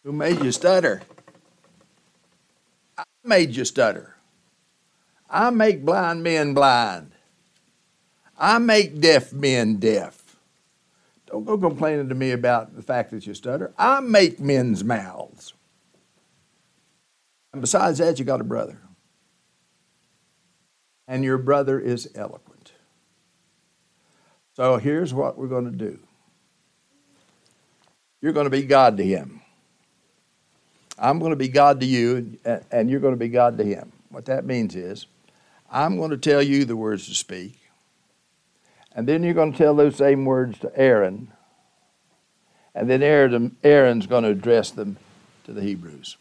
Who 0.05 0.13
made 0.13 0.43
you 0.43 0.53
stutter? 0.53 1.03
I 2.97 3.05
made 3.25 3.55
you 3.55 3.65
stutter. 3.65 4.17
I 5.29 5.51
make 5.51 5.85
blind 5.85 6.23
men 6.23 6.55
blind. 6.55 7.13
I 8.39 8.59
make 8.59 9.01
deaf 9.01 9.33
men 9.33 9.77
deaf. 9.77 10.37
Don't 11.27 11.45
go 11.45 11.57
complaining 11.57 12.09
to 12.09 12.15
me 12.15 12.33
about 12.33 12.75
the 12.75 12.83
fact 12.83 13.11
that 13.13 13.27
you 13.27 13.35
stutter. 13.35 13.73
I 13.79 14.01
make 14.01 14.41
men's 14.41 14.83
mouths. 14.83 15.55
And 17.53 17.61
besides 17.61 17.99
that, 17.99 18.19
you 18.19 18.25
got 18.25 18.41
a 18.41 18.45
brother. 18.45 18.81
And 21.07 21.23
your 21.23 21.39
brother 21.39 21.79
is 21.79 22.11
eloquent. 22.15 22.73
So 24.55 24.79
here's 24.79 25.15
what 25.15 25.39
we're 25.39 25.49
going 25.49 25.65
to 25.65 25.71
do 25.71 26.01
you're 28.21 28.33
going 28.33 28.45
to 28.45 28.51
be 28.51 28.63
God 28.63 28.97
to 28.99 29.05
him. 29.05 29.41
I'm 30.99 31.19
going 31.19 31.31
to 31.31 31.37
be 31.37 31.49
God 31.49 31.81
to 31.81 31.87
you, 31.87 32.39
and 32.71 32.91
you're 32.91 33.01
going 33.01 33.15
to 33.15 33.19
be 33.19 33.29
God 33.29 33.57
to 33.59 33.65
him. 33.65 33.93
What 34.11 34.27
that 34.27 34.45
means 34.45 34.77
is, 34.77 35.07
I'm 35.71 35.97
going 35.97 36.11
to 36.11 36.19
tell 36.19 36.43
you 36.43 36.65
the 36.65 36.77
words 36.77 37.07
to 37.09 37.15
speak, 37.15 37.59
and 38.95 39.07
then 39.07 39.23
you're 39.23 39.35
going 39.35 39.53
to 39.53 39.59
tell 39.59 39.75
those 39.75 39.97
same 39.97 40.25
words 40.25 40.59
to 40.59 40.73
Aaron, 40.77 41.33
and 42.75 42.91
then 42.91 43.03
Aaron, 43.03 43.57
Aaron's 43.65 44.07
going 44.07 44.25
to 44.25 44.31
address 44.31 44.71
them 44.71 44.99
to 45.45 45.53
the 45.53 45.63
Hebrews. 45.63 46.17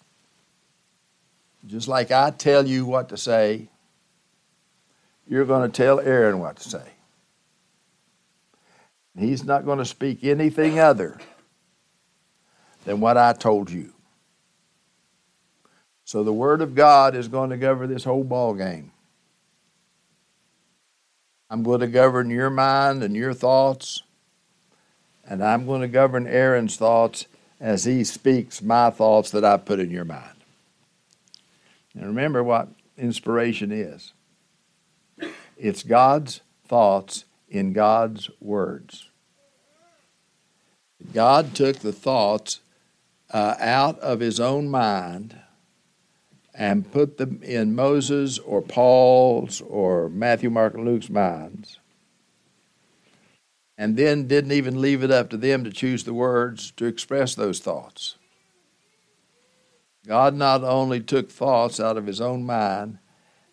Just 1.67 1.89
like 1.89 2.11
I 2.11 2.31
tell 2.31 2.65
you 2.65 2.85
what 2.85 3.09
to 3.09 3.17
say, 3.17 3.67
you're 5.27 5.45
going 5.45 5.69
to 5.69 5.75
tell 5.75 5.99
Aaron 5.99 6.39
what 6.39 6.55
to 6.57 6.69
say. 6.69 6.87
He's 9.17 9.43
not 9.43 9.65
going 9.65 9.79
to 9.79 9.85
speak 9.85 10.23
anything 10.23 10.79
other 10.79 11.19
than 12.89 12.99
what 13.01 13.17
I 13.17 13.33
told 13.33 13.69
you. 13.69 13.93
So 16.05 16.23
the 16.23 16.33
Word 16.33 16.59
of 16.59 16.73
God 16.73 17.15
is 17.15 17.27
going 17.27 17.51
to 17.51 17.57
govern 17.57 17.87
this 17.87 18.03
whole 18.03 18.23
ball 18.23 18.55
game. 18.55 18.91
I'm 21.51 21.61
going 21.61 21.81
to 21.81 21.87
govern 21.87 22.31
your 22.31 22.49
mind 22.49 23.03
and 23.03 23.15
your 23.15 23.35
thoughts, 23.35 24.01
and 25.23 25.43
I'm 25.43 25.67
going 25.67 25.81
to 25.81 25.87
govern 25.87 26.25
Aaron's 26.25 26.77
thoughts 26.77 27.27
as 27.59 27.83
he 27.83 28.03
speaks 28.03 28.59
my 28.59 28.89
thoughts 28.89 29.29
that 29.29 29.45
I 29.45 29.57
put 29.57 29.79
in 29.79 29.91
your 29.91 30.03
mind. 30.03 30.37
And 31.93 32.07
remember 32.07 32.43
what 32.43 32.69
inspiration 32.97 33.71
is 33.71 34.13
it's 35.55 35.83
God's 35.83 36.41
thoughts 36.67 37.25
in 37.49 37.71
God's 37.71 38.31
words. 38.41 39.09
God 41.13 41.53
took 41.53 41.77
the 41.77 41.93
thoughts 41.93 42.61
uh, 43.31 43.55
out 43.59 43.99
of 43.99 44.19
his 44.19 44.39
own 44.39 44.69
mind 44.69 45.39
and 46.53 46.91
put 46.91 47.17
them 47.17 47.41
in 47.43 47.75
Moses 47.75 48.37
or 48.39 48.61
Paul's 48.61 49.61
or 49.61 50.09
Matthew, 50.09 50.49
Mark, 50.49 50.73
and 50.73 50.85
Luke's 50.85 51.09
minds, 51.09 51.79
and 53.77 53.95
then 53.95 54.27
didn't 54.27 54.51
even 54.51 54.81
leave 54.81 55.03
it 55.03 55.11
up 55.11 55.29
to 55.29 55.37
them 55.37 55.63
to 55.63 55.71
choose 55.71 56.03
the 56.03 56.13
words 56.13 56.71
to 56.71 56.85
express 56.85 57.35
those 57.35 57.59
thoughts. 57.59 58.15
God 60.05 60.33
not 60.33 60.63
only 60.63 60.99
took 60.99 61.29
thoughts 61.29 61.79
out 61.79 61.97
of 61.97 62.07
his 62.07 62.19
own 62.19 62.45
mind 62.45 62.97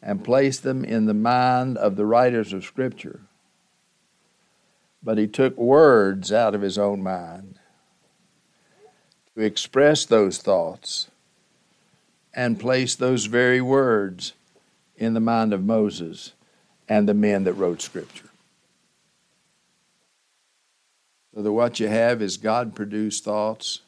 and 0.03 0.25
placed 0.25 0.63
them 0.63 0.85
in 0.85 1.07
the 1.07 1.15
mind 1.15 1.77
of 1.77 1.97
the 1.97 2.07
writers 2.07 2.53
of 2.53 2.65
Scripture, 2.65 3.23
but 5.03 5.19
he 5.19 5.27
took 5.27 5.57
words 5.57 6.33
out 6.33 6.55
of 6.55 6.63
his 6.63 6.79
own 6.79 7.03
mind 7.03 7.56
to 9.37 9.43
express 9.43 10.07
those 10.07 10.39
thoughts 10.39 11.09
and 12.33 12.59
place 12.59 12.95
those 12.95 13.27
very 13.27 13.61
words 13.61 14.33
in 14.97 15.13
the 15.13 15.21
mind 15.21 15.53
of 15.53 15.63
Moses 15.63 16.33
and 16.89 17.07
the 17.07 17.15
men 17.15 17.45
that 17.45 17.53
wrote 17.53 17.83
Scripture. 17.83 18.31
So 21.35 21.43
that 21.43 21.53
what 21.53 21.79
you 21.79 21.89
have 21.89 22.23
is 22.23 22.39
God 22.39 22.75
produced 22.75 23.25
thoughts 23.25 23.83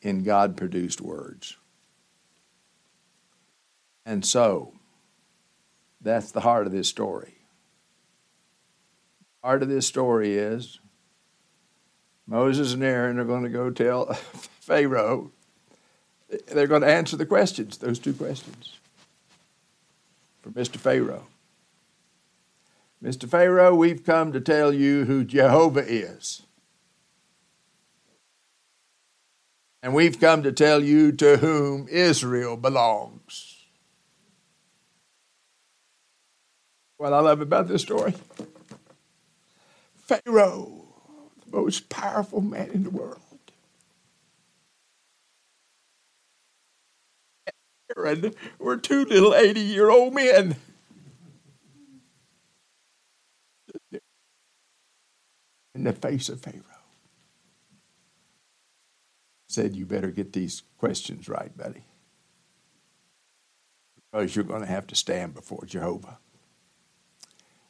in 0.00 0.22
God 0.22 0.56
produced 0.56 1.02
words. 1.02 1.58
And 4.06 4.24
so, 4.24 4.72
that's 6.00 6.32
the 6.32 6.40
heart 6.40 6.66
of 6.66 6.72
this 6.72 6.88
story. 6.88 7.34
Part 9.42 9.62
of 9.62 9.68
this 9.68 9.86
story 9.86 10.38
is 10.38 10.80
Moses 12.26 12.72
and 12.72 12.82
Aaron 12.82 13.18
are 13.18 13.24
going 13.24 13.42
to 13.42 13.48
go 13.48 13.70
tell 13.70 14.12
Pharaoh. 14.60 15.30
They're 16.48 16.66
going 16.66 16.82
to 16.82 16.88
answer 16.88 17.16
the 17.16 17.26
questions, 17.26 17.76
those 17.78 17.98
two 17.98 18.14
questions, 18.14 18.78
for 20.40 20.50
Mr. 20.50 20.76
Pharaoh. 20.76 21.26
Mr. 23.02 23.28
Pharaoh, 23.28 23.74
we've 23.74 24.04
come 24.04 24.32
to 24.32 24.40
tell 24.40 24.72
you 24.72 25.04
who 25.04 25.24
Jehovah 25.24 25.84
is. 25.86 26.42
And 29.82 29.92
we've 29.92 30.20
come 30.20 30.44
to 30.44 30.52
tell 30.52 30.80
you 30.80 31.10
to 31.12 31.38
whom 31.38 31.88
Israel 31.88 32.56
belongs. 32.56 33.64
What 36.98 37.12
I 37.12 37.18
love 37.18 37.40
about 37.40 37.66
this 37.66 37.82
story 37.82 38.14
Pharaoh, 39.96 40.81
most 41.52 41.88
powerful 41.88 42.40
man 42.40 42.70
in 42.70 42.84
the 42.84 42.90
world. 42.90 43.20
Aaron 47.96 48.34
were 48.58 48.76
two 48.76 49.04
little 49.04 49.34
80 49.34 49.60
year 49.60 49.90
old 49.90 50.14
men. 50.14 50.56
In 55.74 55.84
the 55.84 55.92
face 55.92 56.28
of 56.28 56.40
Pharaoh 56.40 56.62
said, 59.48 59.76
You 59.76 59.86
better 59.86 60.10
get 60.10 60.32
these 60.32 60.62
questions 60.78 61.28
right, 61.28 61.56
buddy. 61.56 61.84
Because 64.10 64.34
you're 64.34 64.44
going 64.44 64.60
to 64.62 64.66
have 64.66 64.86
to 64.88 64.94
stand 64.94 65.34
before 65.34 65.64
Jehovah. 65.64 66.18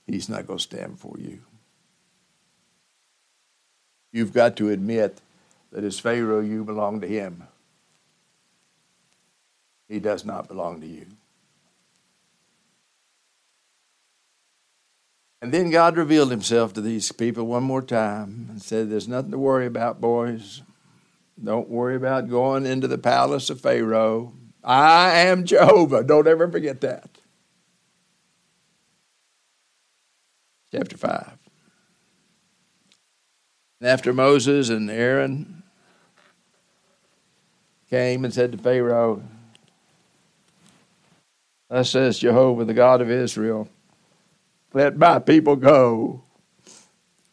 He's 0.06 0.28
not 0.28 0.46
going 0.46 0.58
to 0.58 0.62
stand 0.62 0.92
before 0.92 1.16
you. 1.18 1.42
You've 4.12 4.32
got 4.32 4.56
to 4.56 4.68
admit 4.70 5.20
that 5.72 5.84
as 5.84 5.98
Pharaoh, 5.98 6.40
you 6.40 6.64
belong 6.64 7.00
to 7.00 7.08
him. 7.08 7.44
He 9.88 9.98
does 9.98 10.24
not 10.24 10.48
belong 10.48 10.80
to 10.80 10.86
you. 10.86 11.06
And 15.40 15.52
then 15.52 15.70
God 15.70 15.96
revealed 15.96 16.30
himself 16.30 16.72
to 16.74 16.80
these 16.80 17.10
people 17.10 17.44
one 17.46 17.64
more 17.64 17.82
time 17.82 18.46
and 18.48 18.62
said, 18.62 18.90
There's 18.90 19.08
nothing 19.08 19.32
to 19.32 19.38
worry 19.38 19.66
about, 19.66 20.00
boys. 20.00 20.62
Don't 21.42 21.68
worry 21.68 21.96
about 21.96 22.30
going 22.30 22.64
into 22.64 22.86
the 22.86 22.98
palace 22.98 23.50
of 23.50 23.60
Pharaoh. 23.60 24.32
I 24.62 25.10
am 25.18 25.44
Jehovah. 25.44 26.04
Don't 26.04 26.28
ever 26.28 26.48
forget 26.48 26.80
that. 26.82 27.10
Chapter 30.70 30.96
5. 30.96 31.41
And 33.82 33.90
after 33.90 34.12
Moses 34.12 34.68
and 34.68 34.88
Aaron 34.88 35.64
came 37.90 38.24
and 38.24 38.32
said 38.32 38.52
to 38.52 38.58
Pharaoh, 38.58 39.24
Thus 41.68 41.90
says 41.90 42.20
Jehovah, 42.20 42.64
the 42.64 42.74
God 42.74 43.00
of 43.00 43.10
Israel, 43.10 43.68
let 44.72 44.96
my 44.96 45.18
people 45.18 45.56
go 45.56 46.22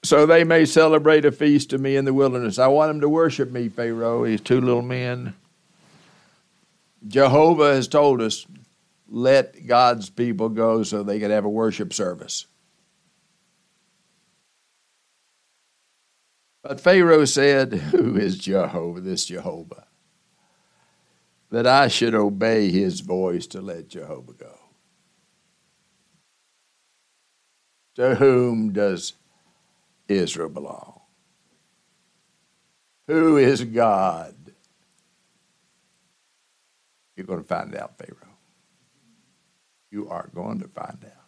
so 0.01 0.25
they 0.25 0.43
may 0.43 0.65
celebrate 0.65 1.23
a 1.23 1.31
feast 1.31 1.69
to 1.69 1.77
me 1.77 1.95
in 1.95 2.05
the 2.05 2.15
wilderness. 2.15 2.57
I 2.57 2.65
want 2.65 2.89
them 2.89 3.01
to 3.01 3.09
worship 3.09 3.51
me, 3.51 3.69
Pharaoh, 3.69 4.25
these 4.25 4.41
two 4.41 4.59
little 4.59 4.81
men. 4.81 5.35
Jehovah 7.07 7.75
has 7.75 7.87
told 7.87 8.23
us, 8.23 8.47
let 9.07 9.67
God's 9.67 10.09
people 10.09 10.49
go 10.49 10.81
so 10.81 11.03
they 11.03 11.19
can 11.19 11.29
have 11.29 11.45
a 11.45 11.49
worship 11.49 11.93
service. 11.93 12.47
But 16.69 16.79
Pharaoh 16.79 17.25
said, 17.25 17.73
Who 17.73 18.15
is 18.15 18.37
Jehovah, 18.37 19.01
this 19.01 19.25
Jehovah? 19.25 19.87
That 21.49 21.65
I 21.65 21.87
should 21.87 22.13
obey 22.13 22.69
his 22.69 22.99
voice 22.99 23.47
to 23.47 23.59
let 23.59 23.87
Jehovah 23.87 24.33
go. 24.33 24.59
To 27.95 28.13
whom 28.13 28.71
does 28.71 29.13
Israel 30.07 30.49
belong? 30.49 31.01
Who 33.07 33.37
is 33.37 33.63
God? 33.63 34.35
You're 37.15 37.25
going 37.25 37.41
to 37.41 37.47
find 37.47 37.75
out, 37.75 37.97
Pharaoh. 37.97 38.37
You 39.89 40.07
are 40.07 40.29
going 40.35 40.59
to 40.59 40.67
find 40.67 41.03
out. 41.03 41.18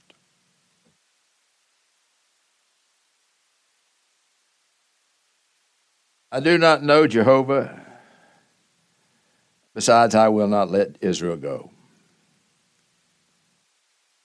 I 6.32 6.40
do 6.40 6.58
not 6.58 6.82
know 6.84 7.08
Jehovah. 7.08 7.78
Besides, 9.74 10.16
I 10.16 10.30
will 10.30 10.48
not 10.48 10.70
let 10.70 10.98
Israel 11.02 11.38
go. 11.38 11.72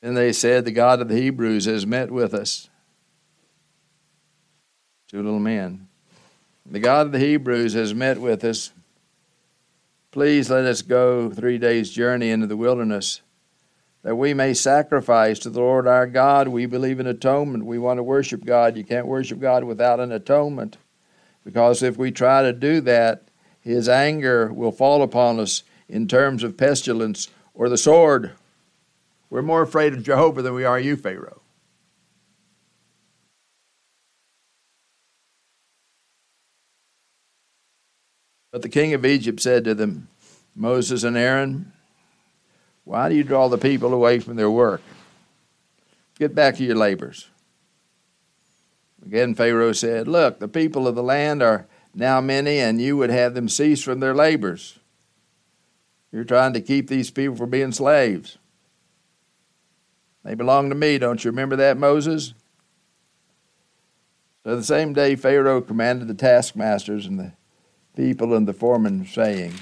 And 0.02 0.16
they 0.16 0.32
said, 0.32 0.64
The 0.64 0.72
God 0.72 1.00
of 1.00 1.08
the 1.08 1.16
Hebrews 1.16 1.64
has 1.64 1.86
met 1.86 2.10
with 2.10 2.34
us 2.34 2.68
two 5.08 5.22
little 5.22 5.38
men. 5.38 5.86
The 6.64 6.80
God 6.80 7.06
of 7.06 7.12
the 7.12 7.20
Hebrews 7.20 7.74
has 7.74 7.94
met 7.94 8.20
with 8.20 8.42
us. 8.44 8.72
Please 10.10 10.50
let 10.50 10.64
us 10.64 10.82
go 10.82 11.30
three 11.30 11.58
days' 11.58 11.90
journey 11.90 12.30
into 12.30 12.48
the 12.48 12.56
wilderness 12.56 13.20
that 14.02 14.16
we 14.16 14.34
may 14.34 14.52
sacrifice 14.52 15.38
to 15.40 15.50
the 15.50 15.60
Lord 15.60 15.86
our 15.86 16.06
God. 16.06 16.48
We 16.48 16.66
believe 16.66 16.98
in 16.98 17.06
atonement. 17.06 17.66
We 17.66 17.78
want 17.78 17.98
to 17.98 18.02
worship 18.02 18.44
God. 18.44 18.76
You 18.76 18.84
can't 18.84 19.06
worship 19.06 19.38
God 19.38 19.64
without 19.64 20.00
an 20.00 20.10
atonement 20.10 20.76
because 21.46 21.80
if 21.80 21.96
we 21.96 22.10
try 22.10 22.42
to 22.42 22.52
do 22.52 22.80
that, 22.80 23.28
his 23.60 23.88
anger 23.88 24.52
will 24.52 24.72
fall 24.72 25.00
upon 25.00 25.38
us 25.38 25.62
in 25.88 26.08
terms 26.08 26.42
of 26.42 26.56
pestilence 26.56 27.28
or 27.54 27.68
the 27.68 27.78
sword. 27.78 28.32
We're 29.30 29.42
more 29.42 29.62
afraid 29.62 29.92
of 29.94 30.02
Jehovah 30.02 30.42
than 30.42 30.54
we 30.54 30.64
are 30.64 30.80
you, 30.80 30.96
Pharaoh. 30.96 31.40
But 38.50 38.62
the 38.62 38.68
king 38.68 38.92
of 38.92 39.06
Egypt 39.06 39.40
said 39.40 39.62
to 39.66 39.74
them, 39.76 40.08
Moses 40.56 41.04
and 41.04 41.16
Aaron, 41.16 41.72
why 42.82 43.08
do 43.08 43.14
you 43.14 43.22
draw 43.22 43.48
the 43.48 43.56
people 43.56 43.94
away 43.94 44.18
from 44.18 44.34
their 44.34 44.50
work? 44.50 44.82
Get 46.18 46.34
back 46.34 46.56
to 46.56 46.64
your 46.64 46.74
labors. 46.74 47.28
Again, 49.06 49.36
Pharaoh 49.36 49.72
said, 49.72 50.08
Look, 50.08 50.40
the 50.40 50.48
people 50.48 50.88
of 50.88 50.96
the 50.96 51.02
land 51.02 51.40
are 51.40 51.66
now 51.94 52.20
many, 52.20 52.58
and 52.58 52.80
you 52.80 52.96
would 52.96 53.10
have 53.10 53.34
them 53.34 53.48
cease 53.48 53.82
from 53.82 54.00
their 54.00 54.14
labors. 54.14 54.80
You're 56.10 56.24
trying 56.24 56.54
to 56.54 56.60
keep 56.60 56.88
these 56.88 57.10
people 57.10 57.36
from 57.36 57.50
being 57.50 57.70
slaves. 57.70 58.38
They 60.24 60.34
belong 60.34 60.70
to 60.70 60.74
me. 60.74 60.98
Don't 60.98 61.24
you 61.24 61.30
remember 61.30 61.54
that, 61.54 61.78
Moses? 61.78 62.34
So 64.42 64.56
the 64.56 64.64
same 64.64 64.92
day, 64.92 65.14
Pharaoh 65.14 65.60
commanded 65.60 66.08
the 66.08 66.14
taskmasters 66.14 67.06
and 67.06 67.18
the 67.18 67.32
people 67.94 68.34
and 68.34 68.48
the 68.48 68.52
foremen, 68.52 69.06
saying, 69.06 69.54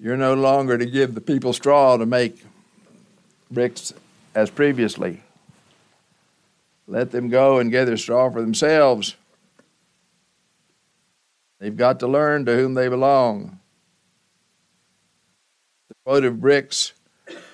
You're 0.00 0.16
no 0.16 0.34
longer 0.34 0.76
to 0.76 0.86
give 0.86 1.14
the 1.14 1.20
people 1.20 1.52
straw 1.52 1.96
to 1.96 2.06
make 2.06 2.44
bricks 3.52 3.92
as 4.34 4.50
previously. 4.50 5.22
Let 6.86 7.10
them 7.10 7.28
go 7.28 7.58
and 7.58 7.70
gather 7.70 7.96
straw 7.96 8.30
for 8.30 8.40
themselves. 8.40 9.16
They've 11.58 11.76
got 11.76 12.00
to 12.00 12.06
learn 12.06 12.44
to 12.46 12.56
whom 12.56 12.74
they 12.74 12.88
belong. 12.88 13.60
The 15.88 15.94
quote 16.04 16.24
of 16.24 16.40
bricks 16.40 16.92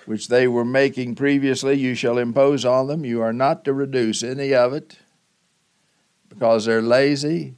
which 0.04 0.28
they 0.28 0.48
were 0.48 0.64
making 0.64 1.14
previously, 1.14 1.74
you 1.74 1.94
shall 1.94 2.18
impose 2.18 2.64
on 2.64 2.88
them. 2.88 3.04
You 3.04 3.22
are 3.22 3.32
not 3.32 3.64
to 3.64 3.72
reduce 3.72 4.22
any 4.22 4.54
of 4.54 4.72
it 4.72 4.98
because 6.28 6.64
they're 6.64 6.82
lazy. 6.82 7.54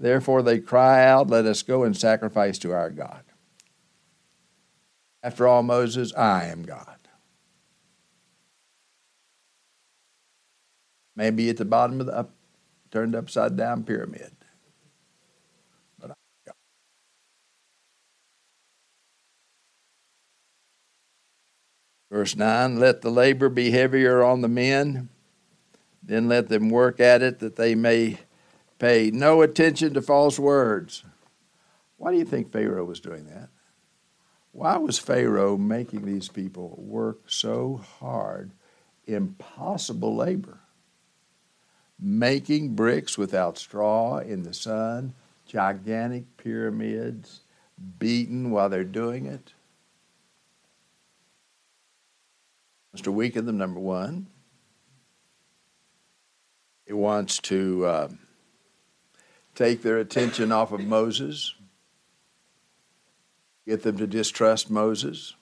Therefore, 0.00 0.42
they 0.42 0.58
cry 0.58 1.04
out, 1.04 1.28
Let 1.28 1.46
us 1.46 1.62
go 1.62 1.84
and 1.84 1.96
sacrifice 1.96 2.58
to 2.60 2.72
our 2.72 2.90
God. 2.90 3.22
After 5.22 5.46
all, 5.46 5.62
Moses, 5.62 6.12
I 6.14 6.46
am 6.46 6.62
God. 6.62 6.96
Maybe 11.16 11.48
at 11.48 11.56
the 11.56 11.64
bottom 11.64 12.00
of 12.00 12.06
the 12.06 12.16
up, 12.16 12.30
turned 12.90 13.14
upside 13.14 13.56
down 13.56 13.84
pyramid. 13.84 14.32
Verse 22.14 22.36
9 22.36 22.78
Let 22.78 23.02
the 23.02 23.10
labor 23.10 23.48
be 23.48 23.72
heavier 23.72 24.22
on 24.22 24.40
the 24.40 24.48
men, 24.48 25.08
then 26.00 26.28
let 26.28 26.48
them 26.48 26.70
work 26.70 27.00
at 27.00 27.22
it 27.22 27.40
that 27.40 27.56
they 27.56 27.74
may 27.74 28.18
pay 28.78 29.10
no 29.10 29.42
attention 29.42 29.94
to 29.94 30.00
false 30.00 30.38
words. 30.38 31.02
Why 31.96 32.12
do 32.12 32.18
you 32.18 32.24
think 32.24 32.52
Pharaoh 32.52 32.84
was 32.84 33.00
doing 33.00 33.26
that? 33.26 33.48
Why 34.52 34.76
was 34.76 34.96
Pharaoh 34.96 35.56
making 35.56 36.06
these 36.06 36.28
people 36.28 36.76
work 36.78 37.22
so 37.26 37.80
hard? 37.98 38.52
Impossible 39.06 40.14
labor. 40.14 40.60
Making 42.06 42.74
bricks 42.74 43.16
without 43.16 43.56
straw 43.56 44.18
in 44.18 44.42
the 44.42 44.52
sun, 44.52 45.14
gigantic 45.46 46.36
pyramids, 46.36 47.40
beaten 47.98 48.50
while 48.50 48.68
they're 48.68 48.84
doing 48.84 49.24
it. 49.24 49.54
Mr. 52.94 53.08
weaken 53.08 53.46
them, 53.46 53.56
number 53.56 53.80
one. 53.80 54.26
He 56.86 56.92
wants 56.92 57.38
to 57.38 57.86
uh, 57.86 58.08
take 59.54 59.80
their 59.80 59.98
attention 59.98 60.52
off 60.52 60.72
of 60.72 60.80
Moses, 60.80 61.54
get 63.66 63.82
them 63.82 63.96
to 63.96 64.06
distrust 64.06 64.70
Moses. 64.70 65.34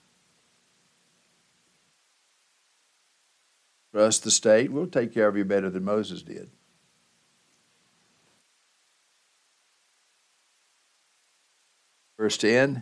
Trust 3.93 4.23
the 4.23 4.31
state. 4.31 4.71
We'll 4.71 4.87
take 4.87 5.13
care 5.13 5.27
of 5.27 5.37
you 5.37 5.45
better 5.45 5.69
than 5.69 5.83
Moses 5.83 6.23
did. 6.23 6.49
Verse 12.17 12.35
10 12.37 12.81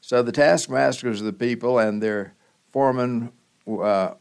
So 0.00 0.22
the 0.22 0.30
taskmasters 0.30 1.18
of 1.18 1.26
the 1.26 1.32
people 1.32 1.80
and 1.80 2.00
their 2.00 2.34
foremen 2.70 3.32
uh, 3.66 4.14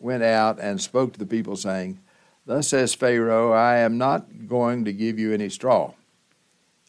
went 0.00 0.24
out 0.24 0.58
and 0.58 0.80
spoke 0.80 1.12
to 1.12 1.20
the 1.20 1.26
people, 1.26 1.54
saying, 1.54 2.00
Thus 2.46 2.66
says 2.66 2.92
Pharaoh, 2.92 3.52
I 3.52 3.76
am 3.78 3.96
not 3.96 4.48
going 4.48 4.84
to 4.86 4.92
give 4.92 5.20
you 5.20 5.32
any 5.32 5.48
straw. 5.48 5.94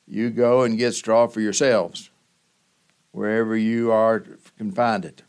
You 0.07 0.31
go 0.31 0.63
and 0.63 0.75
get 0.75 0.93
straw 0.93 1.27
for 1.27 1.41
yourselves, 1.41 2.09
wherever 3.11 3.55
you 3.55 3.91
are 3.91 4.23
can 4.57 4.71
find 4.71 5.05
it. 5.05 5.21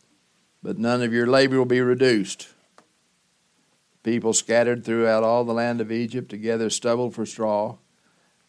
But 0.62 0.79
none 0.79 1.03
of 1.03 1.12
your 1.12 1.27
labor 1.27 1.59
will 1.59 1.66
be 1.66 1.83
reduced. 1.83 2.49
People 4.09 4.33
scattered 4.33 4.87
throughout 4.87 5.23
all 5.23 5.45
the 5.45 5.53
land 5.53 5.83
of 5.83 5.93
Egypt 5.93 6.31
to 6.31 6.39
gather 6.39 6.71
stubble 6.71 7.11
for 7.11 7.27
straw, 7.27 7.77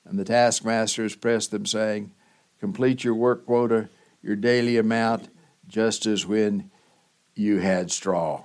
and 0.06 0.18
the 0.18 0.24
taskmasters 0.24 1.18
pressed 1.18 1.52
them, 1.52 1.66
saying, 1.66 2.14
Complete 2.62 3.04
your 3.04 3.14
work 3.14 3.46
quota, 3.46 3.90
your 4.22 4.38
daily 4.38 4.78
amount, 4.78 5.28
just 5.68 6.06
as 6.06 6.26
when 6.26 6.72
you 7.36 7.58
had 7.58 7.92
straw. 7.92 8.44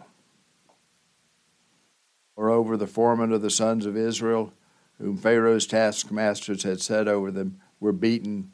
Moreover, 2.36 2.76
the 2.76 2.88
foremen 2.88 3.30
of 3.30 3.42
the 3.42 3.48
sons 3.48 3.86
of 3.86 3.96
Israel, 3.96 4.52
whom 4.98 5.16
Pharaoh's 5.16 5.68
taskmasters 5.68 6.64
had 6.64 6.80
set 6.80 7.06
over 7.06 7.30
them, 7.30 7.60
were 7.78 7.92
beaten 7.92 8.50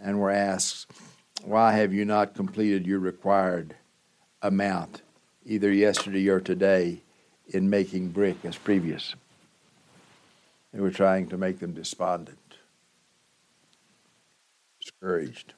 and 0.00 0.18
were 0.18 0.32
asked, 0.32 0.90
Why 1.44 1.74
have 1.74 1.94
you 1.94 2.04
not 2.04 2.34
completed 2.34 2.88
your 2.88 2.98
required 2.98 3.76
amount, 4.42 5.02
either 5.46 5.72
yesterday 5.72 6.26
or 6.26 6.40
today, 6.40 7.03
in 7.48 7.70
making 7.70 8.08
brick 8.08 8.36
as 8.44 8.56
previous? 8.56 9.14
They 10.72 10.80
were 10.80 10.90
trying 10.90 11.28
to 11.28 11.36
make 11.36 11.60
them 11.60 11.72
despondent, 11.72 12.56
discouraged. 14.80 15.54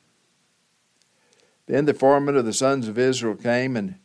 Then 1.67 1.85
the 1.85 1.95
foreman 1.95 2.37
of 2.37 2.45
the 2.45 2.53
sons 2.53 2.87
of 2.87 2.99
Israel 2.99 3.35
came 3.35 3.77
and 3.77 3.97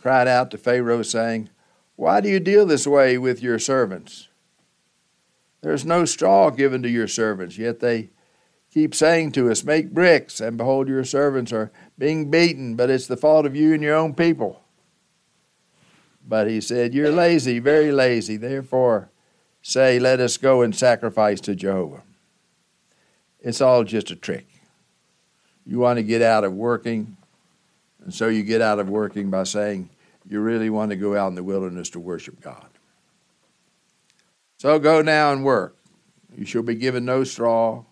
cried 0.00 0.28
out 0.28 0.50
to 0.50 0.58
Pharaoh, 0.58 1.02
saying, 1.02 1.50
Why 1.96 2.20
do 2.20 2.28
you 2.28 2.40
deal 2.40 2.66
this 2.66 2.86
way 2.86 3.18
with 3.18 3.42
your 3.42 3.58
servants? 3.58 4.28
There's 5.60 5.84
no 5.84 6.04
straw 6.06 6.50
given 6.50 6.82
to 6.82 6.88
your 6.88 7.08
servants, 7.08 7.58
yet 7.58 7.80
they 7.80 8.10
keep 8.72 8.94
saying 8.94 9.32
to 9.32 9.50
us, 9.50 9.64
Make 9.64 9.92
bricks, 9.92 10.40
and 10.40 10.56
behold, 10.56 10.88
your 10.88 11.04
servants 11.04 11.52
are 11.52 11.70
being 11.98 12.30
beaten, 12.30 12.76
but 12.76 12.88
it's 12.88 13.06
the 13.06 13.16
fault 13.16 13.44
of 13.44 13.54
you 13.54 13.74
and 13.74 13.82
your 13.82 13.96
own 13.96 14.14
people. 14.14 14.62
But 16.30 16.46
he 16.46 16.60
said, 16.60 16.94
You're 16.94 17.10
lazy, 17.10 17.58
very 17.58 17.90
lazy. 17.90 18.36
Therefore, 18.36 19.10
say, 19.62 19.98
Let 19.98 20.20
us 20.20 20.36
go 20.36 20.62
and 20.62 20.74
sacrifice 20.74 21.40
to 21.40 21.56
Jehovah. 21.56 22.04
It's 23.40 23.60
all 23.60 23.82
just 23.82 24.12
a 24.12 24.16
trick. 24.16 24.46
You 25.66 25.80
want 25.80 25.96
to 25.96 26.04
get 26.04 26.22
out 26.22 26.44
of 26.44 26.52
working, 26.52 27.16
and 28.04 28.14
so 28.14 28.28
you 28.28 28.44
get 28.44 28.60
out 28.60 28.78
of 28.78 28.88
working 28.88 29.28
by 29.28 29.42
saying 29.42 29.90
you 30.28 30.38
really 30.40 30.70
want 30.70 30.90
to 30.90 30.96
go 30.96 31.16
out 31.16 31.26
in 31.26 31.34
the 31.34 31.42
wilderness 31.42 31.90
to 31.90 31.98
worship 31.98 32.40
God. 32.40 32.68
So 34.58 34.78
go 34.78 35.02
now 35.02 35.32
and 35.32 35.44
work. 35.44 35.76
You 36.36 36.44
shall 36.44 36.62
be 36.62 36.76
given 36.76 37.04
no 37.04 37.24
straw, 37.24 37.82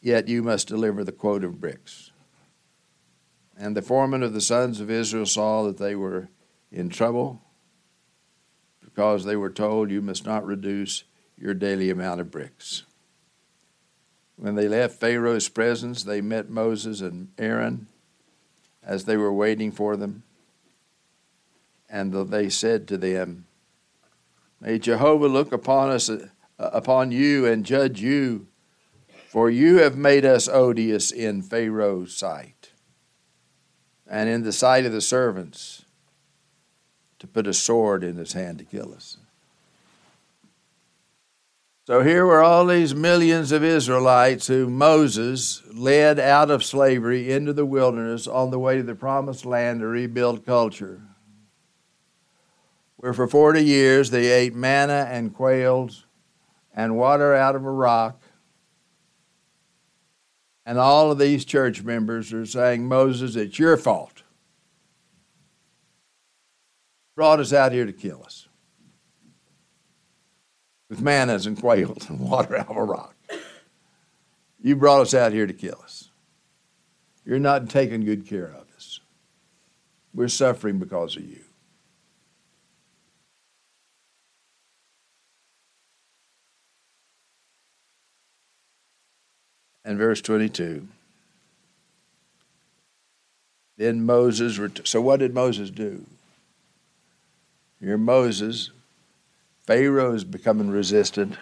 yet 0.00 0.28
you 0.28 0.42
must 0.42 0.68
deliver 0.68 1.04
the 1.04 1.12
quote 1.12 1.44
of 1.44 1.60
bricks. 1.60 2.10
And 3.54 3.76
the 3.76 3.82
foreman 3.82 4.22
of 4.22 4.32
the 4.32 4.40
sons 4.40 4.80
of 4.80 4.90
Israel 4.90 5.26
saw 5.26 5.64
that 5.64 5.76
they 5.76 5.94
were 5.94 6.30
in 6.74 6.88
trouble 6.88 7.40
because 8.80 9.24
they 9.24 9.36
were 9.36 9.50
told, 9.50 9.90
You 9.90 10.02
must 10.02 10.26
not 10.26 10.44
reduce 10.44 11.04
your 11.38 11.54
daily 11.54 11.88
amount 11.88 12.20
of 12.20 12.30
bricks. 12.30 12.82
When 14.36 14.56
they 14.56 14.68
left 14.68 15.00
Pharaoh's 15.00 15.48
presence, 15.48 16.02
they 16.02 16.20
met 16.20 16.50
Moses 16.50 17.00
and 17.00 17.28
Aaron 17.38 17.86
as 18.82 19.04
they 19.04 19.16
were 19.16 19.32
waiting 19.32 19.70
for 19.70 19.96
them. 19.96 20.24
And 21.88 22.12
they 22.12 22.48
said 22.48 22.88
to 22.88 22.98
them, 22.98 23.46
May 24.60 24.78
Jehovah 24.78 25.28
look 25.28 25.52
upon 25.52 25.90
us, 25.90 26.10
uh, 26.10 26.28
upon 26.58 27.12
you, 27.12 27.46
and 27.46 27.64
judge 27.64 28.00
you, 28.00 28.48
for 29.28 29.48
you 29.48 29.78
have 29.78 29.96
made 29.96 30.24
us 30.24 30.48
odious 30.48 31.12
in 31.12 31.42
Pharaoh's 31.42 32.16
sight, 32.16 32.70
and 34.08 34.28
in 34.28 34.42
the 34.42 34.52
sight 34.52 34.86
of 34.86 34.92
the 34.92 35.00
servants, 35.00 35.83
to 37.24 37.28
put 37.28 37.46
a 37.46 37.54
sword 37.54 38.04
in 38.04 38.16
his 38.16 38.34
hand 38.34 38.58
to 38.58 38.64
kill 38.64 38.92
us. 38.92 39.16
So 41.86 42.02
here 42.02 42.24
were 42.24 42.42
all 42.42 42.66
these 42.66 42.94
millions 42.94 43.50
of 43.50 43.64
Israelites 43.64 44.46
who 44.46 44.68
Moses 44.68 45.62
led 45.72 46.18
out 46.18 46.50
of 46.50 46.64
slavery 46.64 47.32
into 47.32 47.52
the 47.52 47.66
wilderness 47.66 48.26
on 48.26 48.50
the 48.50 48.58
way 48.58 48.76
to 48.76 48.82
the 48.82 48.94
promised 48.94 49.44
land 49.44 49.80
to 49.80 49.86
rebuild 49.86 50.44
culture. 50.44 51.02
Where 52.96 53.12
for 53.12 53.26
40 53.26 53.62
years 53.62 54.10
they 54.10 54.30
ate 54.30 54.54
manna 54.54 55.08
and 55.10 55.34
quails 55.34 56.04
and 56.74 56.96
water 56.96 57.34
out 57.34 57.56
of 57.56 57.64
a 57.64 57.70
rock. 57.70 58.20
And 60.66 60.78
all 60.78 61.10
of 61.10 61.18
these 61.18 61.44
church 61.44 61.82
members 61.82 62.32
are 62.32 62.46
saying, 62.46 62.86
Moses, 62.86 63.36
it's 63.36 63.58
your 63.58 63.76
fault. 63.76 64.23
Brought 67.16 67.40
us 67.40 67.52
out 67.52 67.72
here 67.72 67.86
to 67.86 67.92
kill 67.92 68.22
us 68.24 68.48
with 70.88 71.00
mannas 71.00 71.46
and 71.46 71.58
quails 71.58 72.08
and 72.08 72.20
water 72.20 72.56
out 72.56 72.70
of 72.70 72.76
a 72.76 72.84
rock. 72.84 73.14
You 74.60 74.76
brought 74.76 75.02
us 75.02 75.14
out 75.14 75.32
here 75.32 75.46
to 75.46 75.52
kill 75.52 75.80
us. 75.82 76.10
You're 77.24 77.38
not 77.38 77.68
taking 77.68 78.04
good 78.04 78.26
care 78.26 78.46
of 78.46 78.66
us. 78.76 79.00
We're 80.12 80.28
suffering 80.28 80.78
because 80.78 81.16
of 81.16 81.24
you. 81.24 81.40
And 89.84 89.98
verse 89.98 90.20
22. 90.22 90.88
Then 93.76 94.06
Moses, 94.06 94.58
so 94.84 95.00
what 95.02 95.20
did 95.20 95.34
Moses 95.34 95.70
do? 95.70 96.06
Here 97.84 97.98
Moses 97.98 98.70
Pharaoh 99.66 100.14
is 100.14 100.24
becoming 100.24 100.70
resistant. 100.70 101.36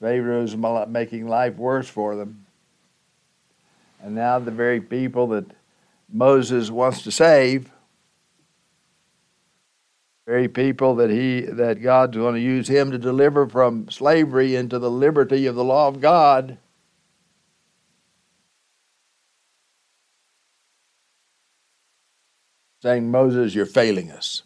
Pharaoh's 0.00 0.56
making 0.88 1.28
life 1.28 1.56
worse 1.56 1.88
for 1.88 2.16
them. 2.16 2.46
And 4.02 4.14
now 4.14 4.38
the 4.38 4.50
very 4.50 4.80
people 4.80 5.26
that 5.28 5.44
Moses 6.10 6.70
wants 6.70 7.02
to 7.02 7.10
save, 7.10 7.70
very 10.26 10.48
people 10.48 10.94
that 10.96 11.10
he 11.10 11.40
that 11.42 11.82
God's 11.82 12.16
going 12.16 12.34
to 12.34 12.40
use 12.40 12.68
him 12.68 12.90
to 12.90 12.98
deliver 12.98 13.46
from 13.46 13.90
slavery 13.90 14.56
into 14.56 14.78
the 14.78 14.90
liberty 14.90 15.44
of 15.46 15.56
the 15.56 15.64
law 15.64 15.88
of 15.88 16.00
God. 16.00 16.56
Saying, 22.80 23.10
Moses, 23.10 23.54
you're 23.54 23.66
failing 23.66 24.10
us. 24.10 24.42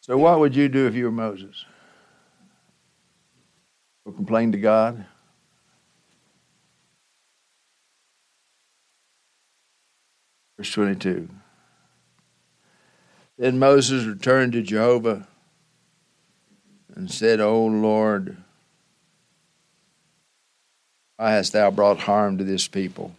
So, 0.00 0.16
what 0.16 0.40
would 0.40 0.56
you 0.56 0.68
do 0.68 0.86
if 0.86 0.94
you 0.94 1.04
were 1.04 1.10
Moses? 1.10 1.64
Or 4.04 4.12
complain 4.12 4.52
to 4.52 4.58
God? 4.58 5.04
Verse 10.56 10.72
22. 10.72 11.28
Then 13.38 13.58
Moses 13.58 14.04
returned 14.04 14.52
to 14.54 14.62
Jehovah 14.62 15.26
and 16.94 17.10
said, 17.10 17.40
O 17.40 17.64
Lord, 17.64 18.36
why 21.16 21.32
hast 21.32 21.52
thou 21.52 21.70
brought 21.70 22.00
harm 22.00 22.36
to 22.38 22.44
this 22.44 22.68
people? 22.68 23.14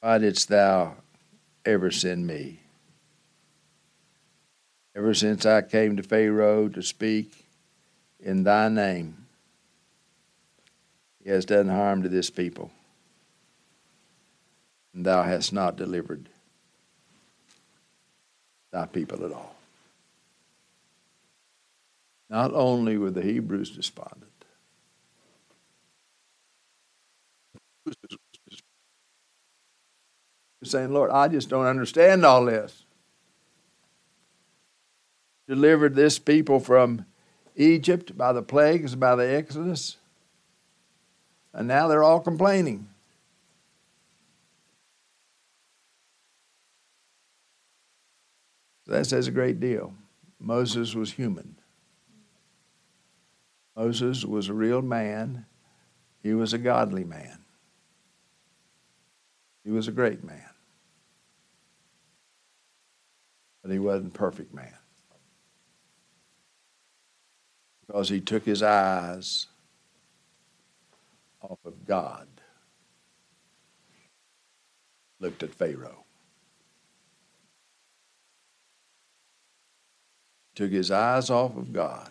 Why 0.00 0.18
didst 0.18 0.48
thou 0.48 0.96
ever 1.64 1.90
send 1.90 2.26
me? 2.26 2.60
Ever 4.96 5.14
since 5.14 5.46
I 5.46 5.62
came 5.62 5.96
to 5.96 6.02
Pharaoh 6.02 6.68
to 6.68 6.82
speak 6.82 7.44
in 8.18 8.42
thy 8.42 8.68
name, 8.68 9.26
he 11.22 11.30
has 11.30 11.44
done 11.44 11.68
harm 11.68 12.02
to 12.02 12.08
this 12.08 12.30
people 12.30 12.70
and 14.94 15.04
thou 15.04 15.22
hast 15.22 15.52
not 15.52 15.76
delivered 15.76 16.28
thy 18.70 18.86
people 18.86 19.24
at 19.24 19.32
all. 19.32 19.56
Not 22.28 22.52
only 22.52 22.96
were 22.96 23.10
the 23.10 23.22
Hebrews 23.22 23.70
despondent, 23.70 24.39
saying, 30.62 30.92
Lord, 30.92 31.10
I 31.10 31.28
just 31.28 31.48
don't 31.48 31.66
understand 31.66 32.24
all 32.24 32.44
this. 32.44 32.84
Delivered 35.48 35.94
this 35.94 36.18
people 36.18 36.60
from 36.60 37.06
Egypt 37.56 38.16
by 38.16 38.32
the 38.32 38.42
plagues, 38.42 38.94
by 38.94 39.16
the 39.16 39.28
Exodus, 39.28 39.96
and 41.52 41.66
now 41.66 41.88
they're 41.88 42.02
all 42.02 42.20
complaining. 42.20 42.88
That 48.86 49.06
says 49.06 49.28
a 49.28 49.32
great 49.32 49.60
deal. 49.60 49.94
Moses 50.38 50.94
was 50.94 51.12
human. 51.12 51.56
Moses 53.76 54.24
was 54.24 54.48
a 54.48 54.52
real 54.52 54.82
man. 54.82 55.46
He 56.22 56.34
was 56.34 56.52
a 56.52 56.58
godly 56.58 57.04
man. 57.04 57.38
He 59.64 59.70
was 59.70 59.86
a 59.86 59.92
great 59.92 60.24
man. 60.24 60.49
But 63.62 63.72
he 63.72 63.78
wasn't 63.78 64.14
perfect 64.14 64.54
man. 64.54 64.74
Because 67.86 68.08
he 68.08 68.20
took 68.20 68.44
his 68.44 68.62
eyes 68.62 69.46
off 71.42 71.58
of 71.64 71.86
God, 71.86 72.26
looked 75.18 75.42
at 75.42 75.54
Pharaoh. 75.54 76.04
took 80.60 80.72
his 80.72 80.90
eyes 80.90 81.30
off 81.30 81.56
of 81.56 81.72
God 81.72 82.10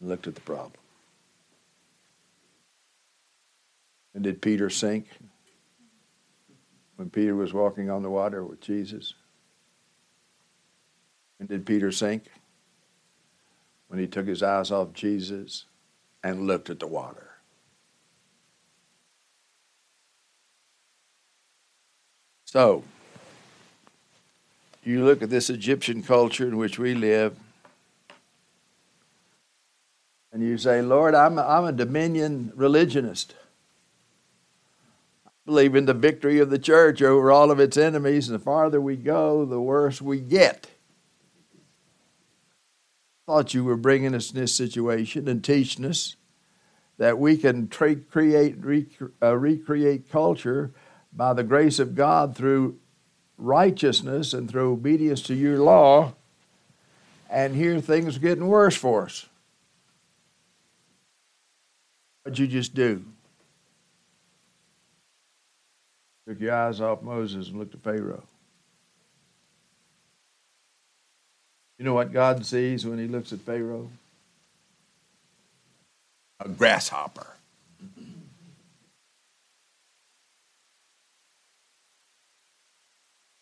and 0.00 0.08
looked 0.08 0.26
at 0.26 0.34
the 0.34 0.40
problem. 0.40 0.72
And 4.14 4.24
did 4.24 4.40
Peter 4.40 4.70
sink 4.70 5.06
when 6.96 7.10
Peter 7.10 7.34
was 7.34 7.52
walking 7.52 7.90
on 7.90 8.02
the 8.02 8.08
water 8.08 8.42
with 8.42 8.62
Jesus? 8.62 9.12
And 11.40 11.48
did 11.48 11.64
Peter 11.64 11.90
sink 11.90 12.24
when 13.88 13.98
he 13.98 14.06
took 14.06 14.26
his 14.26 14.42
eyes 14.42 14.70
off 14.70 14.92
Jesus 14.92 15.64
and 16.22 16.46
looked 16.46 16.68
at 16.68 16.78
the 16.78 16.86
water? 16.86 17.30
So, 22.44 22.84
you 24.84 25.04
look 25.04 25.22
at 25.22 25.30
this 25.30 25.48
Egyptian 25.48 26.02
culture 26.02 26.46
in 26.46 26.56
which 26.56 26.78
we 26.78 26.94
live, 26.94 27.36
and 30.32 30.42
you 30.42 30.58
say, 30.58 30.82
Lord, 30.82 31.14
I'm 31.14 31.38
a, 31.38 31.42
I'm 31.42 31.64
a 31.64 31.72
dominion 31.72 32.52
religionist. 32.54 33.34
I 35.26 35.30
believe 35.46 35.74
in 35.74 35.86
the 35.86 35.94
victory 35.94 36.38
of 36.38 36.50
the 36.50 36.58
church 36.58 37.00
over 37.02 37.30
all 37.30 37.50
of 37.50 37.60
its 37.60 37.76
enemies, 37.76 38.28
and 38.28 38.38
the 38.38 38.42
farther 38.42 38.80
we 38.80 38.96
go, 38.96 39.44
the 39.44 39.60
worse 39.60 40.02
we 40.02 40.20
get. 40.20 40.68
Thought 43.30 43.54
you 43.54 43.62
were 43.62 43.76
bringing 43.76 44.12
us 44.16 44.32
in 44.32 44.40
this 44.40 44.52
situation 44.52 45.28
and 45.28 45.44
teaching 45.44 45.84
us 45.84 46.16
that 46.98 47.16
we 47.16 47.36
can 47.36 47.68
tra- 47.68 47.94
create, 47.94 48.56
rec- 48.58 48.86
uh, 49.22 49.36
recreate 49.36 50.10
culture 50.10 50.72
by 51.12 51.32
the 51.32 51.44
grace 51.44 51.78
of 51.78 51.94
God 51.94 52.34
through 52.34 52.80
righteousness 53.38 54.34
and 54.34 54.50
through 54.50 54.72
obedience 54.72 55.22
to 55.22 55.36
your 55.36 55.60
law, 55.60 56.14
and 57.30 57.54
here 57.54 57.80
things 57.80 58.16
are 58.16 58.20
getting 58.20 58.48
worse 58.48 58.74
for 58.74 59.04
us. 59.04 59.26
What'd 62.24 62.36
you 62.36 62.48
just 62.48 62.74
do? 62.74 63.04
Took 66.26 66.40
your 66.40 66.52
eyes 66.52 66.80
off 66.80 67.00
Moses 67.00 67.46
and 67.46 67.60
looked 67.60 67.76
at 67.76 67.84
Pharaoh. 67.84 68.24
You 71.80 71.86
know 71.86 71.94
what 71.94 72.12
God 72.12 72.44
sees 72.44 72.84
when 72.84 72.98
he 72.98 73.08
looks 73.08 73.32
at 73.32 73.40
Pharaoh? 73.40 73.88
A 76.38 76.46
grasshopper. 76.46 77.26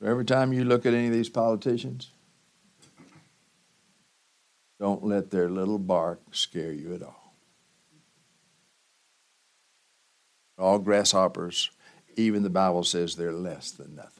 So 0.01 0.07
Every 0.07 0.25
time 0.25 0.53
you 0.53 0.65
look 0.65 0.87
at 0.87 0.95
any 0.95 1.09
of 1.09 1.13
these 1.13 1.29
politicians, 1.29 2.13
don't 4.79 5.05
let 5.05 5.33
their 5.33 5.49
little 5.49 5.81
bark 5.81 6.21
scare 6.31 6.71
you 6.71 6.95
at 6.95 7.03
all. 7.03 7.35
All 10.57 10.79
grasshoppers, 10.79 11.73
even 12.15 12.45
the 12.45 12.51
Bible 12.51 12.85
says 12.85 13.17
they're 13.17 13.33
less 13.33 13.73
than 13.73 13.97
nothing. 13.97 14.18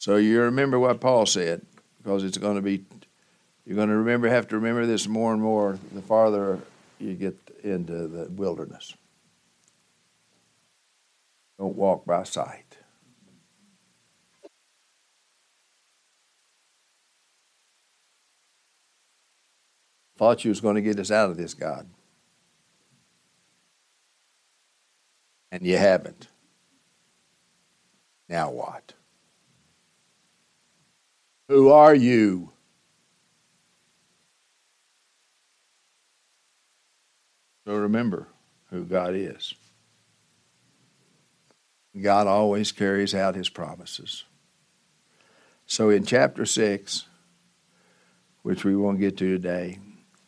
So 0.00 0.16
you 0.16 0.40
remember 0.40 0.78
what 0.78 0.98
Paul 0.98 1.26
said, 1.26 1.60
because 1.98 2.24
it's 2.24 2.38
going 2.38 2.56
to 2.56 2.62
be, 2.62 2.86
you're 3.66 3.76
going 3.76 3.90
to 3.90 3.96
remember, 3.96 4.30
have 4.30 4.48
to 4.48 4.56
remember 4.56 4.86
this 4.86 5.06
more 5.06 5.34
and 5.34 5.42
more 5.42 5.78
the 5.92 6.00
farther 6.00 6.58
you 6.98 7.12
get 7.12 7.36
into 7.62 8.08
the 8.08 8.24
wilderness. 8.30 8.94
Don't 11.58 11.76
walk 11.76 12.06
by 12.06 12.22
sight. 12.22 12.78
Thought 20.16 20.46
you 20.46 20.48
was 20.48 20.62
going 20.62 20.76
to 20.76 20.82
get 20.82 20.98
us 20.98 21.10
out 21.10 21.28
of 21.28 21.36
this, 21.36 21.52
God. 21.52 21.86
And 25.52 25.66
you 25.66 25.76
haven't. 25.76 26.28
Now 28.30 28.50
what? 28.50 28.94
Who 31.50 31.70
are 31.70 31.96
you? 31.96 32.52
So 37.66 37.74
remember 37.74 38.28
who 38.70 38.84
God 38.84 39.16
is. 39.16 39.54
God 42.00 42.28
always 42.28 42.70
carries 42.70 43.16
out 43.16 43.34
his 43.34 43.48
promises. 43.48 44.22
So 45.66 45.90
in 45.90 46.04
chapter 46.04 46.46
6, 46.46 47.06
which 48.42 48.62
we 48.62 48.76
won't 48.76 49.00
get 49.00 49.16
to 49.16 49.32
today, 49.32 49.80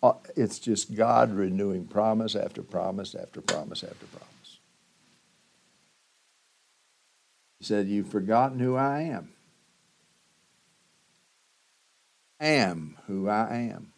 uh, 0.03 0.15
it's 0.35 0.59
just 0.59 0.93
God 0.93 1.33
renewing 1.33 1.87
promise 1.87 2.35
after 2.35 2.65
promise 2.65 3.15
after 3.15 3.41
promise 3.41 3.85
after 3.85 4.07
promise. 4.07 4.59
He 7.61 7.65
said, 7.65 7.87
You've 7.87 8.09
forgotten 8.09 8.59
who 8.59 8.75
I 8.75 9.03
am. 9.03 9.29
Am 12.45 12.99
who 13.07 13.29
I 13.29 13.71
am. 13.73 13.93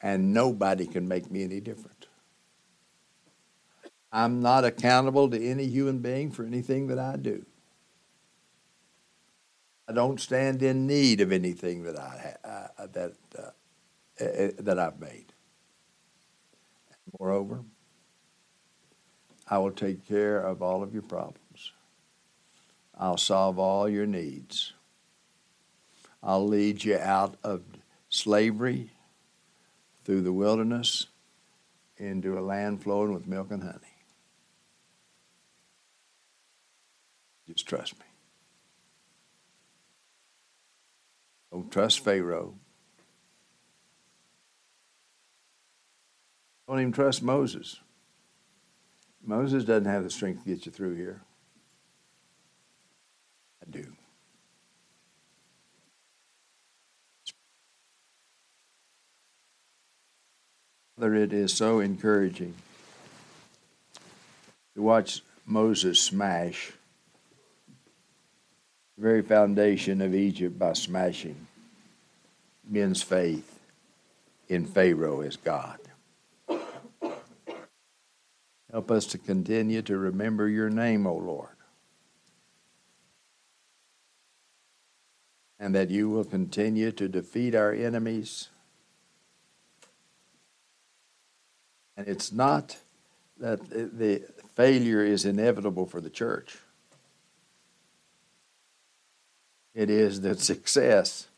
And 0.00 0.32
nobody 0.32 0.86
can 0.86 1.08
make 1.08 1.30
me 1.30 1.42
any 1.42 1.60
different. 1.60 2.06
I'm 4.12 4.40
not 4.40 4.64
accountable 4.64 5.28
to 5.30 5.44
any 5.44 5.66
human 5.66 5.98
being 5.98 6.30
for 6.30 6.44
anything 6.44 6.86
that 6.86 6.98
I 6.98 7.16
do. 7.16 7.44
I 9.88 9.92
don't 9.92 10.20
stand 10.20 10.62
in 10.62 10.86
need 10.86 11.20
of 11.20 11.32
anything 11.32 11.82
that 11.84 11.98
I 11.98 12.36
uh, 12.44 12.86
that 12.92 13.12
uh, 13.38 13.50
that 14.58 14.78
I've 14.78 15.00
made. 15.00 15.32
Moreover, 17.18 17.64
I 19.48 19.58
will 19.58 19.70
take 19.70 20.06
care 20.06 20.40
of 20.40 20.62
all 20.62 20.82
of 20.82 20.92
your 20.92 21.02
problems. 21.02 21.72
I'll 22.98 23.16
solve 23.16 23.58
all 23.58 23.88
your 23.88 24.06
needs. 24.06 24.74
I'll 26.22 26.46
lead 26.46 26.84
you 26.84 26.98
out 26.98 27.36
of 27.44 27.62
slavery 28.08 28.90
through 30.04 30.22
the 30.22 30.32
wilderness 30.32 31.06
into 31.96 32.38
a 32.38 32.40
land 32.40 32.82
flowing 32.82 33.12
with 33.12 33.26
milk 33.26 33.50
and 33.50 33.62
honey. 33.62 33.78
Just 37.46 37.66
trust 37.66 37.98
me. 37.98 38.04
Don't 41.50 41.70
trust 41.70 42.00
Pharaoh. 42.04 42.54
Don't 46.66 46.80
even 46.80 46.92
trust 46.92 47.22
Moses. 47.22 47.80
Moses 49.24 49.64
doesn't 49.64 49.86
have 49.86 50.04
the 50.04 50.10
strength 50.10 50.44
to 50.44 50.54
get 50.54 50.66
you 50.66 50.72
through 50.72 50.94
here. 50.94 51.22
I 53.62 53.70
do. 53.70 53.97
Father, 60.98 61.14
it 61.14 61.32
is 61.32 61.54
so 61.54 61.78
encouraging 61.78 62.54
to 64.74 64.82
watch 64.82 65.22
Moses 65.46 66.00
smash 66.00 66.72
the 68.96 69.02
very 69.02 69.22
foundation 69.22 70.00
of 70.00 70.12
Egypt 70.12 70.58
by 70.58 70.72
smashing 70.72 71.46
men's 72.68 73.00
faith 73.00 73.60
in 74.48 74.66
Pharaoh 74.66 75.20
as 75.20 75.36
God. 75.36 75.78
Help 78.72 78.90
us 78.90 79.06
to 79.06 79.18
continue 79.18 79.82
to 79.82 79.96
remember 79.96 80.48
your 80.48 80.68
name, 80.68 81.06
O 81.06 81.14
Lord. 81.14 81.54
And 85.60 85.76
that 85.76 85.90
you 85.90 86.08
will 86.10 86.24
continue 86.24 86.90
to 86.90 87.08
defeat 87.08 87.54
our 87.54 87.72
enemies. 87.72 88.48
And 91.98 92.08
it's 92.08 92.32
not 92.32 92.78
that 93.38 93.68
the 93.68 94.22
failure 94.54 95.04
is 95.04 95.26
inevitable 95.26 95.84
for 95.84 96.00
the 96.00 96.08
church. 96.08 96.56
It 99.74 99.90
is 99.90 100.22
that 100.22 100.40
success 100.40 101.28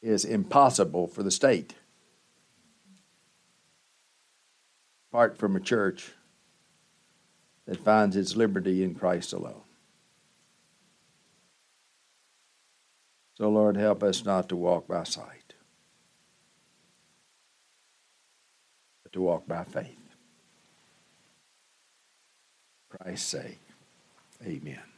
is 0.00 0.24
impossible 0.24 1.06
for 1.06 1.22
the 1.22 1.30
state. 1.30 1.74
apart 5.12 5.36
from 5.36 5.54
a 5.54 5.60
church 5.60 6.12
that 7.66 7.84
finds 7.84 8.16
its 8.16 8.34
liberty 8.34 8.82
in 8.82 8.94
Christ 8.94 9.34
alone. 9.34 9.60
So, 13.34 13.50
Lord, 13.50 13.76
help 13.76 14.02
us 14.02 14.24
not 14.24 14.48
to 14.48 14.56
walk 14.56 14.88
by 14.88 15.02
sight, 15.04 15.52
but 19.01 19.01
to 19.12 19.20
walk 19.20 19.46
by 19.46 19.64
faith. 19.64 19.96
Christ's 22.90 23.28
sake, 23.28 23.60
amen. 24.46 24.91